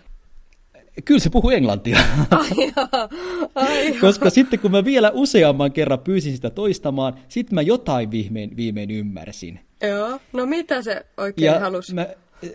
Kyllä 1.04 1.20
se 1.20 1.30
puhuu 1.30 1.50
englantia. 1.50 1.98
Ai 2.30 2.48
joo. 2.76 3.08
Ai 3.54 3.88
joo. 3.88 3.96
Koska 4.00 4.30
sitten 4.30 4.58
kun 4.60 4.70
mä 4.70 4.84
vielä 4.84 5.10
useamman 5.14 5.72
kerran 5.72 5.98
pyysin 5.98 6.34
sitä 6.34 6.50
toistamaan, 6.50 7.14
sitten 7.28 7.54
mä 7.54 7.62
jotain 7.62 8.10
viimein, 8.10 8.56
viimein 8.56 8.90
ymmärsin. 8.90 9.60
Joo. 9.82 10.20
No 10.32 10.46
mitä 10.46 10.82
se 10.82 11.06
oikein 11.16 11.46
Ja 11.46 11.60
halusi? 11.60 11.94
mä, 11.94 12.06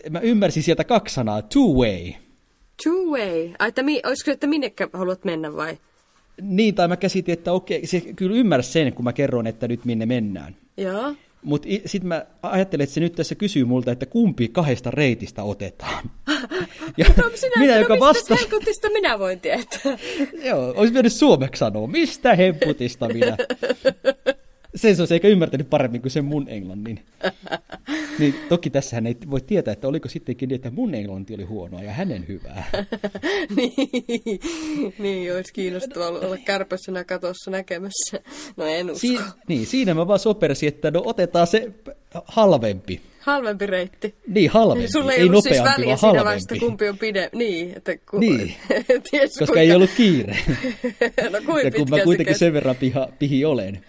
mä 0.10 0.20
ymmärsin 0.20 0.64
sieltä 0.64 0.84
kaksi 0.84 1.16
sanaa, 1.16 1.42
two 1.42 1.74
way. 1.74 2.12
Two 2.84 3.12
way. 3.12 3.50
Ai, 3.60 3.68
että 3.68 3.84
mi, 3.84 4.02
olisiko, 4.06 4.32
että 4.32 4.48
minnekä 4.48 4.88
haluat 4.94 5.26
mennä 5.26 5.56
vai? 5.56 5.78
Niin, 6.42 6.76
tai 6.76 6.88
mä 6.88 6.98
käsitin, 6.98 7.34
että 7.34 7.52
okei, 7.52 7.88
se 7.88 8.02
kyllä 8.02 8.36
ymmärsi 8.36 8.72
sen, 8.72 8.94
kun 8.94 9.04
mä 9.06 9.14
kerron, 9.14 9.48
että 9.48 9.68
nyt 9.68 9.86
minne 9.86 10.06
mennään. 10.06 10.56
Joo. 10.78 11.16
Mutta 11.44 11.68
sitten 11.86 12.08
mä 12.08 12.26
ajattelin, 12.44 12.84
että 12.84 12.94
se 12.94 13.00
nyt 13.00 13.16
tässä 13.16 13.36
kysyy 13.36 13.66
multa, 13.66 13.92
että 13.92 14.06
kumpi 14.06 14.48
kahdesta 14.48 14.92
reitistä 14.92 15.44
otetaan. 15.44 16.04
Ja 16.98 17.06
No, 17.18 17.24
sinä, 17.36 17.52
minä, 17.60 17.74
no, 17.74 17.80
joka 17.80 17.94
mistä 17.94 18.06
vastasi, 18.06 18.42
helkutista 18.42 18.90
minä 18.90 19.20
voin 19.20 19.40
tietää? 19.40 19.98
joo, 20.44 20.74
olisi 20.78 20.94
mennyt 20.94 21.14
suomeksi 21.14 21.60
sanoa, 21.60 21.88
mistä 21.88 22.36
hemputista 22.36 23.08
minä. 23.10 23.38
Sen 24.76 24.96
se 24.96 25.02
olisi 25.02 25.14
eikä 25.14 25.28
ymmärtänyt 25.28 25.70
paremmin 25.70 26.02
kuin 26.02 26.12
sen 26.12 26.26
mun 26.26 26.50
englannin. 26.50 27.00
Niin 28.20 28.36
toki 28.50 28.70
tässähän 28.70 29.08
ei 29.08 29.18
voi 29.30 29.42
tietää, 29.42 29.72
että 29.72 29.88
oliko 29.88 30.10
sittenkin 30.10 30.50
niin, 30.50 30.56
että 30.56 30.72
mun 30.72 30.96
englanti 30.96 31.36
oli 31.36 31.44
huonoa 31.44 31.82
ja 31.82 31.92
hänen 31.94 32.28
hyvää. 32.28 32.66
niin, 33.56 34.40
niin, 35.00 35.36
olisi 35.36 35.54
kiinnostavaa 35.54 36.08
olla 36.08 36.38
kärpäsenä 36.38 37.04
katossa 37.04 37.52
näkemässä. 37.52 38.20
No 38.58 38.66
en 38.66 38.92
usko. 38.92 39.00
Si- 39.00 39.20
niin, 39.48 39.68
siinä 39.68 39.94
mä 39.94 40.08
vaan 40.08 40.20
sopersin, 40.20 40.68
että 40.68 40.92
no 40.92 41.02
otetaan 41.06 41.48
se 41.48 41.72
halvempi. 42.26 43.02
Halvempi 43.20 43.66
reitti. 43.66 44.16
Niin, 44.28 44.50
halvempi. 44.50 44.92
Sulla 44.92 45.12
ei, 45.12 45.20
ei 45.20 45.30
ollut 45.30 45.44
siis 45.44 45.64
väliä 45.64 45.98
siinä 45.98 46.24
vaiheessa, 46.26 46.56
kumpi 46.60 46.90
on 46.90 46.98
pide. 46.98 47.30
Niin, 47.34 47.74
että 47.76 47.98
ku... 47.98 48.20
Niin. 48.20 48.54
Ties, 49.12 49.38
Koska 49.40 49.60
ei 49.60 49.76
ollut 49.76 49.90
kiire. 49.98 50.38
no 51.34 51.40
kuin 51.46 51.66
ja 51.66 51.72
kun 51.72 51.90
mä 51.90 52.04
kuitenkin 52.04 52.38
sen 52.38 52.54
verran 52.54 52.76
piha, 52.76 53.08
pihi 53.20 53.46
olen. 53.46 53.86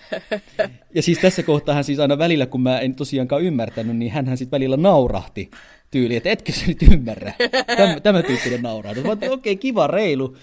Ja 0.94 1.02
siis 1.02 1.18
tässä 1.18 1.42
kohtaa 1.42 1.74
hän 1.74 1.84
siis 1.84 1.98
aina 1.98 2.18
välillä, 2.18 2.46
kun 2.46 2.60
mä 2.60 2.78
en 2.78 2.94
tosiaankaan 2.94 3.42
ymmärtänyt, 3.42 3.96
niin 3.96 4.12
hän 4.12 4.36
sitten 4.36 4.56
välillä 4.56 4.76
naurahti 4.76 5.50
tyyli, 5.90 6.16
että 6.16 6.30
etkö 6.30 6.52
sä 6.52 6.66
nyt 6.66 6.82
ymmärrä. 6.82 7.32
Tämä, 7.76 8.00
tämä 8.00 8.22
tyyppinen 8.22 8.62
naurahdus. 8.62 9.04
Mä 9.04 9.12
okei, 9.12 9.28
okay, 9.30 9.56
kiva, 9.56 9.86
reilu. 9.86 10.36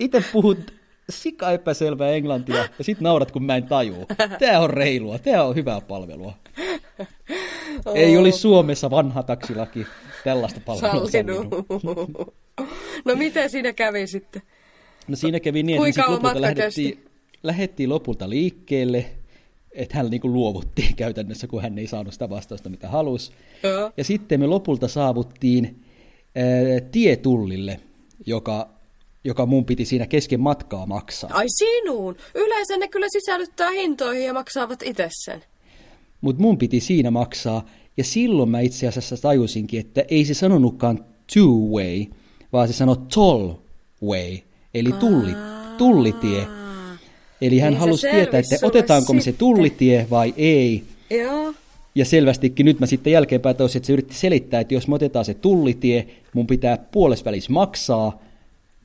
Itse 0.00 0.24
puhut 0.32 0.72
sika 1.10 1.50
epäselvää 1.50 2.10
englantia 2.10 2.56
ja 2.56 2.84
sit 2.84 3.00
naurat, 3.00 3.30
kun 3.30 3.44
mä 3.44 3.56
en 3.56 3.66
tajuu. 3.66 4.06
Tää 4.38 4.60
on 4.60 4.70
reilua, 4.70 5.18
tää 5.18 5.44
on 5.44 5.54
hyvää 5.54 5.80
palvelua. 5.80 6.32
Ei 7.94 8.16
olisi 8.16 8.38
Suomessa 8.38 8.90
vanha 8.90 9.22
taksilaki 9.22 9.86
tällaista 10.24 10.60
palvelua 10.60 11.10
sallinut. 11.10 12.34
no 13.04 13.14
miten 13.14 13.50
siinä 13.50 13.72
kävi 13.72 14.06
sitten? 14.06 14.42
No 15.08 15.16
siinä 15.16 15.40
kävi 15.40 15.62
niin, 15.62 15.78
Kuinka 15.78 16.00
että 16.00 16.12
lopulta 16.12 16.40
lähdettiin, 16.40 17.04
lähdettiin 17.42 17.88
lopulta 17.88 18.30
liikkeelle, 18.30 19.06
että 19.72 19.96
hän 19.96 20.10
niin 20.10 20.20
kuin 20.20 20.32
luovutti 20.32 20.92
käytännössä, 20.96 21.46
kun 21.46 21.62
hän 21.62 21.78
ei 21.78 21.86
saanut 21.86 22.12
sitä 22.12 22.30
vastausta, 22.30 22.68
mitä 22.68 22.88
halusi. 22.88 23.32
Joo. 23.62 23.92
Ja 23.96 24.04
sitten 24.04 24.40
me 24.40 24.46
lopulta 24.46 24.88
saavuttiin 24.88 25.84
ää, 26.34 26.44
tietullille, 26.92 27.80
joka, 28.26 28.68
joka 29.24 29.46
mun 29.46 29.64
piti 29.64 29.84
siinä 29.84 30.06
kesken 30.06 30.40
matkaa 30.40 30.86
maksaa. 30.86 31.30
Ai 31.32 31.46
sinuun. 31.48 32.16
Yleensä 32.34 32.76
ne 32.76 32.88
kyllä 32.88 33.06
sisällyttää 33.12 33.70
hintoihin 33.70 34.24
ja 34.24 34.32
maksavat 34.32 34.82
itse 34.82 35.08
sen. 35.10 35.44
Mutta 36.20 36.42
mun 36.42 36.58
piti 36.58 36.80
siinä 36.80 37.10
maksaa, 37.10 37.66
ja 37.96 38.04
silloin 38.04 38.48
mä 38.48 38.60
itse 38.60 38.88
asiassa 38.88 39.16
tajusinkin, 39.16 39.80
että 39.80 40.04
ei 40.08 40.24
se 40.24 40.34
sanonutkaan 40.34 41.04
two 41.34 41.76
way, 41.76 42.04
vaan 42.52 42.68
se 42.68 42.74
sanoi 42.74 42.96
toll 43.14 43.50
way, 44.02 44.38
eli 44.74 44.92
tulli, 44.92 45.32
tullitie. 45.78 46.46
Eli 47.40 47.58
hän 47.58 47.72
Niin 47.72 47.80
halusi 47.80 48.06
tietää, 48.10 48.40
että 48.40 48.66
otetaanko 48.66 49.12
me 49.12 49.20
se 49.20 49.32
tullitie 49.32 50.06
vai 50.10 50.34
ei. 50.36 50.82
Joo. 51.10 51.54
Ja 51.94 52.04
selvästikin 52.04 52.66
nyt 52.66 52.80
mä 52.80 52.86
sitten 52.86 53.12
jälkeenpäin 53.12 53.56
toisin, 53.56 53.78
että 53.78 53.86
se 53.86 53.92
yritti 53.92 54.14
selittää, 54.14 54.60
että 54.60 54.74
jos 54.74 54.88
me 54.88 54.94
otetaan 54.94 55.24
se 55.24 55.34
tullitie, 55.34 56.06
mun 56.32 56.46
pitää 56.46 56.78
puolesvälis 56.92 57.48
maksaa, 57.48 58.20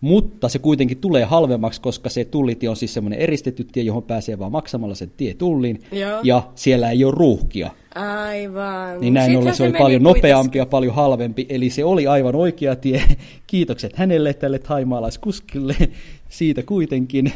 mutta 0.02 0.50
se 0.50 0.60
kuitenkin 0.60 0.98
tulee 0.98 1.24
halvemmaksi, 1.24 1.82
koska 1.82 2.10
se 2.10 2.26
tullitie 2.26 2.70
on 2.70 2.76
siis 2.76 2.94
semmoinen 2.94 3.20
eristetty 3.20 3.64
tie, 3.64 3.84
johon 3.84 4.04
pääsee 4.04 4.40
vaan 4.40 4.52
maksamalla 4.52 4.96
sen 4.96 5.12
tietullin, 5.18 5.84
Joo. 5.92 6.20
ja 6.24 6.44
siellä 6.56 6.92
ei 6.92 7.04
ole 7.04 7.14
ruuhkia. 7.18 7.72
Aivan. 7.96 9.00
Niin 9.00 9.14
näin 9.14 9.38
ollen 9.38 9.56
se 9.56 9.64
oli 9.64 9.72
meni 9.72 9.82
paljon 9.82 10.04
kuitenkin. 10.04 10.30
nopeampi 10.30 10.58
ja 10.58 10.66
paljon 10.66 10.96
halvempi, 10.96 11.46
eli 11.50 11.70
se 11.70 11.86
oli 11.86 12.08
aivan 12.08 12.36
oikea 12.36 12.76
tie. 12.76 13.04
Kiitokset 13.48 13.96
hänelle, 13.96 14.34
tälle 14.34 14.60
thaimaalaiskuskille, 14.60 15.76
siitä 16.30 16.64
kuitenkin. 16.64 17.34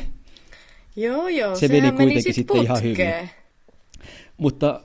Joo, 0.95 1.27
joo. 1.27 1.55
Se 1.55 1.67
meni 1.67 1.91
kuitenkin 1.91 2.23
sit 2.23 2.35
sitten 2.35 2.63
ihan 2.63 2.83
hyvin. 2.83 3.13
Mutta 4.37 4.81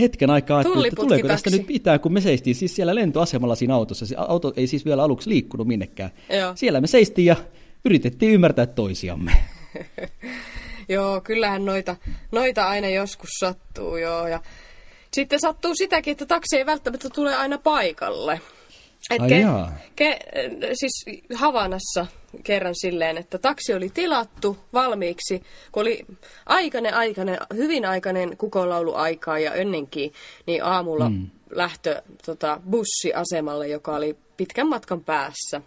hetken 0.00 0.30
aikaa 0.30 0.58
ajattelin, 0.58 0.86
että 0.86 1.02
tuleeko 1.02 1.28
tästä 1.28 1.50
nyt 1.50 1.68
mitään, 1.68 2.00
kun 2.00 2.12
me 2.12 2.20
seistiin 2.20 2.56
siis 2.56 2.76
siellä 2.76 2.94
lentoasemalla 2.94 3.54
siinä 3.54 3.74
autossa. 3.74 4.06
Se 4.06 4.14
auto 4.18 4.52
ei 4.56 4.66
siis 4.66 4.84
vielä 4.84 5.02
aluksi 5.02 5.30
liikkunut 5.30 5.66
minnekään. 5.66 6.10
Joo. 6.30 6.52
Siellä 6.56 6.80
me 6.80 6.86
seistiin 6.86 7.26
ja 7.26 7.36
yritettiin 7.84 8.32
ymmärtää 8.32 8.66
toisiamme. 8.66 9.32
Joo, 10.88 11.20
kyllähän 11.20 11.64
noita, 11.64 11.96
noita 12.32 12.68
aina 12.68 12.88
joskus 12.88 13.30
sattuu, 13.40 13.96
joo. 13.96 14.28
Ja 14.28 14.40
sitten 15.12 15.40
sattuu 15.40 15.74
sitäkin, 15.74 16.12
että 16.12 16.26
taksi 16.26 16.56
ei 16.56 16.66
välttämättä 16.66 17.10
tule 17.10 17.34
aina 17.34 17.58
paikalle. 17.58 18.40
Et 19.10 19.20
Ai 19.20 19.40
jaa. 19.40 19.72
ke, 19.96 20.18
siis 20.72 21.04
Havanassa 21.34 22.06
kerran 22.42 22.74
silleen, 22.74 23.18
että 23.18 23.38
taksi 23.38 23.74
oli 23.74 23.88
tilattu 23.88 24.56
valmiiksi, 24.72 25.42
kun 25.72 25.80
oli 25.80 26.06
aikainen, 26.46 26.94
aikainen, 26.94 27.38
hyvin 27.54 27.86
aikainen 27.86 28.36
kukonlauluaikaa 28.36 29.38
ja 29.38 29.54
ennenkin, 29.54 30.12
niin 30.46 30.64
aamulla 30.64 31.08
mm. 31.08 31.30
lähtö 31.50 32.02
tota, 32.26 32.60
bussiasemalle, 32.70 33.68
joka 33.68 33.96
oli 33.96 34.16
pitkän 34.36 34.68
matkan 34.68 35.04
päässä. 35.04 35.60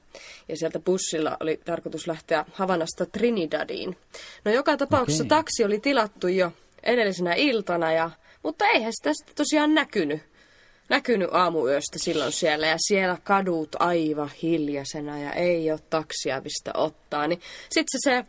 Ja 0.47 0.57
sieltä 0.57 0.79
bussilla 0.79 1.37
oli 1.39 1.59
tarkoitus 1.65 2.07
lähteä 2.07 2.45
Havanasta 2.53 3.05
Trinidadiin. 3.05 3.97
No 4.45 4.51
joka 4.51 4.77
tapauksessa 4.77 5.23
Okei. 5.23 5.29
taksi 5.29 5.63
oli 5.63 5.79
tilattu 5.79 6.27
jo 6.27 6.51
edellisenä 6.83 7.33
iltana, 7.33 7.91
ja, 7.91 8.11
mutta 8.43 8.65
eihän 8.65 8.93
sitä 8.93 9.11
sitten 9.13 9.35
tosiaan 9.35 9.73
näkynyt 9.73 10.21
näkynyt 10.89 11.29
aamuyöstä 11.31 11.97
silloin 12.03 12.31
siellä 12.31 12.67
ja 12.67 12.75
siellä 12.77 13.17
kadut 13.23 13.75
aivan 13.79 14.31
hiljaisena 14.41 15.19
ja 15.19 15.33
ei 15.33 15.71
ole 15.71 15.79
taksia 15.89 16.41
mistä 16.41 16.71
ottaa. 16.73 17.27
Niin 17.27 17.41
sitten 17.69 18.01
se, 18.03 18.09
se 18.09 18.25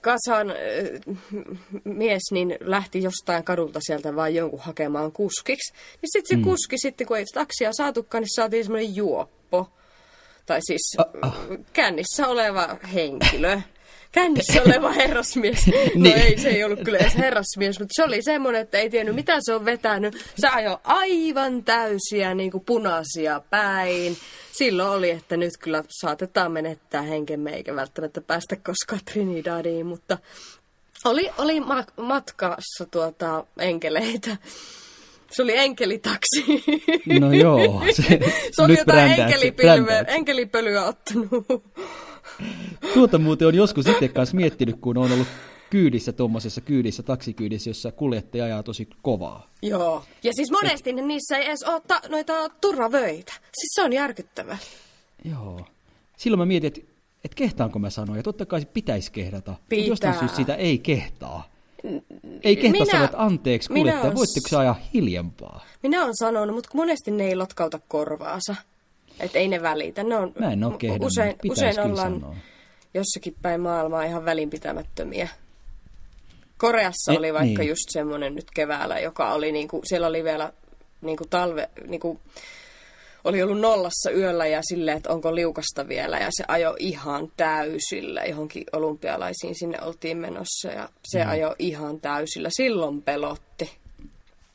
kasan 0.00 0.52
mies 1.84 2.22
niin 2.30 2.56
lähti 2.60 3.02
jostain 3.02 3.44
kadulta 3.44 3.80
sieltä 3.82 4.16
vaan 4.16 4.34
jonkun 4.34 4.60
hakemaan 4.60 5.12
kuskiksi. 5.12 5.72
Niin 6.02 6.10
sitten 6.12 6.28
se 6.28 6.36
mm. 6.36 6.42
kuski 6.42 6.78
sitten, 6.78 7.06
kun 7.06 7.16
ei 7.16 7.24
taksia 7.34 7.72
saatukaan, 7.72 8.22
niin 8.22 8.34
saatiin 8.34 8.64
semmoinen 8.64 8.96
juoppo. 8.96 9.70
Tai 10.46 10.60
siis 10.62 10.96
uh, 10.98 11.28
uh. 11.28 11.58
kännissä 11.72 12.28
oleva 12.28 12.76
henkilö 12.94 13.60
kännissä 14.12 14.62
oleva 14.62 14.90
herrasmies. 15.00 15.66
No 15.66 15.72
niin. 15.94 16.16
ei, 16.16 16.38
se 16.38 16.48
ei 16.48 16.64
ollut 16.64 16.80
kyllä 16.84 16.98
edes 16.98 17.16
herrasmies, 17.16 17.78
mutta 17.78 17.92
se 17.96 18.04
oli 18.04 18.22
semmoinen, 18.22 18.62
että 18.62 18.78
ei 18.78 18.90
tiennyt 18.90 19.14
mitä 19.14 19.36
se 19.40 19.54
on 19.54 19.64
vetänyt. 19.64 20.24
Se 20.38 20.48
ajoi 20.48 20.76
aivan 20.84 21.64
täysiä 21.64 22.34
niin 22.34 22.50
kuin 22.50 22.64
punaisia 22.64 23.40
päin. 23.50 24.16
Silloin 24.52 24.90
oli, 24.90 25.10
että 25.10 25.36
nyt 25.36 25.56
kyllä 25.56 25.84
saatetaan 25.88 26.52
menettää 26.52 27.02
henkemme 27.02 27.50
eikä 27.50 27.76
välttämättä 27.76 28.20
päästä 28.20 28.56
koskaan 28.56 29.00
Trinidadiin, 29.12 29.86
mutta 29.86 30.18
oli, 31.04 31.30
oli 31.38 31.60
ma- 31.60 31.84
matkassa 31.96 32.86
tuota 32.90 33.44
enkeleitä. 33.58 34.36
Se 35.30 35.42
oli 35.42 35.56
enkelitaksi. 35.56 36.64
No 37.20 37.32
joo. 37.32 37.82
Se, 37.92 38.02
se 38.52 38.62
oli 38.62 38.78
jotain 38.78 39.20
enkelipilveä, 39.20 40.00
enkelipölyä 40.00 40.84
ottanut. 40.84 41.46
Tuota 42.94 43.18
muuten 43.18 43.48
on 43.48 43.54
joskus 43.54 43.86
itse 43.86 44.08
kanssa 44.08 44.36
miettinyt, 44.36 44.76
kun 44.80 44.98
on 44.98 45.12
ollut 45.12 45.28
kyydissä, 45.70 46.12
tuommoisessa 46.12 46.60
kyydissä, 46.60 47.02
taksikyydissä, 47.02 47.70
jossa 47.70 47.92
kuljettaja 47.92 48.44
ajaa 48.44 48.62
tosi 48.62 48.88
kovaa. 49.02 49.50
Joo. 49.62 50.04
Ja 50.22 50.32
siis 50.34 50.50
monesti 50.50 50.90
Et... 50.90 50.96
niissä 50.96 51.38
ei 51.38 51.46
edes 51.46 51.62
ole 51.62 51.82
ta- 51.86 52.00
noita 52.08 52.48
turvavöitä. 52.60 53.32
Siis 53.32 53.74
se 53.74 53.82
on 53.82 53.92
järkyttävä. 53.92 54.58
Joo. 55.24 55.66
Silloin 56.16 56.38
mä 56.38 56.46
mietin, 56.46 56.68
että 56.68 56.80
et 57.24 57.34
kehtaanko 57.34 57.78
mä 57.78 57.90
sanoin, 57.90 58.16
ja 58.16 58.22
totta 58.22 58.46
kai 58.46 58.66
pitäisi 58.74 59.12
kehdata. 59.12 59.54
Pitää. 59.68 59.82
Mutta 59.82 59.90
jostain 59.90 60.18
syystä 60.18 60.36
sitä 60.36 60.54
ei 60.54 60.78
kehtaa. 60.78 61.50
Ei 62.42 62.56
kehtaa 62.56 62.72
minä, 62.72 62.92
sanoa, 62.92 63.04
että 63.04 63.22
anteeksi 63.22 63.68
kuljettaja, 63.68 64.14
voitteko 64.14 64.48
sä 64.48 64.58
ajaa 64.58 64.80
hiljempaa? 64.94 65.64
Minä 65.82 66.02
olen 66.02 66.16
sanonut, 66.16 66.54
mutta 66.54 66.70
monesti 66.74 67.10
ne 67.10 67.24
ei 67.24 67.36
lotkauta 67.36 67.80
korvaansa. 67.88 68.56
Että 69.20 69.38
ei 69.38 69.48
ne 69.48 69.62
välitä. 69.62 70.02
Ne 70.04 70.16
on, 70.16 70.32
Mä 70.38 70.52
en 70.52 70.64
ole 70.64 70.78
kehdannut, 70.78 71.06
usein, 71.06 71.36
usein 71.50 71.80
ollaan 71.80 72.20
sanoa. 72.20 72.36
jossakin 72.94 73.36
päin 73.42 73.60
maailmaa 73.60 74.04
ihan 74.04 74.24
välinpitämättömiä. 74.24 75.28
Koreassa 76.58 77.12
e, 77.12 77.18
oli 77.18 77.32
vaikka 77.32 77.62
niin. 77.62 77.68
just 77.68 77.90
semmoinen 77.90 78.34
nyt 78.34 78.50
keväällä, 78.54 78.98
joka 78.98 79.32
oli 79.32 79.52
niinku, 79.52 79.80
siellä 79.84 80.06
oli 80.06 80.24
vielä 80.24 80.52
niinku 81.00 81.24
talve, 81.30 81.68
niinku, 81.86 82.20
oli 83.24 83.42
ollut 83.42 83.60
nollassa 83.60 84.10
yöllä 84.10 84.46
ja 84.46 84.60
silleen, 84.62 84.96
että 84.96 85.12
onko 85.12 85.34
liukasta 85.34 85.88
vielä. 85.88 86.18
Ja 86.18 86.28
se 86.30 86.44
ajo 86.48 86.76
ihan 86.78 87.32
täysillä 87.36 88.24
johonkin 88.24 88.64
olympialaisiin 88.72 89.54
sinne 89.58 89.78
oltiin 89.82 90.16
menossa 90.16 90.68
ja 90.68 90.88
se 91.04 91.24
mm. 91.24 91.30
ajo 91.30 91.54
ihan 91.58 92.00
täysillä. 92.00 92.48
Silloin 92.52 93.02
pelotti. 93.02 93.70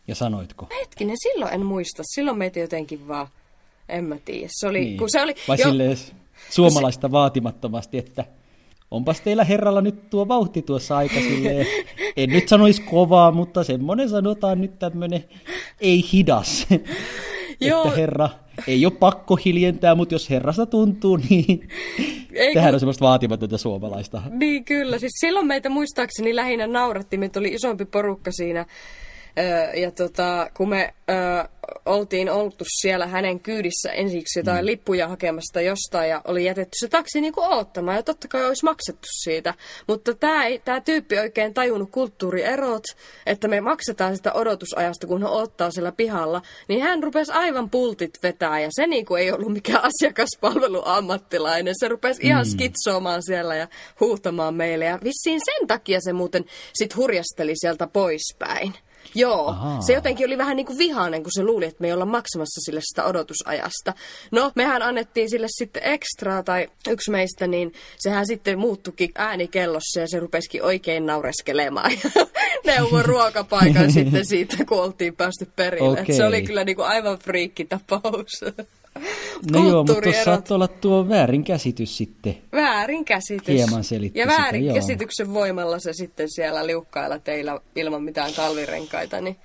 Ja 0.07 0.15
sanoitko? 0.15 0.67
Hetkinen, 0.81 1.17
silloin 1.19 1.53
en 1.53 1.65
muista. 1.65 2.03
Silloin 2.05 2.37
meitä 2.37 2.59
jotenkin 2.59 3.07
vaan 3.07 3.27
en 3.89 4.03
mä 4.03 4.15
tiedä. 4.25 4.47
Se 4.51 4.67
oli, 4.67 4.79
niin. 4.79 4.97
kun 4.97 5.09
se 5.09 5.21
oli, 5.21 5.35
Vai 5.47 5.57
jo, 5.59 5.65
silleen 5.65 5.97
suomalaista 6.49 7.07
se... 7.07 7.11
vaatimattomasti, 7.11 7.97
että 7.97 8.25
onpas 8.91 9.21
teillä 9.21 9.43
herralla 9.43 9.81
nyt 9.81 10.09
tuo 10.09 10.27
vauhti 10.27 10.61
tuossa 10.61 10.97
aika 10.97 11.15
silleen, 11.15 11.67
en 12.17 12.29
nyt 12.29 12.47
sanoisi 12.47 12.81
kovaa, 12.81 13.31
mutta 13.31 13.63
semmoinen 13.63 14.09
sanotaan 14.09 14.61
nyt 14.61 14.79
tämmöinen 14.79 15.23
ei 15.81 16.03
hidas. 16.13 16.67
Joo. 17.61 17.83
että 17.83 17.95
herra, 17.95 18.29
ei 18.67 18.85
ole 18.85 18.93
pakko 18.93 19.35
hiljentää, 19.35 19.95
mutta 19.95 20.15
jos 20.15 20.29
herrasta 20.29 20.65
tuntuu, 20.65 21.17
niin 21.29 21.69
ei, 22.33 22.53
kun... 22.53 22.73
on 22.73 22.79
semmoista 22.79 23.05
vaatimatonta 23.05 23.57
suomalaista. 23.57 24.21
Niin 24.29 24.65
kyllä, 24.65 24.99
siis 24.99 25.13
silloin 25.19 25.47
meitä 25.47 25.69
muistaakseni 25.69 26.35
lähinnä 26.35 26.67
nauratti, 26.67 27.17
meitä 27.17 27.39
oli 27.39 27.53
isompi 27.53 27.85
porukka 27.85 28.31
siinä 28.31 28.65
ja 29.73 29.91
tota, 29.91 30.49
kun 30.53 30.69
me 30.69 30.93
ö, 31.09 31.47
oltiin 31.85 32.29
oltu 32.29 32.65
siellä 32.81 33.07
hänen 33.07 33.39
kyydissä 33.39 33.91
ensiksi 33.91 34.39
jotain 34.39 34.63
mm. 34.63 34.65
lippuja 34.65 35.07
hakemasta 35.07 35.61
jostain 35.61 36.09
ja 36.09 36.21
oli 36.27 36.45
jätetty 36.45 36.71
se 36.79 36.87
taksi 36.87 37.21
niin 37.21 37.33
kuin 37.33 37.53
oottamaan 37.53 37.97
ja 37.97 38.03
totta 38.03 38.27
kai 38.27 38.45
olisi 38.45 38.65
maksettu 38.65 39.07
siitä. 39.23 39.53
Mutta 39.87 40.13
tämä, 40.13 40.43
tyyppi 40.85 41.19
oikein 41.19 41.53
tajunnut 41.53 41.91
kulttuurierot, 41.91 42.83
että 43.25 43.47
me 43.47 43.61
maksetaan 43.61 44.17
sitä 44.17 44.33
odotusajasta, 44.33 45.07
kun 45.07 45.21
hän 45.21 45.31
ottaa 45.31 45.71
siellä 45.71 45.91
pihalla, 45.91 46.41
niin 46.67 46.81
hän 46.81 47.03
rupesi 47.03 47.31
aivan 47.31 47.69
pultit 47.69 48.19
vetää 48.23 48.59
ja 48.59 48.69
se 48.71 48.87
niin 48.87 49.05
kuin 49.05 49.21
ei 49.21 49.31
ollut 49.31 49.53
mikään 49.53 49.83
asiakaspalveluammattilainen. 49.83 51.73
Se 51.79 51.87
rupesi 51.87 52.23
mm. 52.23 52.27
ihan 52.27 52.45
skitsoamaan 52.45 53.23
siellä 53.23 53.55
ja 53.55 53.67
huutamaan 53.99 54.55
meille 54.55 54.85
ja 54.85 54.99
vissiin 55.03 55.39
sen 55.45 55.67
takia 55.67 55.99
se 56.01 56.13
muuten 56.13 56.45
sit 56.73 56.95
hurjasteli 56.95 57.53
sieltä 57.55 57.87
poispäin. 57.87 58.73
Joo, 59.15 59.47
Ahaa. 59.47 59.81
se 59.81 59.93
jotenkin 59.93 60.27
oli 60.27 60.37
vähän 60.37 60.55
niin 60.55 60.65
kuin 60.65 60.77
vihainen, 60.77 61.23
kun 61.23 61.31
se 61.31 61.43
luuli, 61.43 61.65
että 61.65 61.81
me 61.81 61.87
ei 61.87 61.93
olla 61.93 62.05
maksamassa 62.05 62.61
sille 62.61 62.79
sitä 62.83 63.05
odotusajasta. 63.05 63.93
No, 64.31 64.51
mehän 64.55 64.81
annettiin 64.81 65.29
sille 65.29 65.47
sitten 65.49 65.83
ekstraa, 65.85 66.43
tai 66.43 66.67
yksi 66.89 67.11
meistä, 67.11 67.47
niin 67.47 67.73
sehän 67.97 68.27
sitten 68.27 68.59
muuttukin 68.59 69.11
äänikellossa 69.15 69.99
ja 69.99 70.07
se 70.07 70.19
rupesikin 70.19 70.63
oikein 70.63 71.05
naureskelemaan 71.05 71.91
ja 71.91 72.25
neuvoi 72.65 73.03
ruokapaikan 73.03 73.91
sitten 73.97 74.25
siitä, 74.25 74.57
kun 74.65 74.83
oltiin 74.83 75.15
päästy 75.15 75.47
perille. 75.55 76.01
Okay. 76.01 76.15
se 76.15 76.25
oli 76.25 76.41
kyllä 76.41 76.63
niin 76.63 76.75
kuin 76.75 76.87
aivan 76.87 77.19
friikkitapaus. 77.19 78.41
No 79.51 79.69
joo, 79.69 79.83
mutta 79.83 80.01
tuossa 80.01 80.23
saattoi 80.23 80.55
olla 80.55 80.67
tuo 80.67 81.09
väärinkäsitys 81.09 81.97
sitten. 81.97 82.37
Väärinkäsitys. 82.51 83.55
Hieman 83.55 83.83
selitti 83.83 84.19
Ja 84.19 84.27
väärinkäsityksen 84.27 85.33
voimalla 85.33 85.79
se 85.79 85.93
sitten 85.93 86.29
siellä 86.29 86.67
liukkailla 86.67 87.19
teillä 87.19 87.59
ilman 87.75 88.03
mitään 88.03 88.33
talvirenkaita, 88.33 89.21
niin 89.21 89.37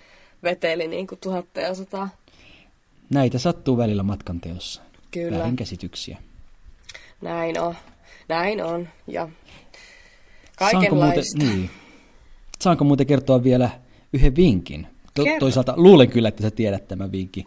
veteli 0.43 0.89
niin 0.89 1.07
kuin 1.07 1.19
tuhatta 1.19 1.61
ja 1.61 1.75
sata. 1.75 2.09
Näitä 3.11 3.39
sattuu 3.39 3.77
välillä 3.77 4.03
matkan 4.03 4.41
teossa. 4.41 4.83
Kyllä. 5.11 5.39
Väärinkäsityksiä. 5.39 6.19
Näin 7.21 7.61
on. 7.61 7.75
Näin 8.29 8.65
on. 8.65 8.89
Ja 9.07 9.29
kaikenlaista. 10.57 11.23
Saanko 11.23 11.47
muuten, 11.47 11.59
niin. 11.59 11.71
Saanko 12.61 12.85
muuten 12.85 13.07
kertoa 13.07 13.43
vielä 13.43 13.71
yhden 14.13 14.37
vinkin? 14.37 14.87
To, 15.15 15.25
toisaalta 15.39 15.75
luulen 15.77 16.11
kyllä, 16.11 16.29
että 16.29 16.43
sä 16.43 16.51
tiedät 16.51 16.89
tämän 16.89 17.13
vinkin 17.13 17.47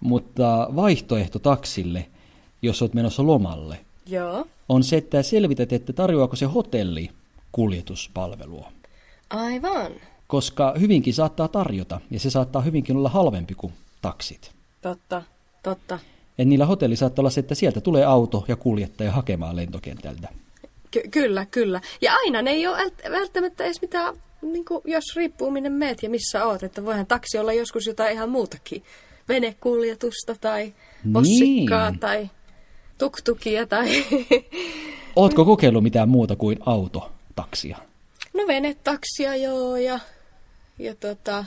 mutta 0.00 0.68
vaihtoehto 0.76 1.38
taksille, 1.38 2.06
jos 2.62 2.82
olet 2.82 2.94
menossa 2.94 3.26
lomalle, 3.26 3.80
Joo. 4.06 4.46
on 4.68 4.84
se, 4.84 4.96
että 4.96 5.22
selvität, 5.22 5.72
että 5.72 5.92
tarjoako 5.92 6.36
se 6.36 6.46
hotelli 6.46 7.10
kuljetuspalvelua. 7.52 8.72
Aivan. 9.30 9.92
Koska 10.26 10.74
hyvinkin 10.80 11.14
saattaa 11.14 11.48
tarjota, 11.48 12.00
ja 12.10 12.20
se 12.20 12.30
saattaa 12.30 12.62
hyvinkin 12.62 12.96
olla 12.96 13.08
halvempi 13.08 13.54
kuin 13.54 13.72
taksit. 14.02 14.50
Totta, 14.82 15.22
totta. 15.62 15.98
Et 16.38 16.48
niillä 16.48 16.66
hotelli 16.66 16.96
saattaa 16.96 17.22
olla 17.22 17.30
se, 17.30 17.40
että 17.40 17.54
sieltä 17.54 17.80
tulee 17.80 18.04
auto 18.04 18.44
ja 18.48 18.56
kuljettaja 18.56 19.12
hakemaan 19.12 19.56
lentokentältä. 19.56 20.28
Ky- 20.90 21.08
kyllä, 21.10 21.46
kyllä. 21.46 21.80
Ja 22.00 22.14
aina 22.14 22.42
ne 22.42 22.50
ei 22.50 22.66
ole 22.66 22.92
välttämättä 23.10 23.64
edes 23.64 23.82
mitään, 23.82 24.14
niin 24.42 24.64
kuin, 24.64 24.80
jos 24.84 25.04
riippuu 25.16 25.50
minne 25.50 25.68
meet 25.68 26.02
ja 26.02 26.10
missä 26.10 26.46
oot. 26.46 26.62
Että 26.62 26.84
voihan 26.84 27.06
taksi 27.06 27.38
olla 27.38 27.52
joskus 27.52 27.86
jotain 27.86 28.12
ihan 28.12 28.28
muutakin 28.30 28.82
venekuljetusta 29.30 30.36
tai 30.40 30.72
possikkaa 31.12 31.90
niin. 31.90 32.00
tai 32.00 32.30
tuktukia 32.98 33.66
tai... 33.66 34.04
Ootko 35.16 35.44
kokeillut 35.44 35.82
mitään 35.82 36.08
muuta 36.08 36.36
kuin 36.36 36.58
autotaksia? 36.66 37.78
No 38.34 38.46
venetaksia 38.46 39.36
joo 39.36 39.76
ja, 39.76 40.00
ja 40.78 40.94
tota, 40.94 41.44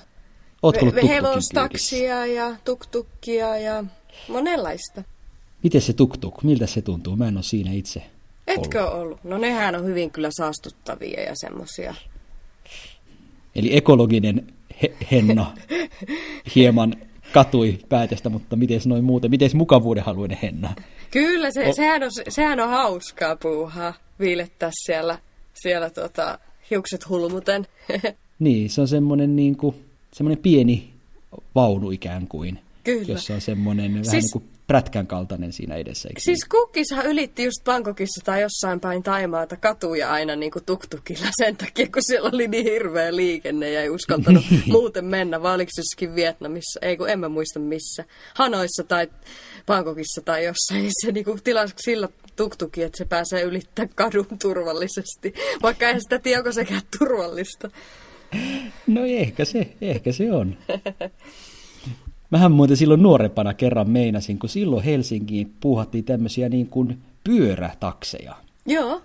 Ootko 0.63 0.85
ve- 0.85 1.07
hevostaksia 1.07 2.25
ja 2.25 2.55
tuktukkia 2.65 3.57
ja 3.57 3.83
monenlaista. 4.27 5.03
Miten 5.63 5.81
se 5.81 5.93
tuktuk, 5.93 6.43
miltä 6.43 6.67
se 6.67 6.81
tuntuu? 6.81 7.15
Mä 7.15 7.27
en 7.27 7.37
ole 7.37 7.43
siinä 7.43 7.71
itse 7.71 8.03
Etkö 8.47 8.81
ollut? 8.87 9.01
ollut? 9.01 9.23
No 9.23 9.37
nehän 9.37 9.75
on 9.75 9.85
hyvin 9.85 10.11
kyllä 10.11 10.29
saastuttavia 10.31 11.21
ja 11.21 11.35
semmosia. 11.35 11.95
Eli 13.55 13.77
ekologinen 13.77 14.53
he- 14.81 14.93
henna 15.11 15.55
hieman 16.55 16.95
katui 17.33 17.79
päätöstä, 17.89 18.29
mutta 18.29 18.55
miten 18.55 18.81
noin 18.85 19.03
muuten, 19.03 19.31
miten 19.31 19.49
mukavuuden 19.53 20.03
haluinen 20.03 20.37
Henna? 20.41 20.73
Kyllä, 21.11 21.51
se, 21.51 21.67
o- 21.67 21.73
sehän, 21.73 22.03
on, 22.03 22.09
sehän 22.29 22.59
on 22.59 22.69
hauskaa 22.69 23.35
puuhaa 23.35 23.93
viilettää 24.19 24.69
siellä, 24.85 25.17
siellä 25.53 25.89
tota, 25.89 26.39
hiukset 26.69 27.09
hulmuten. 27.09 27.67
niin, 28.39 28.69
se 28.69 28.81
on 28.81 28.87
semmoinen, 28.87 29.35
niin 29.35 29.57
kuin, 29.57 29.75
semmoinen 30.13 30.43
pieni 30.43 30.89
vaunu 31.55 31.91
ikään 31.91 32.27
kuin. 32.27 32.59
Kyllä. 32.83 33.05
Jossa 33.07 33.33
on 33.33 33.41
semmoinen 33.41 33.91
siis, 33.93 34.07
vähän 34.07 34.21
niin 34.21 34.31
kuin 34.31 34.43
prätkän 34.67 35.07
kaltainen 35.07 35.53
siinä 35.53 35.75
edessä. 35.75 36.09
Eikö 36.09 36.21
Siis 36.21 36.45
kukkishan 36.45 37.05
ylitti 37.05 37.43
just 37.43 37.63
Bangkokissa 37.63 38.21
tai 38.25 38.41
jossain 38.41 38.79
päin 38.79 39.03
Taimaata 39.03 39.57
katuja 39.57 40.11
aina 40.11 40.35
niin 40.35 40.51
kuin 40.51 40.65
tuktukilla 40.65 41.27
sen 41.43 41.57
takia, 41.57 41.87
kun 41.87 42.03
siellä 42.03 42.29
oli 42.33 42.47
niin 42.47 42.63
hirveä 42.63 43.15
liikenne 43.15 43.71
ja 43.71 43.81
ei 43.81 43.89
uskaltanut 43.89 44.43
niin. 44.51 44.63
muuten 44.67 45.05
mennä, 45.05 45.41
vaan 45.41 45.55
oliko 45.55 45.71
jossakin 45.77 46.15
Vietnamissa, 46.15 46.79
ei 46.81 46.97
kun 46.97 47.09
en 47.09 47.19
mä 47.19 47.29
muista 47.29 47.59
missä, 47.59 48.05
Hanoissa 48.35 48.83
tai 48.83 49.07
Bangkokissa 49.65 50.21
tai 50.21 50.45
jossain, 50.45 50.81
niin 50.81 50.91
se 51.05 51.11
niin 51.11 51.25
kuin 51.25 51.43
tilasi 51.43 51.73
sillä 51.77 52.09
tuktuki, 52.35 52.83
että 52.83 52.97
se 52.97 53.05
pääsee 53.05 53.41
ylittämään 53.41 53.89
kadun 53.95 54.27
turvallisesti, 54.41 55.33
vaikka 55.63 55.89
ei 55.89 56.01
sitä 56.01 56.19
tiedä, 56.19 56.39
onko 56.39 56.51
sekään 56.51 56.81
turvallista. 56.99 57.69
No 58.87 59.05
ehkä 59.05 59.45
se, 59.45 59.73
ehkä 59.81 60.11
se 60.11 60.31
on. 60.31 60.57
Mähän 62.33 62.51
muuten 62.51 62.77
silloin 62.77 63.03
nuorempana 63.03 63.53
kerran 63.53 63.89
meinasin, 63.89 64.39
kun 64.39 64.49
silloin 64.49 64.83
Helsinkiin 64.83 65.53
puuhattiin 65.59 66.03
tämmöisiä 66.03 66.49
niin 66.49 66.67
kuin 66.67 66.97
pyörätakseja. 67.23 68.35
Joo. 68.65 69.01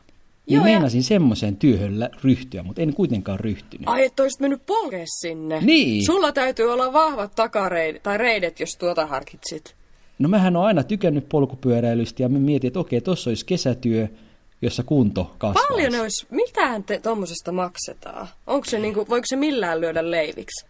Niin 0.46 0.54
Joo, 0.54 0.64
meinasin 0.64 1.02
semmoiseen 1.02 1.56
työhön 1.56 2.08
ryhtyä, 2.22 2.62
mutta 2.62 2.82
en 2.82 2.94
kuitenkaan 2.94 3.40
ryhtynyt. 3.40 3.88
Ai, 3.88 4.04
että 4.04 4.22
olisit 4.22 4.40
mennyt 4.40 4.66
polkea 4.66 5.04
sinne. 5.06 5.60
Niin. 5.60 6.04
Sulla 6.04 6.32
täytyy 6.32 6.72
olla 6.72 6.92
vahvat 6.92 7.32
takareidet, 7.34 8.02
tai 8.02 8.18
reidet, 8.18 8.60
jos 8.60 8.76
tuota 8.78 9.06
harkitsit. 9.06 9.74
No 10.18 10.28
mähän 10.28 10.56
on 10.56 10.64
aina 10.64 10.82
tykännyt 10.82 11.28
polkupyöräilystä 11.28 12.22
ja 12.22 12.28
mä 12.28 12.38
mietin, 12.38 12.68
että 12.68 12.80
okei, 12.80 13.00
tuossa 13.00 13.30
olisi 13.30 13.46
kesätyö, 13.46 14.08
jossa 14.62 14.82
kunto 14.82 15.34
kasvaisi. 15.38 15.68
Paljon 15.68 15.92
ne 15.92 16.00
olisi, 16.00 16.26
mitähän 16.30 16.84
te 16.84 16.98
tuommoisesta 16.98 17.52
maksetaan? 17.52 18.28
Onko 18.46 18.64
se 18.64 18.78
niinku, 18.78 19.06
voiko 19.08 19.26
se 19.26 19.36
millään 19.36 19.80
lyödä 19.80 20.10
leiviksi? 20.10 20.66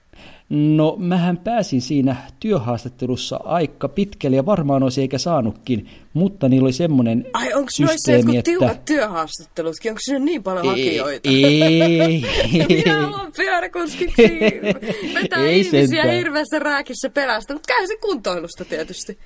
No, 0.49 0.97
mähän 0.99 1.37
pääsin 1.39 1.81
siinä 1.81 2.17
työhaastattelussa 2.41 3.41
aika 3.45 3.89
pitkälle 3.89 4.37
ja 4.37 4.47
varmaan 4.47 4.83
olisi 4.83 5.01
eikä 5.01 5.19
saanutkin, 5.19 5.89
mutta 6.13 6.49
niillä 6.49 6.65
oli 6.67 6.73
semmoinen 6.73 7.27
Ai, 7.33 7.47
onko 7.47 7.59
noissa 7.81 7.87
systeemi, 7.87 8.37
jotkut 8.37 8.45
tiukat 8.45 8.85
työhaastattelutkin? 8.85 9.91
Onko 9.91 10.01
sinne 10.05 10.19
niin 10.19 10.43
paljon 10.43 10.67
hakijoita? 10.67 11.29
Ei, 11.29 12.25
Minä 12.69 13.01
haluan 13.03 13.33
pyöräkuskiksi 13.37 14.23
vetää 15.23 15.39
Ei 15.47 15.61
ihmisiä 15.61 15.87
sentään. 15.87 16.17
hirveässä 16.17 16.59
rääkissä 16.59 17.11
perästä, 17.11 17.53
mutta 17.55 17.75
käy 17.77 17.87
se 17.87 17.97
kuntoilusta 17.97 18.65
tietysti. 18.65 19.19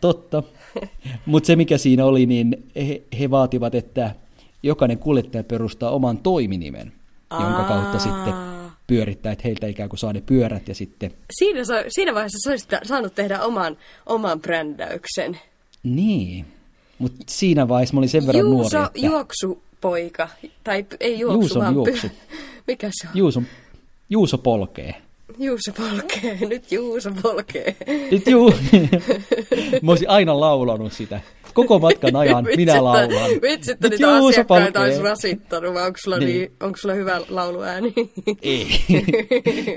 Totta. 0.00 0.42
Mutta 1.26 1.46
se 1.46 1.56
mikä 1.56 1.78
siinä 1.78 2.04
oli, 2.04 2.26
niin 2.26 2.70
he, 2.76 3.02
he 3.20 3.30
vaativat, 3.30 3.74
että 3.74 4.14
jokainen 4.62 4.98
kuljettaja 4.98 5.44
perustaa 5.44 5.90
oman 5.90 6.18
toiminimen, 6.18 6.92
jonka 7.40 7.64
kautta 7.64 7.92
Aa. 7.92 7.98
sitten 7.98 8.34
pyörittää, 8.86 9.32
että 9.32 9.42
heiltä 9.44 9.66
ikään 9.66 9.88
kuin 9.88 9.98
saa 9.98 10.12
ne 10.12 10.20
pyörät 10.20 10.68
ja 10.68 10.74
sitten... 10.74 11.10
Siinä, 11.30 11.64
sa- 11.64 11.84
siinä 11.88 12.14
vaiheessa 12.14 12.38
sä 12.44 12.50
olisit 12.50 12.70
saanut 12.82 13.14
tehdä 13.14 13.42
oman, 13.42 13.76
oman 14.06 14.40
brändäyksen. 14.40 15.38
Niin. 15.82 16.46
Mutta 16.98 17.24
siinä 17.28 17.68
vaiheessa 17.68 17.94
mä 17.94 17.98
olin 18.00 18.08
sen 18.08 18.26
verran 18.26 18.40
Juuso 18.40 18.78
nuori, 18.78 18.86
että... 18.86 19.06
juoksupoika. 19.06 20.28
Tai 20.64 20.86
ei 21.00 21.18
juoksu, 21.18 21.40
Juuson 21.40 21.62
vaan 21.62 21.74
py- 21.74 21.76
juoksu. 21.76 22.06
Mikä 22.68 22.90
se 22.92 23.08
on? 23.08 23.12
Juuso, 23.14 23.42
Juuso 24.10 24.38
polkee. 24.38 24.94
Juuso 25.38 25.72
polkee. 25.72 26.38
Nyt 26.48 26.72
Juuso 26.72 27.10
polkee. 27.22 27.76
Nyt 28.10 28.26
juu. 28.26 28.52
mä 29.82 29.90
olisin 29.92 30.10
aina 30.10 30.40
laulanut 30.40 30.92
sitä. 30.92 31.20
Koko 31.54 31.78
matkan 31.78 32.16
ajan 32.22 32.44
Vitsi, 32.44 32.56
minä 32.56 32.84
laulan. 32.84 33.30
Vitsi, 33.42 33.72
että 33.72 33.88
niitä 33.88 34.06
Juuso 34.06 34.26
asiakkaita 34.28 34.64
polkee. 34.72 34.82
olisi 34.82 35.02
rasittanut, 35.02 35.74
vai 35.74 35.86
onko 35.86 35.98
sulla, 36.04 36.18
Niin. 36.18 36.28
niin. 36.28 36.52
onko 36.62 36.76
sulla 36.78 36.94
hyvä 36.94 37.20
lauluääni? 37.28 37.94
Ei. 38.42 38.66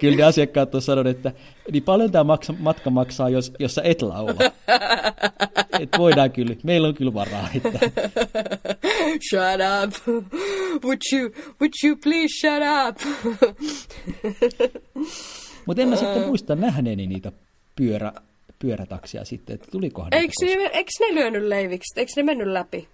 Kyllä 0.02 0.18
ne 0.18 0.24
asiakkaat 0.24 0.76
on 0.76 0.82
sanonut, 0.82 1.16
että 1.16 1.32
niin 1.72 1.84
paljon 1.84 2.12
tämä 2.12 2.24
maksa, 2.24 2.54
matka 2.60 2.90
maksaa, 2.90 3.30
jos, 3.30 3.52
jos 3.60 3.76
sä 3.76 3.82
et 3.86 4.02
laula. 4.02 4.34
Et 5.80 5.90
voidaan 5.98 6.32
kyllä, 6.32 6.56
meillä 6.64 6.88
on 6.88 6.94
kyllä 6.94 7.14
varaa. 7.14 7.50
Että. 7.56 7.80
shut 9.30 9.62
up. 9.84 10.18
Would 10.84 11.00
you, 11.14 11.30
would 11.62 11.74
you 11.86 11.96
please 12.04 12.28
shut 12.40 12.64
up? 12.88 12.98
Mutta 15.66 15.82
en 15.82 15.90
mä 15.90 15.96
sitten 15.96 16.28
muista 16.28 16.56
nähneeni 16.56 17.08
niitä 17.08 17.32
pyörä, 17.76 18.14
pyörätaksia 18.60 19.26
sitten, 19.26 19.54
että 19.54 19.68
tulikohan 19.72 20.14
Eikö 20.14 20.34
ne, 20.42 20.70
eikö 20.74 20.92
ne 21.00 21.16
lyönyt 21.16 21.44
leiviksi? 21.44 22.00
Eikö 22.00 22.12
ne 22.16 22.24
mennyt 22.24 22.48
läpi? 22.48 22.88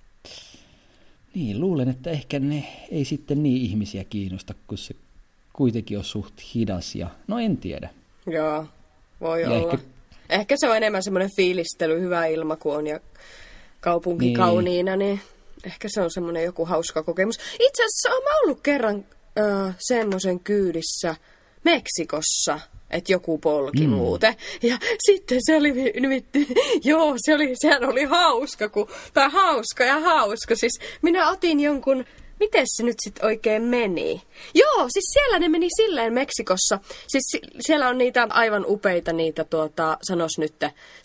Niin, 1.34 1.60
luulen, 1.62 1.90
että 1.90 2.10
ehkä 2.10 2.40
ne 2.40 2.64
ei 2.92 3.06
sitten 3.06 3.44
niin 3.44 3.62
ihmisiä 3.62 4.04
kiinnosta, 4.04 4.54
kun 4.68 4.78
se 4.78 4.96
kuitenkin 5.54 5.98
on 5.98 6.04
suht 6.04 6.34
hidas 6.56 6.96
ja 6.96 7.08
no 7.28 7.40
en 7.40 7.58
tiedä. 7.58 7.90
Joo, 8.28 8.66
voi 9.22 9.42
Ja 9.42 9.50
olla. 9.50 9.72
ehkä- 9.74 9.86
Ehkä... 10.30 10.56
se 10.58 10.70
on 10.70 10.78
enemmän 10.78 11.04
semmoinen 11.04 11.30
fiilistely, 11.36 12.02
hyvä 12.02 12.26
ilma 12.26 12.56
kun 12.56 12.76
on 12.78 12.88
ja 12.88 13.00
kaupunki 13.80 14.26
Niin. 14.26 14.34
niin. 14.34 14.38
kauniina, 14.46 14.96
niin 14.96 15.20
ehkä 15.66 15.88
se 15.92 16.02
on 16.02 16.12
semmoinen 16.12 16.44
joku 16.44 16.66
hauska 16.66 17.04
kokemus. 17.04 17.36
Itse 17.60 17.84
asiassa 17.84 18.10
olen 18.10 18.38
ollut 18.44 18.60
kerran 18.64 19.06
äh, 19.40 19.76
semmoisen 19.80 20.40
kyydissä 20.40 21.16
Meksikossa, 21.68 22.60
että 22.90 23.12
joku 23.12 23.38
polki 23.38 23.88
mm. 23.88 23.94
muuten. 23.94 24.36
Ja 24.64 24.78
sitten 25.06 25.40
se 25.42 25.56
oli 25.56 25.72
nimittäin, 26.00 26.48
joo, 26.84 27.14
se 27.18 27.34
oli, 27.34 27.54
sehän 27.62 27.86
oli 27.86 28.04
hauska, 28.04 28.70
kun, 28.70 28.88
tai 29.14 29.30
hauska 29.32 29.84
ja 29.84 30.00
hauska. 30.00 30.56
Siis 30.56 30.80
minä 31.02 31.30
otin 31.30 31.60
jonkun, 31.60 32.06
miten 32.40 32.66
se 32.66 32.84
nyt 32.84 32.96
sitten 33.04 33.26
oikein 33.26 33.64
meni? 33.64 34.22
Joo, 34.54 34.86
siis 34.90 35.06
siellä 35.14 35.40
ne 35.40 35.50
meni 35.50 35.68
silleen 35.76 36.14
Meksikossa. 36.14 36.80
Siis 37.08 37.24
si- 37.32 37.42
siellä 37.60 37.90
on 37.90 37.98
niitä 37.98 38.28
aivan 38.30 38.66
upeita 38.68 39.14
niitä, 39.14 39.44
tuota, 39.44 39.98
sanos 40.02 40.38
nyt, 40.38 40.56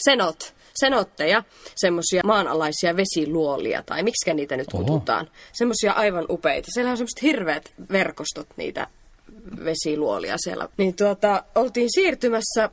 senot, 0.04 0.54
senotteja, 0.74 1.42
semmoisia 1.74 2.22
maanalaisia 2.24 2.96
vesiluolia, 2.96 3.82
tai 3.82 4.02
miksi 4.02 4.34
niitä 4.34 4.56
nyt 4.56 4.74
Oho. 4.74 4.84
kutsutaan. 4.84 5.30
Semmoisia 5.52 5.92
aivan 5.92 6.26
upeita. 6.30 6.68
Siellä 6.74 6.90
on 6.90 6.96
semmoiset 6.96 7.22
hirveät 7.22 7.72
verkostot 7.92 8.46
niitä 8.56 8.86
vesiluolia 9.64 10.36
siellä. 10.38 10.68
Niin 10.76 10.97
tuota, 10.97 11.45
oltiin 11.55 11.88
siirtymässä 11.95 12.70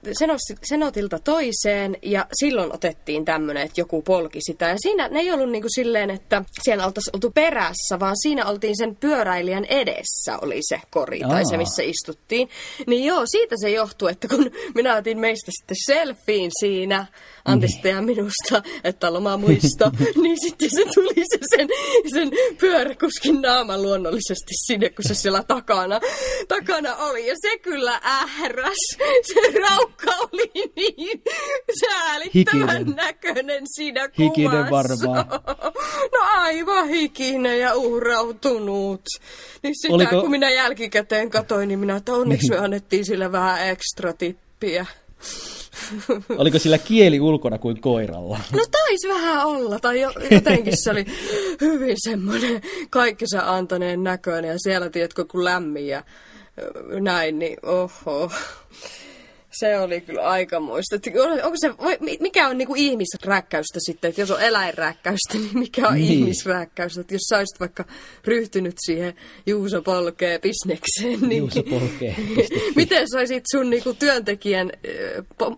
senotilta 0.64 1.20
toiseen 1.20 1.98
ja 2.02 2.28
silloin 2.34 2.74
otettiin 2.74 3.26
tämmönen, 3.26 3.64
että 3.64 3.82
joku 3.82 4.02
polki 4.02 4.40
sitä. 4.42 4.70
Ja 4.70 4.76
siinä 4.82 5.08
ne 5.08 5.20
ei 5.20 5.32
ollut 5.32 5.52
niinku 5.52 5.68
silleen, 5.76 6.10
että 6.10 6.44
siellä 6.64 6.86
oltaisiin 6.86 7.16
oltu 7.16 7.32
perässä, 7.32 8.00
vaan 8.00 8.16
siinä 8.22 8.46
oltiin 8.46 8.78
sen 8.78 8.96
pyöräilijän 8.96 9.66
edessä 9.66 10.38
oli 10.42 10.60
se 10.62 10.82
kori 10.90 11.20
tai 11.20 11.46
se, 11.46 11.58
missä 11.58 11.84
istuttiin. 11.84 12.50
Niin 12.88 13.06
joo, 13.06 13.26
siitä 13.26 13.56
se 13.62 13.70
johtuu, 13.70 14.08
että 14.08 14.28
kun 14.28 14.52
minä 14.76 14.96
otin 14.96 15.20
meistä 15.20 15.52
sitten 15.52 15.78
selfiin 15.86 16.52
siinä, 16.60 17.06
Antista 17.52 17.88
ja 17.88 18.02
minusta, 18.02 18.64
että 18.84 19.14
loma 19.14 19.38
muisto, 19.38 19.91
niin 20.22 20.38
sitten 20.41 20.70
se 20.70 20.86
tuli 20.95 21.14
se 21.16 21.39
sen, 21.58 21.68
sen 22.14 22.32
pyöräkuskin 22.60 23.41
naama 23.41 23.78
luonnollisesti 23.78 24.54
sinne, 24.66 24.89
kun 24.89 25.06
se 25.08 25.14
siellä 25.16 25.43
takana, 25.43 26.00
takana 26.47 26.95
oli. 26.95 27.28
Ja 27.28 27.36
se 27.41 27.58
kyllä 27.58 28.02
ähräs. 28.06 28.78
Se 29.22 29.60
raukka 29.70 30.12
oli 30.32 30.52
niin 30.76 31.22
säälittävän 31.82 32.78
Hikinen. 32.78 32.95
näköinen 32.95 33.64
siinä 33.76 34.08
kuvassa. 34.10 34.24
Hikinen 34.24 34.70
varmaan. 34.72 35.26
No 36.14 36.20
aivan 36.22 36.88
hikinen 36.88 37.60
ja 37.60 37.76
uhrautunut. 37.76 39.02
Niin 39.64 39.74
sitä 39.82 39.93
Oliko- 39.93 40.22
kun 40.22 40.32
minä 40.32 40.50
jälkikäteen 40.50 41.30
katoin, 41.30 41.68
niin 41.68 41.80
minä, 41.80 41.95
että 41.95 42.14
onneksi 42.14 42.50
Niin. 42.50 42.60
me 42.60 42.66
annettiin 42.66 43.06
sille 43.06 43.32
vähän 43.32 43.68
ekstra 43.70 44.14
tippiä. 44.14 44.86
Oliko 46.38 46.60
sillä 46.60 46.78
kieli 46.78 47.20
ulkona 47.20 47.58
kuin 47.58 47.82
koiralla? 47.82 48.40
No 48.54 48.66
taisi 48.72 49.08
vähän 49.08 49.46
olla, 49.46 49.80
tai 49.80 50.02
jo- 50.02 50.14
jotenkin 50.32 50.78
se 50.78 50.92
oli 50.92 51.06
hyvin 51.62 51.96
semmoinen 52.00 52.62
kaikkensa 52.90 53.40
antaneen 53.56 54.04
näköinen, 54.04 54.50
ja 54.52 54.60
siellä, 54.60 54.90
tiedätkö, 54.90 55.26
kun 55.26 55.44
lämmin 55.46 55.88
ja 55.88 56.04
näin, 57.00 57.40
niin 57.40 57.58
oho. 57.64 58.32
Se 59.60 59.80
oli 59.80 60.01
kyllä 60.01 60.22
aikamoista. 60.22 60.95
Että 60.95 61.10
on- 61.24 61.32
Onko 61.43 61.55
se, 61.60 61.78
voi- 61.78 61.97
mi- 61.99 62.18
mikä 62.22 62.47
on 62.47 62.57
niinku 62.57 62.74
ihmisräkkäystä 62.78 63.80
sitten, 63.80 64.10
että 64.10 64.22
jos 64.22 64.32
on 64.32 64.41
eläinräkkäystä, 64.41 65.34
niin 65.38 65.60
mikä 65.60 65.88
on 65.88 65.93
Niin. 65.93 66.07
niin. 66.07 66.20
ihmisräkkäystä? 66.20 67.01
Että 67.01 67.14
jos 67.14 67.22
sä 67.30 67.38
olisit 67.38 67.60
vaikka 67.60 67.86
ryhtynyt 68.26 68.76
siihen 68.86 69.14
Juuso 69.45 69.82
polkee 69.82 70.39
bisnekseen, 70.39 71.20
niin 71.30 71.39
Juuso 71.39 71.64
polkee. 71.64 72.16
miten 72.76 73.07
sä 73.12 73.18
olisit 73.18 73.43
sun 73.51 73.70
niinku 73.70 73.93
työntekijän 73.93 74.72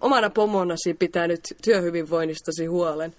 omana 0.02 0.30
pomonasi 0.30 0.94
pitänyt 0.94 1.40
työhyvinvoinnistasi 1.64 2.66
huolen? 2.66 3.16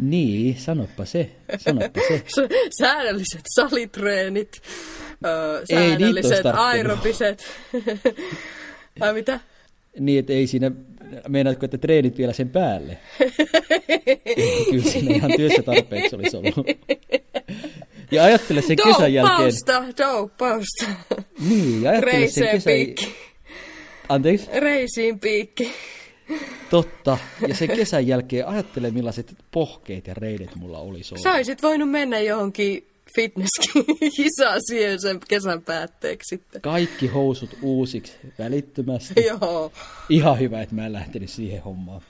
Niin, 0.00 0.58
sanoppa 0.58 1.04
se, 1.04 1.30
sanoppa 1.58 2.00
se. 2.08 2.22
Säännölliset 2.80 3.40
salitreenit, 3.54 4.62
ö, 5.26 5.58
Ei 5.68 5.76
niitä 5.78 5.90
säännölliset 5.90 6.46
aerobiset. 6.46 7.44
Ai 9.00 9.12
mitä? 9.14 9.40
Niin, 10.00 10.18
että 10.18 10.32
ei 10.32 10.46
siinä, 10.46 10.70
meinaatko, 11.28 11.64
että 11.64 11.78
treenit 11.78 12.18
vielä 12.18 12.32
sen 12.32 12.48
päälle? 12.48 12.98
Kyllä 14.70 14.84
siinä 14.84 15.14
ihan 15.14 15.32
työssä 15.36 15.62
tarpeeksi 15.62 16.16
olisi 16.16 16.36
ollut. 16.36 16.54
Ja 18.10 18.24
ajattele 18.24 18.62
sen 18.62 18.76
kesän 18.76 19.12
jälkeen. 19.14 19.38
Douppausta, 19.38 20.04
douppausta. 20.04 20.84
Niin, 21.48 21.82
ja 21.82 21.90
ajattele 21.90 22.12
sen 22.12 22.20
Reiseen 22.20 22.50
kesän... 22.50 22.72
piikki. 22.72 23.14
Anteeksi? 24.08 24.48
Reisiin 24.54 25.20
piikki. 25.20 25.72
Totta. 26.70 27.18
Ja 27.48 27.54
sen 27.54 27.68
kesän 27.68 28.06
jälkeen 28.06 28.46
ajattele, 28.46 28.90
millaiset 28.90 29.34
pohkeet 29.50 30.06
ja 30.06 30.14
reidet 30.14 30.54
mulla 30.56 30.78
olisi 30.78 31.14
ollut. 31.14 31.22
Sä 31.22 31.32
olisit 31.32 31.62
voinut 31.62 31.90
mennä 31.90 32.20
johonkin 32.20 32.86
fitnesskisaan 33.16 34.60
siihen 34.70 35.00
sen 35.00 35.20
kesän 35.28 35.62
päätteeksi 35.62 36.36
sitten. 36.36 36.60
Kaikki 36.60 37.06
housut 37.06 37.50
uusiksi 37.62 38.12
välittömästi. 38.38 39.24
Joo. 39.26 39.72
Ihan 40.08 40.38
hyvä, 40.38 40.62
että 40.62 40.74
mä 40.74 40.86
en 40.86 40.92
lähtenyt 40.92 41.30
siihen 41.30 41.62
hommaan. 41.62 42.02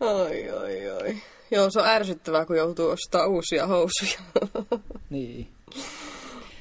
Oi, 0.00 0.50
oi, 0.50 0.90
oi. 0.90 1.16
Joo, 1.50 1.70
se 1.70 1.80
on 1.80 1.86
ärsyttävää, 1.86 2.44
kun 2.44 2.56
joutuu 2.56 2.88
ostaa 2.88 3.26
uusia 3.26 3.66
housuja. 3.66 4.18
Niin. 5.10 5.46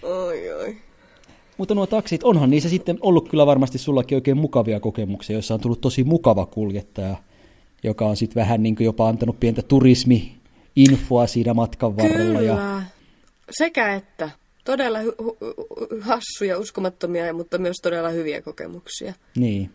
oi, 0.04 0.54
oi. 0.54 0.78
Mutta 1.58 1.76
nuo 1.76 1.88
taksit, 1.88 2.24
onhan 2.24 2.50
niissä 2.50 2.70
sitten 2.70 2.98
ollut 3.02 3.30
kyllä 3.30 3.46
varmasti 3.46 3.78
sullakin 3.78 4.16
oikein 4.16 4.38
mukavia 4.38 4.80
kokemuksia, 4.80 5.34
joissa 5.34 5.54
on 5.54 5.60
tullut 5.60 5.82
tosi 5.82 6.04
mukava 6.04 6.46
kuljettaja, 6.46 7.16
joka 7.84 8.06
on 8.06 8.18
sitten 8.18 8.42
vähän 8.42 8.64
niin 8.64 8.76
kuin 8.76 8.86
jopa 8.86 9.08
antanut 9.08 9.40
pientä 9.40 9.62
turismi-infoa 9.62 11.28
siinä 11.28 11.54
matkan 11.54 11.98
varrella. 11.98 12.40
Kyllä. 12.40 12.42
Ja, 12.42 12.82
Sekä 13.52 13.94
että. 13.94 14.30
Todella 14.64 15.00
hu- 15.00 15.16
hu- 15.22 16.02
hassuja, 16.02 16.58
uskomattomia, 16.60 17.34
mutta 17.34 17.58
myös 17.58 17.76
todella 17.84 18.10
hyviä 18.10 18.42
kokemuksia. 18.42 19.14
niin. 19.36 19.70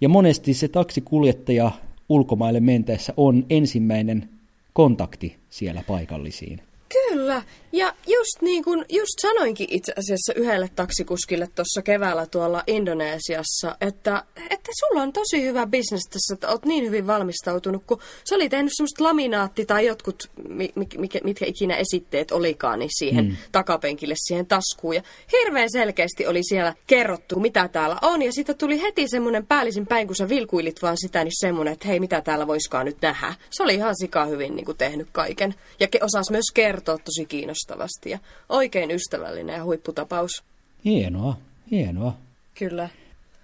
ja 0.00 0.08
monesti 0.08 0.54
se 0.54 0.68
taksikuljettaja 0.68 1.70
ulkomaille 2.08 2.60
mentäessä 2.60 3.12
on 3.16 3.46
ensimmäinen 3.50 4.28
kontakti 4.72 5.36
siellä 5.50 5.82
paikallisiin. 5.86 6.60
Kyllä, 6.88 7.42
ja 7.74 7.94
just 8.06 8.42
niin 8.42 8.64
kuin 8.64 8.84
just 8.88 9.12
sanoinkin 9.22 9.66
itse 9.70 9.92
asiassa 9.98 10.32
yhdelle 10.36 10.70
taksikuskille 10.76 11.48
tuossa 11.54 11.82
keväällä 11.82 12.26
tuolla 12.26 12.62
Indonesiassa, 12.66 13.76
että, 13.80 14.24
että 14.50 14.72
sulla 14.80 15.02
on 15.02 15.12
tosi 15.12 15.42
hyvä 15.42 15.66
bisnes 15.66 16.02
tässä, 16.10 16.34
että 16.34 16.48
oot 16.48 16.64
niin 16.64 16.84
hyvin 16.84 17.06
valmistautunut, 17.06 17.82
kun 17.86 18.00
se 18.24 18.34
oli 18.34 18.48
tehnyt 18.48 18.72
semmoista 18.76 19.04
laminaatti 19.04 19.66
tai 19.66 19.86
jotkut, 19.86 20.30
mi, 20.48 20.70
mi, 20.74 20.86
mitkä, 20.98 21.20
mitkä 21.24 21.44
ikinä 21.46 21.76
esitteet 21.76 22.30
olikaan, 22.30 22.78
niin 22.78 22.90
siihen 22.98 23.24
mm. 23.24 23.36
takapenkille, 23.52 24.14
siihen 24.16 24.46
taskuun. 24.46 24.94
Ja 24.94 25.02
hirveän 25.32 25.70
selkeästi 25.72 26.26
oli 26.26 26.40
siellä 26.42 26.74
kerrottu, 26.86 27.40
mitä 27.40 27.68
täällä 27.68 27.98
on, 28.02 28.22
ja 28.22 28.32
siitä 28.32 28.54
tuli 28.54 28.82
heti 28.82 29.08
semmoinen 29.08 29.46
päällisin 29.46 29.86
päin, 29.86 30.06
kun 30.06 30.16
sä 30.16 30.28
vilkuilit 30.28 30.82
vaan 30.82 30.96
sitä, 30.98 31.24
niin 31.24 31.40
semmoinen, 31.40 31.72
että 31.72 31.88
hei, 31.88 32.00
mitä 32.00 32.20
täällä 32.20 32.46
voiskaan 32.46 32.86
nyt 32.86 33.02
nähdä. 33.02 33.34
Se 33.50 33.62
oli 33.62 33.74
ihan 33.74 33.96
sika 33.96 34.24
hyvin 34.24 34.56
niin 34.56 34.66
kuin 34.66 34.78
tehnyt 34.78 35.08
kaiken. 35.12 35.54
Ja 35.80 35.86
ke- 35.86 36.04
osasi 36.04 36.32
myös 36.32 36.44
kertoa 36.54 36.98
tosi 36.98 37.26
kiinnostavasti 37.68 38.10
ja 38.10 38.18
oikein 38.48 38.90
ystävällinen 38.90 39.56
ja 39.56 39.64
huipputapaus. 39.64 40.42
Hienoa, 40.84 41.36
hienoa. 41.70 42.16
Kyllä. 42.54 42.88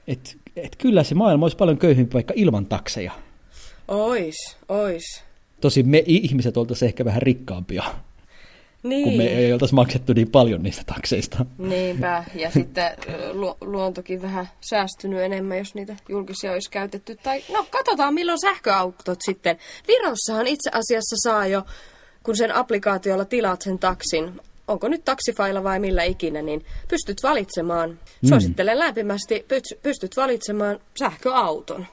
Et, 0.09 0.37
et 0.57 0.77
kyllä 0.77 1.03
se 1.05 1.14
maailma 1.14 1.45
olisi 1.45 1.57
paljon 1.57 1.79
köyhempi 1.79 2.14
vaikka 2.14 2.35
ilman 2.37 2.66
takseja. 2.66 3.12
Ois, 3.89 4.57
ois. 4.68 5.23
Tosin 5.61 5.89
me 5.89 6.03
ihmiset 6.07 6.57
oltaisiin 6.57 6.87
ehkä 6.87 7.05
vähän 7.05 7.23
rikkaampia, 7.23 7.83
Niin. 8.83 9.05
kun 9.05 9.16
me 9.16 9.25
ei 9.27 9.53
oltaisi 9.53 9.75
maksettu 9.75 10.12
niin 10.12 10.31
paljon 10.31 10.62
niistä 10.62 10.83
takseista. 10.87 11.47
Niinpä, 11.59 12.25
ja 12.35 12.51
sitten 12.57 12.91
lu- 13.33 13.57
luontokin 13.61 14.23
vähän 14.23 14.49
säästynyt 14.61 15.21
enemmän, 15.21 15.59
jos 15.59 15.75
niitä 15.75 15.97
julkisia 16.09 16.53
olisi 16.53 16.71
käytetty. 16.71 17.16
Tai 17.23 17.43
no, 17.53 17.66
katsotaan 17.71 18.14
milloin 18.14 18.41
sähköautot 18.41 19.18
sitten. 19.25 19.59
Virossahan 19.89 20.47
itse 20.47 20.71
asiassa 20.73 21.16
saa 21.23 21.47
jo, 21.47 21.62
kun 22.23 22.37
sen 22.37 22.55
applikaatiolla 22.55 23.25
tilaat 23.25 23.62
sen 23.62 23.79
taksin, 23.79 24.41
onko 24.68 24.89
nyt 24.89 25.05
taksifailla 25.05 25.64
vai 25.64 25.81
millä 25.81 26.03
ikinä, 26.05 26.43
niin 26.43 26.64
pystyt 26.89 27.23
valitsemaan, 27.23 27.99
suosittelen 28.29 28.79
lämpimästi, 28.79 29.45
py- 29.49 29.79
pystyt 29.83 30.16
valitsemaan 30.16 30.79
sähköauton. 30.99 31.87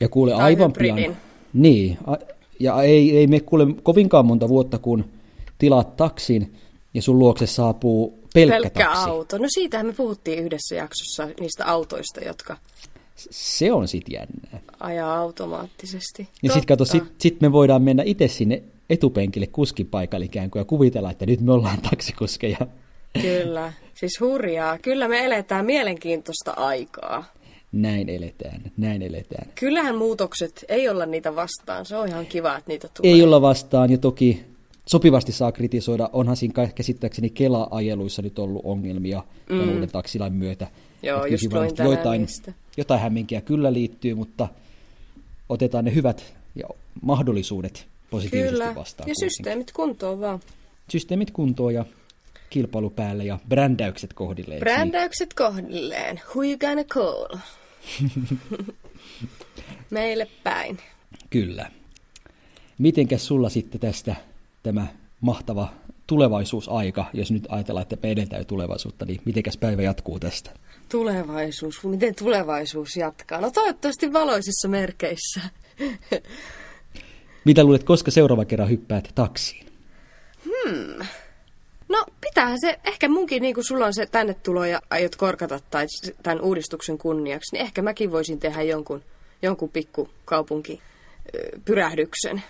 Ja 0.00 0.08
kuule 0.08 0.30
Tai 0.30 0.40
aivan 0.42 0.72
pian. 0.72 0.96
hybridin. 0.96 1.16
Niin, 1.52 1.98
a- 2.06 2.16
ja 2.60 2.82
ei, 2.82 3.16
ei 3.16 3.26
me 3.26 3.40
kuule 3.40 3.66
kovinkaan 3.82 4.26
monta 4.26 4.48
vuotta, 4.48 4.78
kun 4.78 5.04
tilaat 5.58 5.96
taksin 5.96 6.54
ja 6.94 7.02
sun 7.02 7.18
luokse 7.18 7.46
saapuu 7.46 8.18
pelkkä, 8.34 8.56
Pelkkä 8.60 8.84
taksi. 8.84 9.08
auto. 9.10 9.38
No 9.38 9.44
siitähän 9.48 9.86
me 9.86 9.92
puhuttiin 9.92 10.38
yhdessä 10.38 10.74
jaksossa 10.74 11.28
niistä 11.40 11.66
autoista, 11.66 12.20
jotka 12.20 12.56
Se 13.16 13.72
on 13.72 13.88
sit 13.88 14.04
jännää. 14.10 14.60
ajaa 14.80 15.16
automaattisesti. 15.16 16.28
Ja 16.42 16.52
sit 16.52 16.66
kato, 16.66 16.84
sit, 16.84 17.04
sit 17.18 17.40
me 17.40 17.52
voidaan 17.52 17.82
mennä 17.82 18.02
itse 18.06 18.28
sinne 18.28 18.62
etupenkille 18.90 19.46
kuskin 19.46 19.86
paikalle 19.86 20.24
ikään 20.24 20.50
kuin 20.50 20.60
ja 20.60 20.64
kuvitella, 20.64 21.10
että 21.10 21.26
nyt 21.26 21.40
me 21.40 21.52
ollaan 21.52 21.80
taksikuskeja. 21.90 22.66
Kyllä, 23.22 23.72
siis 23.94 24.20
hurjaa. 24.20 24.78
Kyllä 24.78 25.08
me 25.08 25.24
eletään 25.24 25.66
mielenkiintoista 25.66 26.50
aikaa. 26.56 27.24
Näin 27.72 28.08
eletään, 28.08 28.62
näin 28.76 29.02
eletään. 29.02 29.48
Kyllähän 29.54 29.96
muutokset, 29.96 30.64
ei 30.68 30.88
olla 30.88 31.06
niitä 31.06 31.36
vastaan. 31.36 31.86
Se 31.86 31.96
on 31.96 32.08
ihan 32.08 32.26
kiva, 32.26 32.56
että 32.56 32.68
niitä 32.70 32.88
tulee. 32.88 33.14
Ei 33.14 33.22
olla 33.22 33.42
vastaan 33.42 33.90
ja 33.90 33.98
toki 33.98 34.44
sopivasti 34.86 35.32
saa 35.32 35.52
kritisoida. 35.52 36.10
Onhan 36.12 36.36
siinä 36.36 36.68
käsittääkseni 36.74 37.30
Kela-ajeluissa 37.30 38.22
nyt 38.22 38.38
ollut 38.38 38.62
ongelmia 38.64 39.22
mm. 39.48 39.58
tämän 39.58 39.74
uuden 39.74 39.92
taksilain 39.92 40.32
myötä. 40.32 40.66
Joo, 41.02 41.26
just 41.26 41.52
luin 41.52 42.20
niistä. 42.20 42.52
jotain 42.76 43.00
hämminkiä 43.00 43.40
kyllä 43.40 43.72
liittyy, 43.72 44.14
mutta 44.14 44.48
otetaan 45.48 45.84
ne 45.84 45.94
hyvät 45.94 46.34
ja 46.54 46.68
mahdollisuudet 47.02 47.86
positiivisesti 48.12 48.52
Kyllä, 48.58 48.74
vastaan. 48.74 49.08
ja 49.08 49.14
kuitenkin. 49.14 49.30
systeemit 49.30 49.72
kuntoon 49.72 50.20
vaan. 50.20 50.40
Systeemit 50.88 51.30
kuntoon 51.30 51.74
ja 51.74 51.84
kilpailu 52.50 52.90
päälle 52.90 53.24
ja 53.24 53.38
brändäykset 53.48 54.12
kohdilleen. 54.12 54.60
Brändäykset 54.60 55.34
kohdilleen. 55.34 56.20
Who 56.30 56.42
you 56.42 56.58
gonna 56.58 56.84
call? 56.84 57.26
Meille 59.90 60.28
päin. 60.44 60.78
Kyllä. 61.30 61.70
Mitenkäs 62.78 63.26
sulla 63.26 63.48
sitten 63.48 63.80
tästä 63.80 64.16
tämä 64.62 64.86
mahtava 65.20 65.68
tulevaisuusaika, 66.06 67.04
jos 67.12 67.30
nyt 67.32 67.46
ajatellaan, 67.48 67.82
että 67.82 67.96
me 68.02 68.10
edeltää 68.10 68.44
tulevaisuutta, 68.44 69.04
niin 69.04 69.20
mitenkäs 69.24 69.56
päivä 69.56 69.82
jatkuu 69.82 70.18
tästä? 70.18 70.50
Tulevaisuus. 70.88 71.84
Miten 71.84 72.14
tulevaisuus 72.14 72.96
jatkaa? 72.96 73.40
No 73.40 73.50
toivottavasti 73.50 74.12
valoisissa 74.12 74.68
merkeissä. 74.68 75.40
Mitä 77.44 77.64
luulet, 77.64 77.84
koska 77.84 78.10
seuraava 78.10 78.44
kerran 78.44 78.70
hyppäät 78.70 79.08
taksiin? 79.14 79.66
No 81.88 82.04
pitäähän 82.20 82.58
se, 82.60 82.78
ehkä 82.86 83.08
munkin 83.08 83.42
niin 83.42 83.54
kuin 83.54 83.64
sulla 83.64 83.86
on 83.86 83.94
se 83.94 84.06
tänne 84.06 84.34
tulo 84.34 84.64
ja 84.64 84.80
aiot 84.90 85.16
korkata 85.16 85.60
tai 85.70 85.86
tämän 86.22 86.40
uudistuksen 86.40 86.98
kunniaksi, 86.98 87.56
niin 87.56 87.62
ehkä 87.62 87.82
mäkin 87.82 88.12
voisin 88.12 88.38
tehdä 88.38 88.62
jonkun, 88.62 89.02
jonkun 89.42 89.68
pikkukaupunki 89.68 90.80
ö, 91.34 91.58
pyrähdyksen. 91.64 92.42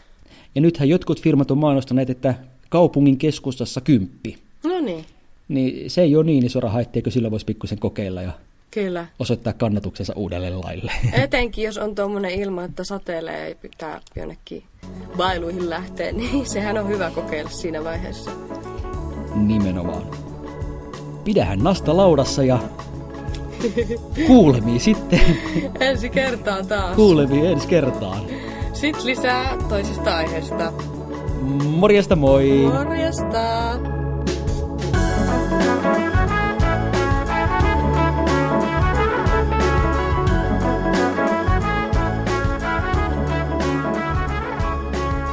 Ja 0.54 0.60
nythän 0.60 0.88
jotkut 0.88 1.20
firmat 1.20 1.50
on 1.50 1.58
mainostaneet, 1.58 2.10
että 2.10 2.34
kaupungin 2.68 3.18
keskustassa 3.18 3.80
kymppi. 3.80 4.38
No 4.64 4.80
niin, 4.80 5.04
Niin 5.48 5.90
se 5.90 6.02
ei 6.02 6.16
ole 6.16 6.24
niin 6.24 6.46
iso 6.46 6.60
raha, 6.60 6.80
etteikö 6.80 7.10
sillä 7.10 7.30
voisi 7.30 7.46
pikkusen 7.46 7.78
kokeilla 7.78 8.22
ja 8.22 8.32
kyllä. 8.74 9.06
osoittaa 9.18 9.52
kannatuksensa 9.52 10.12
uudelle 10.16 10.50
laille. 10.50 10.92
Etenkin 11.12 11.64
jos 11.64 11.78
on 11.78 11.94
tuommoinen 11.94 12.30
ilma, 12.30 12.64
että 12.64 12.84
satelee 12.84 13.48
ja 13.48 13.54
pitää 13.54 14.00
jonnekin 14.16 14.62
bailuihin 15.16 15.70
lähteä, 15.70 16.12
niin 16.22 16.46
sehän 16.46 16.78
on 16.78 16.88
hyvä 16.88 17.10
kokeilla 17.10 17.50
siinä 17.50 17.84
vaiheessa. 17.84 18.30
Nimenomaan. 19.34 20.02
Pidähän 21.24 21.58
nasta 21.58 21.96
laudassa 21.96 22.44
ja 22.44 22.58
kuulemiin 24.26 24.80
sitten. 24.80 25.20
Ensi 25.80 26.10
kertaa 26.10 26.62
taas. 26.62 26.96
Kuulemiin 26.96 27.46
ensi 27.46 27.68
kertaan. 27.68 28.22
Sitten 28.72 29.06
lisää 29.06 29.56
toisesta 29.68 30.16
aiheesta. 30.16 30.72
Morjesta 31.64 32.16
moi! 32.16 32.70
Morjesta! 32.72 34.01